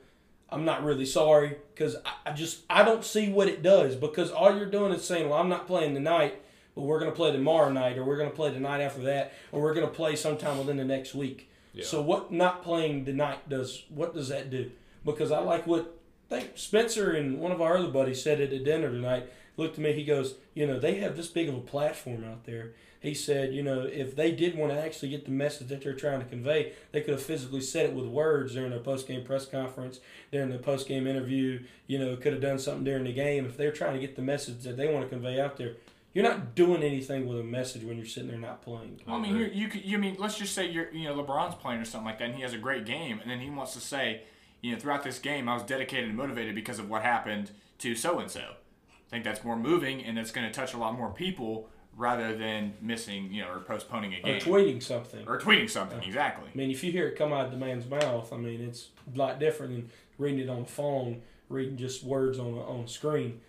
I'm 0.49 0.65
not 0.65 0.83
really 0.83 1.05
sorry 1.05 1.57
because 1.73 1.95
I, 2.05 2.29
I 2.29 2.31
just 2.33 2.61
I 2.69 2.83
don't 2.83 3.03
see 3.03 3.29
what 3.29 3.47
it 3.47 3.61
does 3.61 3.95
because 3.95 4.31
all 4.31 4.55
you're 4.55 4.69
doing 4.69 4.93
is 4.93 5.03
saying, 5.03 5.29
well, 5.29 5.39
I'm 5.39 5.49
not 5.49 5.67
playing 5.67 5.93
tonight, 5.93 6.41
but 6.79 6.85
we're 6.85 6.99
going 6.99 7.11
to 7.11 7.15
play 7.15 7.33
tomorrow 7.33 7.69
night, 7.69 7.97
or 7.97 8.05
we're 8.05 8.15
going 8.15 8.29
to 8.29 8.35
play 8.35 8.51
the 8.51 8.59
night 8.61 8.79
after 8.79 9.01
that, 9.01 9.33
or 9.51 9.61
we're 9.61 9.73
going 9.73 9.85
to 9.85 9.93
play 9.93 10.15
sometime 10.15 10.57
within 10.57 10.77
the 10.77 10.85
next 10.85 11.13
week. 11.13 11.51
yeah. 11.73 11.83
So 11.83 12.01
what 12.01 12.31
not 12.31 12.63
playing 12.63 13.03
tonight 13.03 13.49
does? 13.49 13.83
What 13.89 14.13
does 14.13 14.29
that 14.29 14.49
do? 14.49 14.71
Because 15.03 15.29
I 15.29 15.39
like 15.39 15.67
what 15.67 15.99
I 16.31 16.39
think 16.39 16.51
Spencer 16.55 17.11
and 17.11 17.37
one 17.37 17.51
of 17.51 17.61
our 17.61 17.75
other 17.75 17.89
buddies 17.89 18.23
said 18.23 18.39
at 18.39 18.51
dinner 18.63 18.89
tonight. 18.89 19.27
looked 19.57 19.73
at 19.73 19.79
me. 19.79 19.91
He 19.91 20.05
goes, 20.05 20.35
you 20.53 20.65
know, 20.65 20.79
they 20.79 20.95
have 21.01 21.17
this 21.17 21.27
big 21.27 21.49
of 21.49 21.55
a 21.55 21.59
platform 21.59 22.23
out 22.23 22.45
there. 22.45 22.71
He 23.01 23.13
said, 23.13 23.53
you 23.53 23.61
know, 23.61 23.81
if 23.81 24.15
they 24.15 24.31
did 24.31 24.57
want 24.57 24.71
to 24.71 24.79
actually 24.81 25.09
get 25.09 25.25
the 25.25 25.31
message 25.31 25.67
that 25.67 25.81
they're 25.81 25.93
trying 25.93 26.19
to 26.19 26.25
convey, 26.25 26.73
they 26.93 27.01
could 27.01 27.13
have 27.13 27.23
physically 27.23 27.61
said 27.61 27.87
it 27.87 27.93
with 27.93 28.05
words 28.05 28.53
during 28.53 28.71
their 28.71 28.79
post 28.79 29.05
game 29.05 29.25
press 29.25 29.45
conference, 29.45 29.99
during 30.31 30.49
the 30.49 30.59
post 30.59 30.87
game 30.87 31.07
interview. 31.07 31.61
You 31.87 31.99
know, 31.99 32.15
could 32.15 32.31
have 32.31 32.41
done 32.41 32.57
something 32.59 32.85
during 32.85 33.03
the 33.03 33.13
game 33.13 33.45
if 33.45 33.57
they're 33.57 33.73
trying 33.73 33.95
to 33.95 33.99
get 33.99 34.15
the 34.15 34.21
message 34.21 34.63
that 34.63 34.77
they 34.77 34.93
want 34.93 35.03
to 35.03 35.09
convey 35.09 35.41
out 35.41 35.57
there. 35.57 35.75
You're 36.13 36.23
not 36.23 36.55
doing 36.55 36.81
anything 36.81 37.27
with 37.27 37.39
a 37.39 37.43
message 37.43 37.83
when 37.83 37.97
you're 37.97 38.05
sitting 38.05 38.29
there 38.29 38.39
not 38.39 38.61
playing. 38.61 38.99
Well, 39.05 39.17
I 39.17 39.19
mean, 39.19 39.35
you 39.35 39.45
you 39.45 39.67
could, 39.67 39.85
you 39.85 39.97
mean 39.97 40.15
let's 40.17 40.37
just 40.37 40.53
say 40.55 40.69
you're 40.69 40.91
you 40.91 41.05
know 41.05 41.15
LeBron's 41.21 41.55
playing 41.55 41.79
or 41.79 41.85
something 41.85 42.05
like 42.05 42.19
that, 42.19 42.25
and 42.25 42.35
he 42.35 42.41
has 42.41 42.53
a 42.53 42.57
great 42.57 42.85
game, 42.85 43.19
and 43.21 43.29
then 43.29 43.39
he 43.39 43.49
wants 43.49 43.73
to 43.73 43.79
say, 43.79 44.23
you 44.61 44.73
know, 44.73 44.79
throughout 44.79 45.03
this 45.03 45.19
game 45.19 45.47
I 45.47 45.53
was 45.53 45.63
dedicated 45.63 46.05
and 46.05 46.17
motivated 46.17 46.55
because 46.55 46.79
of 46.79 46.89
what 46.89 47.03
happened 47.03 47.51
to 47.79 47.95
so 47.95 48.19
and 48.19 48.29
so. 48.29 48.41
I 48.41 49.09
think 49.09 49.23
that's 49.23 49.43
more 49.43 49.55
moving, 49.55 50.03
and 50.03 50.19
it's 50.19 50.31
going 50.31 50.47
to 50.47 50.53
touch 50.53 50.73
a 50.73 50.77
lot 50.77 50.95
more 50.95 51.09
people 51.11 51.69
rather 51.95 52.35
than 52.35 52.73
missing, 52.81 53.31
you 53.33 53.41
know, 53.41 53.49
or 53.49 53.59
postponing 53.59 54.13
a 54.13 54.21
game. 54.21 54.37
Or 54.37 54.39
tweeting 54.39 54.81
something. 54.81 55.27
or 55.27 55.39
tweeting 55.39 55.69
something. 55.69 56.01
Exactly. 56.03 56.49
I 56.53 56.57
mean, 56.57 56.71
if 56.71 56.83
you 56.83 56.91
hear 56.91 57.07
it 57.07 57.17
come 57.17 57.33
out 57.33 57.45
of 57.45 57.51
the 57.51 57.57
man's 57.57 57.87
mouth, 57.87 58.31
I 58.31 58.37
mean, 58.37 58.61
it's 58.61 58.89
a 59.13 59.17
lot 59.17 59.39
different 59.39 59.73
than 59.73 59.89
reading 60.17 60.39
it 60.39 60.49
on 60.49 60.61
the 60.61 60.69
phone, 60.69 61.21
reading 61.49 61.75
just 61.75 62.03
words 62.03 62.39
on 62.39 62.53
a, 62.53 62.61
on 62.61 62.79
a 62.81 62.87
screen. 62.87 63.41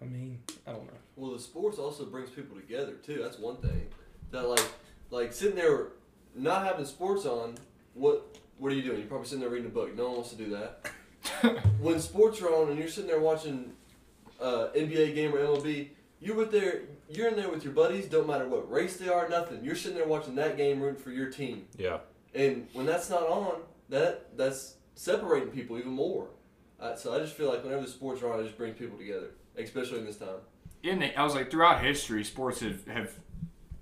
I 0.00 0.06
mean, 0.06 0.40
I 0.66 0.72
don't 0.72 0.86
know. 0.86 1.01
Well, 1.22 1.30
the 1.30 1.38
sports 1.38 1.78
also 1.78 2.04
brings 2.04 2.30
people 2.30 2.56
together 2.56 2.94
too. 2.94 3.20
That's 3.22 3.38
one 3.38 3.58
thing. 3.58 3.86
That 4.32 4.48
like, 4.48 4.64
like 5.12 5.32
sitting 5.32 5.54
there, 5.54 5.90
not 6.34 6.66
having 6.66 6.84
sports 6.84 7.26
on. 7.26 7.54
What 7.94 8.36
What 8.58 8.72
are 8.72 8.74
you 8.74 8.82
doing? 8.82 8.98
You're 8.98 9.06
probably 9.06 9.28
sitting 9.28 9.38
there 9.38 9.48
reading 9.48 9.68
a 9.68 9.72
book. 9.72 9.96
No 9.96 10.06
one 10.06 10.14
wants 10.14 10.30
to 10.30 10.36
do 10.36 10.50
that. 10.50 10.90
when 11.80 12.00
sports 12.00 12.42
are 12.42 12.52
on 12.52 12.70
and 12.70 12.76
you're 12.76 12.88
sitting 12.88 13.08
there 13.08 13.20
watching 13.20 13.72
uh, 14.40 14.70
NBA 14.74 15.14
game 15.14 15.32
or 15.32 15.38
MLB, 15.38 15.90
you're 16.20 16.34
with 16.34 16.50
there. 16.50 16.80
You're 17.08 17.28
in 17.28 17.36
there 17.36 17.48
with 17.48 17.62
your 17.62 17.72
buddies. 17.72 18.06
Don't 18.06 18.26
matter 18.26 18.48
what 18.48 18.68
race 18.68 18.96
they 18.96 19.08
are. 19.08 19.28
Nothing. 19.28 19.64
You're 19.64 19.76
sitting 19.76 19.96
there 19.96 20.08
watching 20.08 20.34
that 20.34 20.56
game, 20.56 20.80
rooting 20.80 21.00
for 21.00 21.12
your 21.12 21.30
team. 21.30 21.66
Yeah. 21.78 21.98
And 22.34 22.66
when 22.72 22.84
that's 22.84 23.08
not 23.08 23.22
on, 23.28 23.60
that 23.90 24.36
that's 24.36 24.74
separating 24.96 25.50
people 25.50 25.78
even 25.78 25.92
more. 25.92 26.30
Uh, 26.80 26.96
so 26.96 27.14
I 27.14 27.20
just 27.20 27.36
feel 27.36 27.48
like 27.48 27.62
whenever 27.62 27.82
the 27.82 27.88
sports 27.88 28.22
are 28.22 28.32
on, 28.32 28.40
it 28.40 28.42
just 28.42 28.58
brings 28.58 28.76
people 28.76 28.98
together, 28.98 29.30
especially 29.56 30.00
in 30.00 30.04
this 30.04 30.16
time. 30.16 30.40
In 30.82 30.98
the, 31.00 31.16
I 31.18 31.22
was 31.22 31.34
like 31.34 31.50
throughout 31.50 31.82
history, 31.82 32.24
sports 32.24 32.60
have, 32.60 32.86
have 32.86 33.12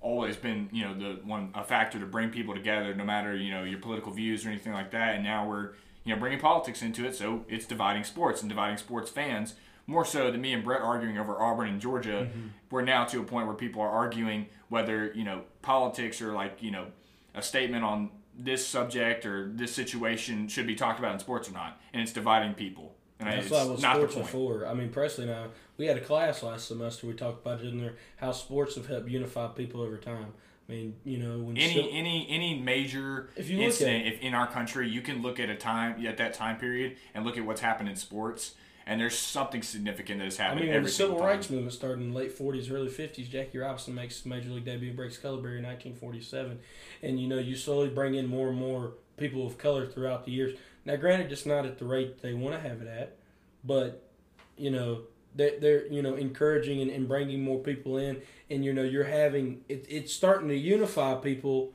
always 0.01 0.37
been 0.37 0.69
you 0.73 0.83
know 0.85 0.95
the 0.95 1.21
one 1.25 1.51
a 1.55 1.63
factor 1.63 1.99
to 1.99 2.07
bring 2.07 2.31
people 2.31 2.55
together, 2.55 2.95
no 2.95 3.05
matter 3.05 3.35
you 3.35 3.51
know 3.51 3.65
your 3.65 3.79
political 3.79 4.13
views 4.13 4.45
or 4.45 4.51
anything 4.51 4.73
like 4.73 4.91
that. 4.93 5.15
And 5.15 5.25
now 5.25 5.49
we're 5.49 5.73
you 6.05 6.15
know 6.15 6.21
bringing 6.21 6.41
politics 6.41 6.83
into 6.83 7.07
it, 7.07 7.15
so 7.15 7.45
it's 7.49 7.67
dividing 7.67 8.05
sports 8.05 8.43
and 8.43 8.49
dividing 8.49 8.79
sports 8.79 9.11
fans 9.11 9.55
more 9.87 10.05
so 10.05 10.31
than 10.31 10.41
me 10.41 10.53
and 10.53 10.63
Brett 10.63 10.81
arguing 10.81 11.19
over 11.19 11.41
Auburn 11.43 11.69
and 11.69 11.81
Georgia. 11.81 12.29
Mm-hmm. 12.31 12.49
We're 12.71 12.83
now 12.83 13.05
to 13.07 13.21
a 13.21 13.25
point 13.25 13.47
where 13.47 13.57
people 13.57 13.83
are 13.83 13.91
arguing 13.91 14.47
whether 14.69 15.13
you 15.13 15.25
know 15.25 15.43
politics 15.63 16.23
or 16.23 16.33
like 16.33 16.63
you 16.63 16.71
know 16.71 16.87
a 17.35 17.43
statement 17.43 17.85
on 17.85 18.11
this 18.39 18.67
subject 18.67 19.27
or 19.27 19.51
this 19.55 19.75
situation 19.75 20.49
should 20.49 20.67
be 20.67 20.75
talked 20.75 20.99
about 20.99 21.13
in 21.13 21.19
sports 21.19 21.49
or 21.49 21.53
not, 21.53 21.81
and 21.93 22.03
it's 22.03 22.13
dividing 22.13 22.55
people. 22.55 22.95
And 23.21 23.29
That's 23.29 23.51
why 23.51 23.65
not 23.81 24.01
the 24.01 24.09
sports 24.09 24.31
point. 24.33 24.65
I 24.65 24.75
mean, 24.75 24.89
Presley 24.89 25.25
and 25.25 25.35
I, 25.35 25.47
we 25.77 25.87
had 25.87 25.97
a 25.97 26.01
class 26.01 26.43
last 26.43 26.69
semester. 26.69 27.07
We 27.07 27.13
talked 27.13 27.45
about 27.45 27.61
it 27.61 27.69
in 27.69 27.79
there 27.79 27.95
how 28.17 28.33
sports 28.33 28.77
have 28.77 28.87
helped 28.87 29.09
unify 29.09 29.49
people 29.49 29.83
over 29.83 29.97
time. 29.97 30.33
I 30.69 30.73
mean, 30.73 30.95
you 31.05 31.19
know, 31.19 31.39
when 31.39 31.57
any 31.57 31.75
civil- 31.75 31.91
any 31.93 32.27
any 32.31 32.59
major 32.59 33.31
If 33.37 33.51
you 33.51 33.59
look 33.59 33.67
incident 33.67 34.07
if 34.07 34.21
in 34.21 34.35
our 34.35 34.47
country 34.47 34.89
you 34.89 35.01
can 35.01 35.21
look 35.21 35.41
at 35.41 35.51
a 35.51 35.57
time 35.57 36.07
at 36.07 36.17
that 36.19 36.33
time 36.33 36.59
period 36.59 36.97
and 37.13 37.25
look 37.25 37.37
at 37.37 37.45
what's 37.45 37.61
happened 37.61 37.89
in 37.89 37.97
sports 37.97 38.55
and 38.87 39.01
there's 39.01 39.17
something 39.17 39.63
significant 39.63 40.19
that 40.19 40.25
has 40.25 40.37
happened. 40.37 40.61
I 40.61 40.63
mean, 40.63 40.69
when 40.71 40.79
every 40.79 40.91
the 40.91 40.95
civil 40.97 41.19
rights 41.21 41.47
time. 41.47 41.57
movement 41.57 41.75
started 41.75 42.01
in 42.03 42.11
the 42.11 42.17
late 42.17 42.37
40s, 42.37 42.73
early 42.73 42.89
50s, 42.89 43.31
Jackie 43.31 43.59
Robinson 43.59 43.95
makes 43.95 44.17
his 44.17 44.27
major 44.27 44.51
league 44.51 44.65
debut, 44.65 44.93
breaks 44.93 45.17
color 45.17 45.41
barrier 45.41 45.59
in 45.59 45.65
1947. 45.65 46.59
And, 47.03 47.21
you 47.21 47.29
know, 47.29 47.39
you 47.39 47.55
slowly 47.55 47.89
bring 47.89 48.15
in 48.17 48.27
more 48.27 48.49
and 48.49 48.59
more 48.59 48.95
people 49.17 49.47
of 49.47 49.59
color 49.59 49.87
throughout 49.87 50.25
the 50.25 50.33
years. 50.33 50.59
Now, 50.85 50.97
granted, 50.97 51.31
it's 51.31 51.47
not 51.47 51.67
at 51.67 51.79
the 51.79 51.85
rate 51.85 52.23
they 52.23 52.35
want 52.35 52.55
to 52.55 52.69
have 52.69 52.81
it 52.81 52.89
at, 52.89 53.17
but, 53.65 54.09
you 54.57 54.71
know, 54.71 55.03
they're, 55.35 55.61
they're 55.61 55.87
you 55.87 56.03
know, 56.03 56.15
encouraging 56.15 56.81
and, 56.81 56.91
and 56.91 57.07
bringing 57.07 57.43
more 57.43 57.59
people 57.59 57.99
in. 57.99 58.23
And, 58.49 58.65
you 58.65 58.73
know, 58.73 58.83
you're 58.83 59.05
having, 59.05 59.63
it, 59.69 59.87
it's 59.89 60.13
starting 60.13 60.49
to 60.49 60.57
unify 60.57 61.15
people 61.15 61.73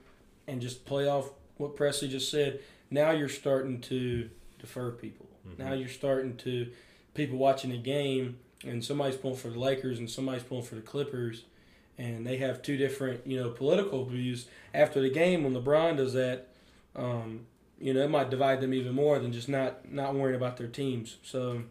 and 0.47 0.61
just 0.61 0.85
play 0.85 1.07
off 1.07 1.29
what 1.57 1.75
Presley 1.75 2.07
just 2.07 2.29
said. 2.29 2.59
Now 2.89 3.11
you're 3.11 3.29
starting 3.29 3.81
to 3.81 4.29
defer 4.59 4.91
people. 4.91 5.27
Now 5.57 5.73
you're 5.73 5.89
starting 5.89 6.37
to 6.37 6.71
people 7.13 7.37
watching 7.37 7.71
a 7.71 7.77
game 7.77 8.37
and 8.63 8.83
somebody's 8.83 9.15
pulling 9.15 9.37
for 9.37 9.49
the 9.49 9.59
Lakers 9.59 9.99
and 9.99 10.09
somebody's 10.09 10.43
pulling 10.43 10.65
for 10.65 10.75
the 10.75 10.81
Clippers 10.81 11.43
and 11.97 12.25
they 12.25 12.37
have 12.37 12.61
two 12.61 12.77
different, 12.77 13.25
you 13.25 13.41
know, 13.41 13.49
political 13.49 14.05
views 14.05 14.47
after 14.73 15.01
the 15.01 15.09
game 15.09 15.43
when 15.43 15.53
LeBron 15.53 15.97
does 15.97 16.13
that, 16.13 16.49
um, 16.95 17.45
you 17.79 17.93
know, 17.93 18.01
it 18.01 18.09
might 18.09 18.29
divide 18.29 18.61
them 18.61 18.73
even 18.73 18.93
more 18.93 19.19
than 19.19 19.31
just 19.33 19.49
not 19.49 19.89
not 19.91 20.15
worrying 20.15 20.35
about 20.35 20.57
their 20.57 20.67
teams. 20.67 21.17
So, 21.23 21.63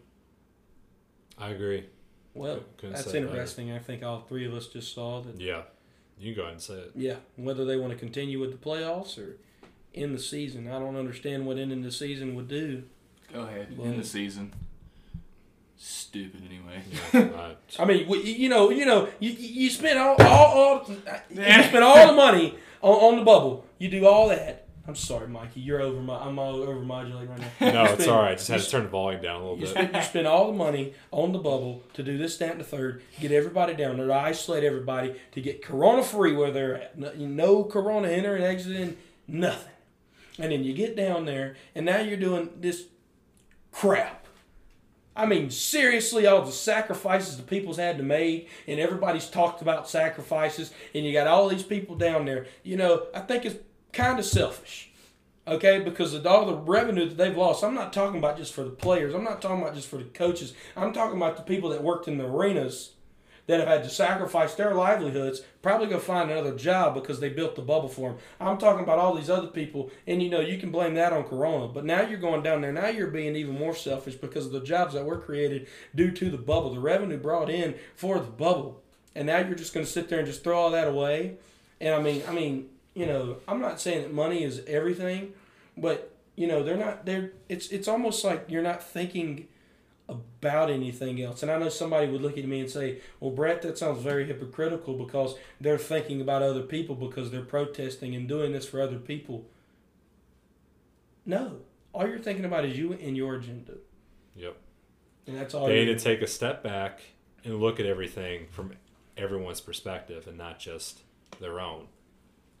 I 1.37 1.49
agree. 1.49 1.85
well, 2.33 2.59
Couldn't 2.77 2.93
that's 2.95 3.05
say 3.05 3.17
it 3.19 3.21
better. 3.21 3.27
interesting. 3.27 3.71
I 3.71 3.79
think 3.79 4.03
all 4.03 4.21
three 4.21 4.45
of 4.45 4.53
us 4.53 4.67
just 4.67 4.93
saw 4.93 5.21
that. 5.21 5.39
Yeah. 5.41 5.63
You 6.17 6.33
go 6.33 6.43
ahead 6.43 6.53
and 6.53 6.61
say 6.61 6.75
it. 6.75 6.91
Yeah, 6.95 7.15
whether 7.35 7.65
they 7.65 7.75
want 7.75 7.91
to 7.91 7.99
continue 7.99 8.39
with 8.39 8.51
the 8.51 8.57
playoffs 8.57 9.17
or 9.17 9.35
in 9.93 10.13
the 10.13 10.19
season, 10.19 10.67
I 10.71 10.79
don't 10.79 10.95
understand 10.95 11.45
what 11.45 11.57
ending 11.57 11.81
the 11.81 11.91
season 11.91 12.35
would 12.35 12.47
do. 12.47 12.83
Go 13.33 13.41
ahead 13.41 13.77
Well- 13.77 13.87
in 13.87 13.97
the 13.97 14.05
season. 14.05 14.53
Stupid 15.77 16.41
anyway. 16.49 16.81
Yeah, 17.13 17.55
I- 17.77 17.81
I 17.83 17.85
mean, 17.85 18.07
you 18.09 18.47
know, 18.47 18.69
you 18.69 18.85
know, 18.85 19.09
you 19.19 19.31
you 19.31 19.69
spend 19.69 19.99
all 19.99 20.15
all, 20.21 20.53
all 20.79 20.89
you 21.29 21.63
spend 21.63 21.83
all 21.83 22.07
the 22.07 22.13
money 22.13 22.55
on, 22.81 22.93
on 22.93 23.19
the 23.19 23.25
bubble. 23.25 23.65
You 23.77 23.89
do 23.89 24.07
all 24.07 24.29
that. 24.29 24.64
I'm 24.87 24.95
sorry, 24.95 25.27
Mikey. 25.27 25.61
You're 25.61 25.81
over 25.81 25.99
my. 25.99 26.17
I'm 26.17 26.37
all 26.37 26.61
over 26.61 26.79
modulating 26.79 27.29
right 27.29 27.41
now. 27.59 27.71
no, 27.85 27.93
it's 27.93 28.07
all 28.07 28.21
right. 28.21 28.37
Just 28.37 28.49
had 28.49 28.61
to 28.61 28.69
turn 28.69 28.83
the 28.83 28.89
volume 28.89 29.21
down 29.21 29.41
a 29.41 29.43
little 29.43 29.55
You 29.57 29.61
bit. 29.65 29.69
spend, 29.71 29.95
you 29.95 30.01
spend 30.03 30.27
all 30.27 30.51
the 30.51 30.57
money 30.57 30.93
on 31.11 31.31
the 31.31 31.39
bubble 31.39 31.81
to 31.93 32.03
do 32.03 32.17
this, 32.19 32.37
that, 32.37 32.51
and 32.51 32.59
the 32.59 32.63
third, 32.65 33.01
get 33.19 33.31
everybody 33.31 33.73
down 33.73 33.97
there, 33.97 34.07
to 34.07 34.13
isolate 34.13 34.63
everybody, 34.63 35.15
to 35.31 35.41
get 35.41 35.63
corona 35.63 36.03
free 36.03 36.35
where 36.35 36.51
they're 36.51 36.75
at. 36.75 36.99
No, 36.99 37.11
no 37.15 37.63
corona 37.63 38.09
entering, 38.09 38.43
exiting, 38.43 38.97
nothing. 39.27 39.71
And 40.37 40.51
then 40.51 40.63
you 40.63 40.73
get 40.73 40.95
down 40.95 41.25
there, 41.25 41.55
and 41.73 41.85
now 41.85 41.99
you're 42.01 42.17
doing 42.17 42.49
this 42.59 42.83
crap. 43.71 44.27
I 45.15 45.25
mean, 45.25 45.49
seriously, 45.49 46.27
all 46.27 46.43
the 46.43 46.51
sacrifices 46.51 47.37
the 47.37 47.43
people's 47.43 47.77
had 47.77 47.97
to 47.97 48.03
make, 48.03 48.49
and 48.67 48.79
everybody's 48.79 49.27
talked 49.29 49.61
about 49.61 49.89
sacrifices, 49.89 50.71
and 50.93 51.05
you 51.05 51.13
got 51.13 51.25
all 51.25 51.47
these 51.47 51.63
people 51.63 51.95
down 51.95 52.25
there. 52.25 52.45
You 52.63 52.75
know, 52.75 53.07
I 53.15 53.21
think 53.21 53.45
it's 53.45 53.55
kind 53.95 54.19
of 54.19 54.25
selfish 54.25 54.91
okay? 55.47 55.79
Because 55.79 56.13
of 56.13 56.25
all 56.25 56.45
the 56.45 56.55
revenue 56.55 57.07
that 57.07 57.17
they've 57.17 57.37
lost. 57.37 57.63
I'm 57.63 57.75
not 57.75 57.93
talking 57.93 58.17
about 58.17 58.37
just 58.37 58.53
for 58.53 58.63
the 58.63 58.69
players. 58.69 59.13
I'm 59.13 59.23
not 59.23 59.41
talking 59.41 59.61
about 59.61 59.75
just 59.75 59.87
for 59.87 59.97
the 59.97 60.05
coaches. 60.05 60.53
I'm 60.75 60.93
talking 60.93 61.17
about 61.17 61.37
the 61.37 61.43
people 61.43 61.69
that 61.69 61.83
worked 61.83 62.07
in 62.07 62.17
the 62.17 62.25
arenas 62.25 62.91
that 63.47 63.59
have 63.59 63.67
had 63.67 63.83
to 63.83 63.89
sacrifice 63.89 64.55
their 64.55 64.73
livelihoods, 64.73 65.41
probably 65.61 65.85
go 65.85 65.99
find 65.99 66.31
another 66.31 66.55
job 66.55 66.95
because 66.95 67.19
they 67.19 67.29
built 67.29 67.55
the 67.55 67.61
bubble 67.61 67.87
for 67.87 68.09
them. 68.09 68.19
I'm 68.39 68.57
talking 68.57 68.83
about 68.83 68.97
all 68.97 69.13
these 69.13 69.29
other 69.29 69.45
people, 69.45 69.91
and 70.07 70.23
you 70.23 70.31
know, 70.31 70.39
you 70.39 70.57
can 70.57 70.71
blame 70.71 70.95
that 70.95 71.13
on 71.13 71.25
Corona. 71.25 71.67
But 71.67 71.85
now 71.85 72.01
you're 72.01 72.17
going 72.17 72.41
down 72.41 72.61
there. 72.61 72.73
Now 72.73 72.87
you're 72.87 73.11
being 73.11 73.35
even 73.35 73.55
more 73.55 73.75
selfish 73.75 74.15
because 74.15 74.47
of 74.47 74.51
the 74.51 74.61
jobs 74.61 74.95
that 74.95 75.05
were 75.05 75.19
created 75.19 75.67
due 75.93 76.09
to 76.09 76.31
the 76.31 76.39
bubble, 76.39 76.73
the 76.73 76.79
revenue 76.79 77.17
brought 77.17 77.51
in 77.51 77.75
for 77.95 78.17
the 78.17 78.31
bubble. 78.31 78.81
And 79.13 79.27
now 79.27 79.37
you're 79.37 79.53
just 79.53 79.75
going 79.75 79.85
to 79.85 79.91
sit 79.91 80.09
there 80.09 80.19
and 80.19 80.27
just 80.27 80.43
throw 80.43 80.57
all 80.57 80.71
that 80.71 80.87
away. 80.87 81.37
And 81.79 81.93
I 81.93 82.01
mean, 82.01 82.23
I 82.27 82.33
mean, 82.33 82.69
you 82.95 83.05
know, 83.05 83.37
I'm 83.47 83.61
not 83.61 83.79
saying 83.79 84.01
that 84.03 84.13
money 84.13 84.43
is 84.43 84.63
everything, 84.65 85.33
but 85.77 86.11
you 86.35 86.47
know, 86.47 86.63
they're 86.63 86.77
not. 86.77 87.05
They're. 87.05 87.31
It's 87.47 87.67
it's 87.69 87.87
almost 87.87 88.23
like 88.23 88.45
you're 88.49 88.63
not 88.63 88.81
thinking 88.81 89.47
about 90.07 90.69
anything 90.69 91.21
else. 91.21 91.41
And 91.43 91.51
I 91.51 91.57
know 91.57 91.69
somebody 91.69 92.07
would 92.07 92.21
look 92.21 92.37
at 92.37 92.45
me 92.45 92.59
and 92.61 92.69
say, 92.69 92.99
"Well, 93.19 93.31
Brett, 93.31 93.61
that 93.61 93.77
sounds 93.77 94.01
very 94.01 94.25
hypocritical 94.25 94.95
because 94.95 95.35
they're 95.61 95.77
thinking 95.77 96.21
about 96.21 96.41
other 96.41 96.61
people 96.61 96.95
because 96.95 97.31
they're 97.31 97.41
protesting 97.41 98.15
and 98.15 98.27
doing 98.27 98.53
this 98.53 98.65
for 98.67 98.81
other 98.81 98.97
people." 98.97 99.45
No, 101.25 101.57
all 101.93 102.07
you're 102.07 102.19
thinking 102.19 102.45
about 102.45 102.65
is 102.65 102.77
you 102.77 102.93
and 102.93 103.17
your 103.17 103.35
agenda, 103.35 103.73
Yep. 104.35 104.55
and 105.27 105.37
that's 105.37 105.53
all. 105.53 105.67
They 105.67 105.85
need 105.85 105.97
to 105.97 106.03
take 106.03 106.21
a 106.21 106.27
step 106.27 106.61
back 106.63 106.99
and 107.43 107.59
look 107.59 107.79
at 107.79 107.85
everything 107.85 108.47
from 108.51 108.73
everyone's 109.17 109.61
perspective 109.61 110.27
and 110.27 110.37
not 110.37 110.59
just 110.59 110.99
their 111.39 111.59
own. 111.59 111.87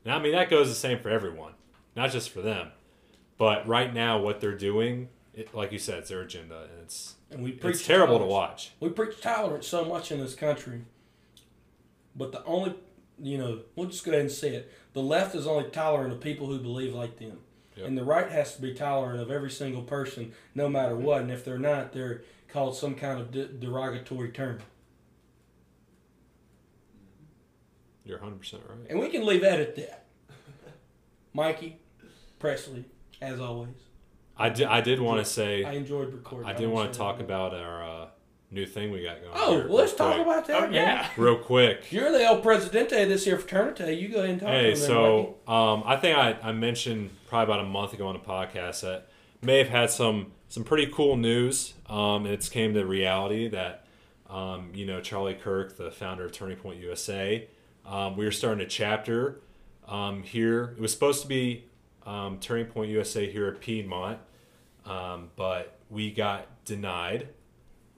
Now, 0.05 0.17
I 0.17 0.21
mean, 0.21 0.33
that 0.33 0.49
goes 0.49 0.69
the 0.69 0.75
same 0.75 0.99
for 0.99 1.09
everyone, 1.09 1.53
not 1.95 2.11
just 2.11 2.29
for 2.29 2.41
them. 2.41 2.69
But 3.37 3.67
right 3.67 3.93
now, 3.93 4.19
what 4.19 4.39
they're 4.39 4.57
doing, 4.57 5.09
it, 5.33 5.53
like 5.53 5.71
you 5.71 5.79
said, 5.79 5.99
it's 5.99 6.09
their 6.09 6.21
agenda, 6.21 6.67
and 6.71 6.81
it's 6.83 7.15
and 7.31 7.43
we 7.43 7.51
preach 7.51 7.75
it's 7.77 7.85
terrible 7.87 8.19
to 8.19 8.25
watch. 8.25 8.71
We 8.79 8.89
preach 8.89 9.19
tolerance 9.19 9.67
so 9.67 9.83
much 9.83 10.11
in 10.11 10.19
this 10.19 10.35
country, 10.35 10.83
but 12.15 12.31
the 12.31 12.43
only, 12.45 12.75
you 13.21 13.37
know, 13.37 13.61
we'll 13.75 13.89
just 13.89 14.05
go 14.05 14.11
ahead 14.11 14.21
and 14.21 14.31
say 14.31 14.55
it. 14.55 14.71
The 14.93 15.01
left 15.01 15.35
is 15.35 15.47
only 15.47 15.69
tolerant 15.69 16.13
of 16.13 16.21
people 16.21 16.47
who 16.47 16.59
believe 16.59 16.93
like 16.93 17.17
them, 17.19 17.39
Yep. 17.75 17.87
and 17.87 17.97
the 17.97 18.05
right 18.05 18.31
has 18.31 18.55
to 18.55 18.61
be 18.61 18.73
tolerant 18.73 19.19
of 19.19 19.29
every 19.31 19.51
single 19.51 19.81
person, 19.81 20.31
no 20.53 20.69
matter 20.69 20.95
what. 20.95 21.21
And 21.21 21.31
if 21.31 21.43
they're 21.43 21.57
not, 21.59 21.91
they're 21.91 22.21
called 22.47 22.77
some 22.77 22.95
kind 22.95 23.19
of 23.19 23.31
de- 23.31 23.47
derogatory 23.47 24.29
term. 24.31 24.59
You're 28.05 28.19
100 28.19 28.39
percent 28.39 28.63
right. 28.69 28.77
And 28.89 28.99
we 28.99 29.09
can 29.09 29.25
leave 29.25 29.41
that 29.41 29.59
at 29.59 29.75
that. 29.77 30.05
Mikey, 31.33 31.79
Presley, 32.39 32.85
as 33.21 33.39
always. 33.39 33.69
I 34.37 34.49
did. 34.49 34.67
I 34.67 34.81
did 34.81 34.99
want 34.99 35.19
to 35.23 35.29
say. 35.29 35.63
I 35.63 35.73
enjoyed 35.73 36.13
recording. 36.13 36.47
I 36.47 36.51
I'm 36.51 36.57
did 36.57 36.69
want 36.69 36.91
to 36.91 36.97
sorry. 36.97 37.13
talk 37.13 37.21
about 37.21 37.53
our 37.53 37.83
uh, 37.83 38.07
new 38.51 38.65
thing 38.65 38.91
we 38.91 39.01
got 39.03 39.21
going. 39.21 39.33
Oh, 39.35 39.51
here, 39.51 39.67
well, 39.67 39.77
let's 39.77 39.91
real 39.93 39.97
talk 39.97 40.15
quick. 40.15 40.27
about 40.27 40.45
that. 40.47 40.57
Oh 40.57 40.61
man. 40.67 40.73
yeah. 40.73 41.09
real 41.17 41.37
quick. 41.37 41.91
You're 41.91 42.11
the 42.11 42.23
El 42.23 42.41
Presidente 42.41 43.01
of 43.03 43.09
this 43.09 43.25
here 43.25 43.37
fraternity. 43.37 43.93
You 43.93 44.09
go 44.09 44.17
ahead 44.19 44.29
and 44.31 44.39
talk 44.39 44.49
Hey, 44.49 44.73
to 44.73 44.79
them, 44.79 44.87
so 44.87 45.35
um, 45.47 45.83
I 45.85 45.95
think 45.97 46.17
I, 46.17 46.37
I 46.43 46.51
mentioned 46.51 47.11
probably 47.27 47.53
about 47.53 47.65
a 47.65 47.69
month 47.69 47.93
ago 47.93 48.07
on 48.07 48.15
a 48.15 48.19
podcast 48.19 48.81
that 48.81 49.09
may 49.41 49.57
have 49.57 49.69
had 49.69 49.89
some 49.89 50.31
some 50.49 50.63
pretty 50.63 50.87
cool 50.87 51.15
news. 51.17 51.73
Um, 51.87 52.25
and 52.25 52.33
it's 52.33 52.49
came 52.49 52.73
to 52.73 52.85
reality 52.85 53.47
that 53.49 53.85
um, 54.29 54.71
you 54.73 54.85
know 54.85 54.99
Charlie 55.01 55.33
Kirk, 55.35 55.77
the 55.77 55.91
founder 55.91 56.25
of 56.25 56.31
Turning 56.33 56.57
Point 56.57 56.79
USA, 56.81 57.47
um, 57.85 58.17
we 58.17 58.25
were 58.25 58.31
starting 58.31 58.65
a 58.65 58.69
chapter 58.69 59.41
um, 59.87 60.23
here. 60.23 60.73
It 60.77 60.81
was 60.81 60.91
supposed 60.91 61.21
to 61.21 61.27
be 61.27 61.65
um, 62.05 62.39
Turning 62.39 62.65
Point 62.65 62.91
USA 62.91 63.29
here 63.31 63.47
at 63.47 63.59
Piedmont, 63.61 64.19
um, 64.85 65.29
but 65.35 65.77
we 65.89 66.11
got 66.11 66.47
denied 66.65 67.29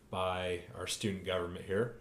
by 0.09 0.61
our 0.77 0.87
student 0.87 1.25
government 1.25 1.65
here. 1.65 1.95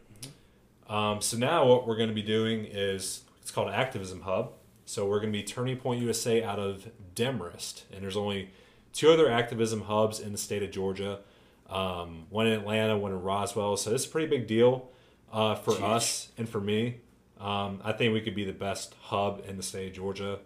Um, 0.88 1.20
so 1.20 1.36
now 1.36 1.66
what 1.66 1.86
we're 1.86 1.96
going 1.96 2.08
to 2.08 2.14
be 2.14 2.22
doing 2.22 2.64
is 2.64 3.22
it's 3.42 3.50
called 3.50 3.70
Activism 3.70 4.22
Hub. 4.22 4.52
So 4.84 5.06
we're 5.06 5.18
going 5.18 5.32
to 5.32 5.38
be 5.38 5.42
Turning 5.42 5.76
Point 5.76 6.00
USA 6.00 6.44
out 6.44 6.60
of 6.60 6.88
Demorest, 7.14 7.84
and 7.92 8.04
there's 8.04 8.16
only 8.16 8.50
two 8.92 9.10
other 9.10 9.30
activism 9.30 9.82
hubs 9.82 10.20
in 10.20 10.32
the 10.32 10.38
state 10.38 10.62
of 10.62 10.70
Georgia. 10.70 11.20
Um, 11.68 12.26
one 12.30 12.46
in 12.46 12.52
Atlanta, 12.52 12.96
one 12.96 13.10
in 13.10 13.20
Roswell. 13.20 13.76
So 13.76 13.90
this 13.90 14.02
is 14.02 14.08
a 14.08 14.10
pretty 14.10 14.28
big 14.28 14.46
deal 14.46 14.90
uh, 15.32 15.56
for 15.56 15.82
us 15.82 16.28
and 16.38 16.48
for 16.48 16.60
me. 16.60 17.00
Um, 17.40 17.80
I 17.84 17.92
think 17.92 18.14
we 18.14 18.20
could 18.20 18.34
be 18.34 18.44
the 18.44 18.52
best 18.52 18.94
hub 19.02 19.42
in 19.46 19.56
the 19.56 19.62
state 19.62 19.88
of 19.88 19.94
Georgia, 19.94 20.38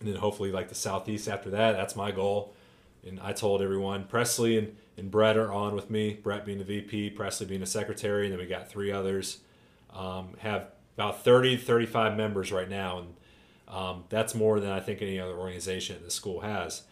and 0.00 0.08
then 0.08 0.16
hopefully 0.16 0.52
like 0.52 0.68
the 0.68 0.74
southeast 0.74 1.28
after 1.28 1.50
that. 1.50 1.72
That's 1.72 1.96
my 1.96 2.10
goal. 2.10 2.54
And 3.06 3.20
I 3.20 3.32
told 3.32 3.60
everyone, 3.60 4.04
Presley 4.04 4.56
and, 4.56 4.76
and 4.96 5.10
Brett 5.10 5.36
are 5.36 5.52
on 5.52 5.74
with 5.74 5.90
me. 5.90 6.14
Brett 6.14 6.46
being 6.46 6.58
the 6.58 6.64
VP, 6.64 7.10
Presley 7.10 7.46
being 7.46 7.60
the 7.60 7.66
secretary, 7.66 8.26
and 8.26 8.32
then 8.32 8.40
we 8.40 8.46
got 8.46 8.68
three 8.68 8.90
others. 8.90 9.38
Um, 9.92 10.34
have 10.38 10.68
about 10.96 11.22
30, 11.22 11.56
35 11.56 12.16
members 12.16 12.50
right 12.50 12.68
now, 12.68 12.98
and 12.98 13.14
um, 13.68 14.04
that's 14.08 14.34
more 14.34 14.60
than 14.60 14.70
I 14.70 14.80
think 14.80 15.02
any 15.02 15.20
other 15.20 15.34
organization 15.34 15.96
at 15.96 16.04
the 16.04 16.10
school 16.10 16.40
has. 16.40 16.82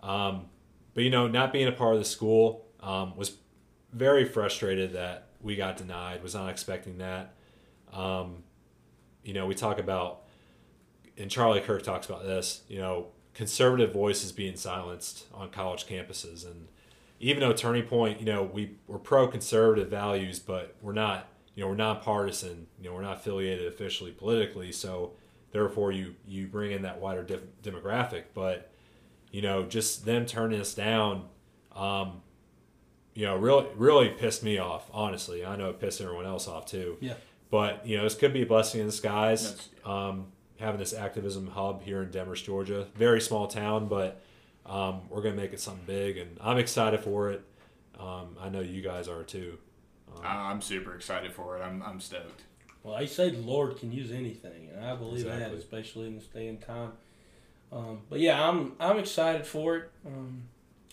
Um, 0.00 0.46
but 0.94 1.04
you 1.04 1.10
know, 1.10 1.26
not 1.28 1.52
being 1.52 1.68
a 1.68 1.72
part 1.72 1.94
of 1.94 2.00
the 2.00 2.04
school 2.04 2.66
um, 2.80 3.16
was 3.16 3.36
very 3.92 4.24
frustrated 4.24 4.92
that 4.92 5.28
we 5.40 5.56
got 5.56 5.76
denied. 5.76 6.22
Was 6.22 6.34
not 6.34 6.50
expecting 6.50 6.98
that. 6.98 7.34
Um, 7.92 8.42
you 9.24 9.32
know, 9.34 9.46
we 9.46 9.54
talk 9.54 9.78
about, 9.78 10.22
and 11.16 11.30
Charlie 11.30 11.60
Kirk 11.60 11.82
talks 11.82 12.06
about 12.06 12.24
this. 12.24 12.62
You 12.68 12.78
know, 12.78 13.06
conservative 13.34 13.92
voices 13.92 14.32
being 14.32 14.56
silenced 14.56 15.26
on 15.32 15.50
college 15.50 15.86
campuses, 15.86 16.44
and 16.44 16.68
even 17.20 17.40
though 17.40 17.52
Turning 17.52 17.84
Point, 17.84 18.18
you 18.20 18.26
know, 18.26 18.42
we 18.42 18.76
we're 18.86 18.98
pro 18.98 19.28
conservative 19.28 19.88
values, 19.88 20.38
but 20.38 20.74
we're 20.82 20.92
not. 20.92 21.28
You 21.54 21.62
know, 21.62 21.68
we're 21.68 21.76
nonpartisan. 21.76 22.66
You 22.80 22.88
know, 22.88 22.94
we're 22.94 23.02
not 23.02 23.18
affiliated 23.18 23.66
officially 23.66 24.10
politically, 24.10 24.72
so 24.72 25.12
therefore 25.52 25.92
you 25.92 26.14
you 26.26 26.46
bring 26.46 26.72
in 26.72 26.82
that 26.82 27.00
wider 27.00 27.22
def- 27.22 27.62
demographic. 27.62 28.24
But 28.34 28.72
you 29.30 29.42
know, 29.42 29.64
just 29.64 30.04
them 30.04 30.26
turning 30.26 30.60
us 30.60 30.74
down, 30.74 31.28
um, 31.76 32.22
you 33.14 33.26
know, 33.26 33.36
really 33.36 33.66
really 33.76 34.08
pissed 34.08 34.42
me 34.42 34.58
off. 34.58 34.88
Honestly, 34.92 35.44
I 35.44 35.56
know 35.56 35.70
it 35.70 35.78
pissed 35.78 36.00
everyone 36.00 36.26
else 36.26 36.48
off 36.48 36.66
too. 36.66 36.96
Yeah. 37.00 37.14
But 37.52 37.86
you 37.86 37.96
know, 37.98 38.02
this 38.04 38.16
could 38.16 38.32
be 38.32 38.42
a 38.42 38.46
blessing 38.46 38.80
in 38.80 38.86
disguise. 38.86 39.42
That's- 39.52 39.68
Um, 39.84 40.26
having 40.58 40.78
this 40.78 40.94
activism 40.94 41.48
hub 41.48 41.82
here 41.82 42.02
in 42.02 42.10
Demorest, 42.12 42.44
Georgia, 42.44 42.86
very 42.94 43.20
small 43.20 43.46
town, 43.48 43.88
but 43.88 44.20
um, 44.64 45.02
we're 45.10 45.20
gonna 45.22 45.34
make 45.36 45.52
it 45.52 45.60
something 45.60 45.84
big, 45.86 46.16
and 46.16 46.38
I'm 46.40 46.56
excited 46.56 47.00
for 47.00 47.30
it. 47.30 47.42
Um, 47.98 48.36
I 48.40 48.48
know 48.48 48.60
you 48.60 48.80
guys 48.80 49.06
are 49.08 49.22
too. 49.24 49.58
Um, 50.16 50.22
I'm 50.24 50.62
super 50.62 50.94
excited 50.94 51.32
for 51.32 51.56
it. 51.58 51.62
I'm 51.62 51.82
I'm 51.82 52.00
stoked. 52.00 52.42
Well, 52.84 52.94
I 52.94 53.04
say 53.06 53.30
the 53.30 53.38
Lord 53.38 53.76
can 53.76 53.92
use 53.92 54.10
anything, 54.12 54.68
and 54.74 54.84
I 54.84 54.94
believe 54.96 55.24
that, 55.40 55.50
especially 55.58 56.06
in 56.06 56.14
this 56.16 56.26
day 56.26 56.46
and 56.48 56.60
time. 56.60 56.92
Um, 57.72 58.00
but 58.08 58.18
yeah, 58.20 58.48
I'm 58.48 58.72
I'm 58.80 58.98
excited 58.98 59.46
for 59.46 59.76
it. 59.76 59.90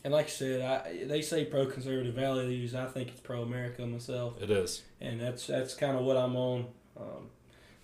And 0.03 0.13
like 0.13 0.27
I 0.27 0.29
said, 0.29 0.61
I, 0.61 1.05
they 1.05 1.21
say 1.21 1.45
pro 1.45 1.65
conservative 1.65 2.13
values. 2.15 2.73
I 2.73 2.85
think 2.85 3.09
it's 3.09 3.19
pro 3.19 3.41
America 3.41 3.85
myself, 3.85 4.41
it 4.41 4.49
is. 4.49 4.83
and 5.01 5.19
that's 5.19 5.47
that's 5.47 5.73
kind 5.75 5.97
of 5.97 6.03
what 6.05 6.15
I'm 6.17 6.35
on. 6.35 6.67
Um, 6.97 7.29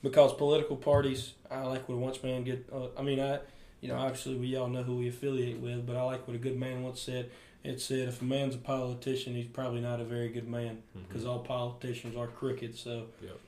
because 0.02 0.34
political 0.34 0.76
parties, 0.78 1.34
I 1.52 1.62
like 1.64 1.90
what 1.90 1.96
a 1.96 1.98
once 1.98 2.22
man 2.24 2.44
get. 2.44 2.68
Uh, 2.74 2.88
I 2.98 3.02
mean, 3.02 3.20
I 3.20 3.40
you 3.82 3.90
know 3.90 3.96
obviously 3.98 4.36
we 4.36 4.56
all 4.56 4.68
know 4.68 4.84
who 4.84 4.96
we 4.98 5.10
affiliate 5.10 5.60
with, 5.60 5.86
but 5.86 5.96
I 5.96 6.04
like 6.04 6.28
what 6.28 6.36
a 6.36 6.40
good 6.40 6.58
man 6.58 6.84
once 6.84 7.02
said. 7.02 7.30
It 7.64 7.82
said 7.82 8.08
if 8.08 8.22
a 8.22 8.26
man's 8.26 8.54
a 8.56 8.60
politician, 8.60 9.34
he's 9.34 9.48
probably 9.48 9.82
not 9.82 10.00
a 10.00 10.04
very 10.06 10.30
good 10.30 10.48
man 10.48 10.84
Mhm. 10.98 11.08
because 11.08 11.26
all 11.26 11.40
politicians 11.40 12.16
are 12.16 12.28
crooked. 12.28 12.78
So, 12.78 13.08
Yep. 13.24 13.40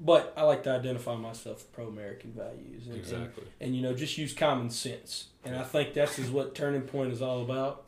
But 0.00 0.32
I 0.36 0.42
like 0.44 0.62
to 0.64 0.70
identify 0.70 1.14
myself 1.16 1.58
with 1.58 1.72
pro-American 1.72 2.32
values, 2.32 2.84
and, 2.86 2.94
and, 2.94 2.96
Exactly. 2.96 3.44
and, 3.60 3.76
you 3.76 3.82
know 3.82 3.92
just 3.94 4.16
use 4.18 4.32
common 4.32 4.70
sense. 4.70 5.26
And 5.44 5.54
I 5.56 5.62
think 5.62 5.92
that's 5.94 6.18
is 6.18 6.30
what 6.30 6.54
Turning 6.54 6.82
Point 6.82 7.12
is 7.12 7.20
all 7.22 7.42
about. 7.42 7.84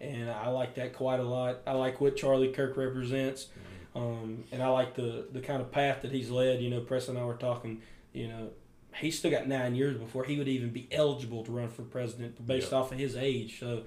And 0.00 0.30
I 0.30 0.48
like 0.48 0.74
that 0.74 0.92
quite 0.92 1.20
a 1.20 1.24
lot. 1.24 1.60
I 1.66 1.72
like 1.72 2.00
what 2.00 2.16
Charlie 2.16 2.52
Kirk 2.52 2.76
represents, 2.76 3.46
um, 3.94 4.44
and 4.52 4.62
I 4.62 4.68
like 4.68 4.94
the 4.94 5.26
the 5.32 5.40
kind 5.40 5.60
of 5.62 5.70
path 5.72 6.02
that 6.02 6.12
he's 6.12 6.30
led. 6.30 6.60
You 6.60 6.68
know, 6.70 6.80
Press 6.80 7.08
and 7.08 7.16
I 7.18 7.24
were 7.24 7.34
talking. 7.34 7.80
You 8.12 8.28
know, 8.28 8.50
he's 8.96 9.18
still 9.18 9.30
got 9.30 9.48
nine 9.48 9.74
years 9.74 9.96
before 9.96 10.24
he 10.24 10.36
would 10.38 10.48
even 10.48 10.68
be 10.70 10.86
eligible 10.92 11.44
to 11.44 11.50
run 11.52 11.68
for 11.68 11.82
president 11.82 12.46
based 12.46 12.72
Yeah. 12.72 12.78
off 12.78 12.92
of 12.92 12.98
his 12.98 13.16
age. 13.16 13.58
So. 13.58 13.84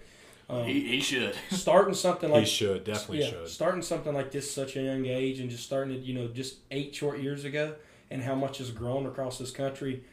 Um, 0.50 0.64
He, 0.66 0.82
he 0.82 1.00
should. 1.00 1.36
starting 1.52 1.94
something 1.94 2.32
like 2.32 2.42
he 2.42 2.50
should 2.50 2.84
definitely 2.84 3.22
yeah, 3.22 3.30
should. 3.30 3.48
starting 3.50 3.82
something 3.82 4.14
like 4.14 4.32
this 4.32 4.52
such 4.52 4.76
a 4.76 4.82
young 4.82 5.06
age 5.06 5.40
and 5.40 5.50
just 5.50 5.64
starting 5.64 5.94
it, 5.94 6.02
you 6.02 6.14
know, 6.14 6.28
just 6.28 6.58
eight 6.72 6.96
short 6.96 7.20
years 7.20 7.46
ago, 7.46 7.76
and 8.10 8.24
how 8.24 8.34
much 8.36 8.58
has 8.58 8.72
grown 8.72 9.06
across 9.06 9.38
this 9.38 9.52
country. 9.52 10.04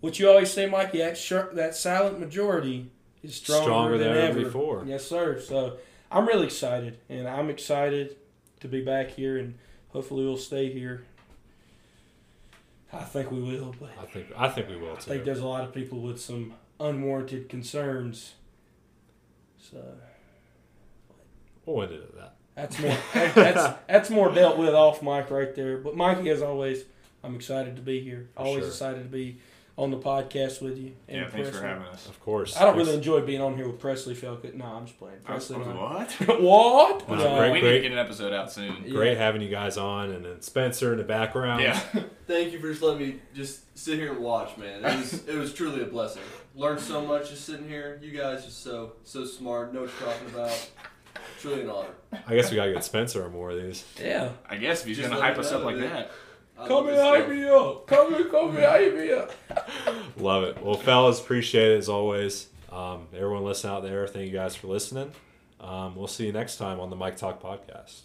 What 0.00 0.18
you 0.18 0.28
always 0.28 0.50
say, 0.50 0.66
Mikey, 0.66 0.98
that 0.98 1.18
shir- 1.18 1.50
that 1.54 1.74
silent 1.74 2.18
majority 2.20 2.90
is 3.22 3.34
stronger, 3.34 3.64
Stronger 3.64 3.98
than, 3.98 4.08
than 4.14 4.16
ever 4.16 4.38
ever 4.38 4.44
before. 4.44 4.84
Yes, 4.86 5.04
sir. 5.04 5.40
So 5.40 5.76
I'm 6.10 6.26
really 6.26 6.46
excited, 6.46 6.98
and 7.08 7.28
I'm 7.28 7.50
excited 7.50 8.16
to 8.60 8.68
be 8.68 8.82
back 8.82 9.10
here, 9.10 9.36
and 9.36 9.54
hopefully 9.88 10.24
we'll 10.24 10.36
stay 10.38 10.72
here. 10.72 11.04
I 12.92 13.02
think 13.04 13.30
we 13.30 13.40
will, 13.42 13.74
but 13.78 13.90
I 14.00 14.06
think 14.06 14.26
I 14.36 14.48
think 14.48 14.68
we 14.68 14.76
will 14.76 14.92
I 14.92 15.00
think 15.00 15.24
there's 15.24 15.40
a 15.40 15.46
lot 15.46 15.64
of 15.64 15.74
people 15.74 16.00
with 16.00 16.20
some 16.20 16.54
unwarranted 16.80 17.48
concerns. 17.48 18.34
So. 19.70 19.78
Uh, 19.78 21.12
we'll 21.64 21.82
end 21.82 21.92
it 21.92 22.02
at 22.02 22.14
that. 22.16 22.34
That's 22.54 22.78
more 22.78 22.96
that- 23.14 23.34
that's 23.34 23.78
that's 23.88 24.10
more 24.10 24.32
dealt 24.32 24.56
with 24.58 24.74
off 24.74 25.02
mic 25.02 25.30
right 25.30 25.54
there. 25.54 25.78
But 25.78 25.96
Mikey, 25.96 26.30
as 26.30 26.42
always, 26.42 26.84
I'm 27.22 27.34
excited 27.36 27.76
to 27.76 27.82
be 27.82 28.00
here. 28.00 28.28
For 28.34 28.42
always 28.42 28.62
sure. 28.62 28.68
excited 28.68 29.02
to 29.02 29.08
be 29.08 29.38
on 29.78 29.90
the 29.90 29.98
podcast 29.98 30.62
with 30.62 30.78
you. 30.78 30.92
And 31.06 31.18
Yeah, 31.22 31.28
thanks 31.28 31.50
for 31.50 31.60
having 31.66 31.84
us. 31.88 32.08
Of 32.08 32.18
course. 32.20 32.56
I 32.56 32.60
don't 32.64 32.74
Thanks. 32.74 32.86
really 32.86 32.96
enjoy 32.98 33.20
being 33.20 33.42
on 33.42 33.56
here 33.56 33.66
with 33.66 33.78
Presley 33.78 34.14
Felka. 34.14 34.54
No, 34.54 34.64
I'm 34.64 34.86
just 34.86 34.98
playing. 34.98 35.18
Presley. 35.22 35.56
Oh, 35.56 35.62
I 35.62 35.98
was, 36.04 36.10
what? 36.28 36.40
What? 36.40 37.08
No, 37.10 37.14
No. 37.16 37.38
great, 37.38 37.52
we 37.52 37.60
great. 37.60 37.70
need 37.70 37.76
to 37.76 37.82
get 37.82 37.92
an 37.92 37.98
episode 37.98 38.32
out 38.32 38.50
soon. 38.50 38.74
Yeah. 38.84 38.92
Great 38.92 39.18
having 39.18 39.42
you 39.42 39.50
guys 39.50 39.76
on, 39.76 40.10
and 40.12 40.24
then 40.24 40.40
Spencer 40.40 40.92
in 40.92 40.98
the 40.98 41.04
background. 41.04 41.62
Yeah. 41.62 41.78
Thank 42.26 42.52
you 42.52 42.58
for 42.58 42.70
just 42.70 42.80
letting 42.82 43.06
me 43.06 43.16
just 43.34 43.76
sit 43.78 43.98
here 43.98 44.12
and 44.12 44.20
watch, 44.22 44.56
man. 44.56 44.82
It 44.84 44.96
was 44.98 45.28
it 45.28 45.34
was 45.36 45.52
truly 45.52 45.82
a 45.82 45.86
blessing. 45.86 46.22
Learned 46.54 46.80
so 46.80 47.04
much 47.04 47.28
just 47.28 47.44
sitting 47.44 47.68
here. 47.68 48.00
You 48.02 48.16
guys 48.18 48.46
are 48.46 48.50
so 48.50 48.92
so 49.04 49.26
smart. 49.26 49.74
Know 49.74 49.82
what 49.82 49.90
you're 50.00 50.10
talking 50.10 50.28
about. 50.34 50.70
Truly 51.40 51.60
an 51.62 51.68
honor. 51.70 51.88
I 52.26 52.34
guess 52.34 52.50
we 52.50 52.56
gotta 52.56 52.72
get 52.72 52.82
Spencer 52.82 53.24
on 53.24 53.32
more 53.32 53.50
of 53.50 53.62
these. 53.62 53.84
Yeah. 54.02 54.30
I 54.48 54.56
guess 54.56 54.80
if 54.80 54.86
he's 54.86 54.96
Just 54.96 55.10
gonna 55.10 55.20
hype 55.20 55.36
us 55.38 55.52
up 55.52 55.64
like 55.64 55.76
dude. 55.76 55.84
that. 55.90 56.10
I 56.58 56.66
Come 56.68 56.88
and 56.88 56.96
hype 56.96 57.28
me 57.28 57.46
up. 57.48 57.86
Come 57.86 58.14
and 58.14 58.30
come 58.30 58.56
and 58.56 58.64
hype 58.64 58.94
me 58.94 59.12
up. 59.12 59.30
Love 60.16 60.44
it. 60.44 60.62
Well, 60.62 60.76
fellas, 60.76 61.20
appreciate 61.20 61.72
it 61.72 61.78
as 61.78 61.88
always. 61.88 62.48
Um, 62.72 63.08
everyone 63.14 63.44
listening 63.44 63.74
out 63.74 63.82
there, 63.82 64.06
thank 64.06 64.26
you 64.26 64.32
guys 64.32 64.56
for 64.56 64.66
listening. 64.66 65.12
Um, 65.60 65.96
we'll 65.96 66.06
see 66.06 66.26
you 66.26 66.32
next 66.32 66.56
time 66.56 66.80
on 66.80 66.90
the 66.90 66.96
Mike 66.96 67.16
Talk 67.16 67.42
podcast. 67.42 68.00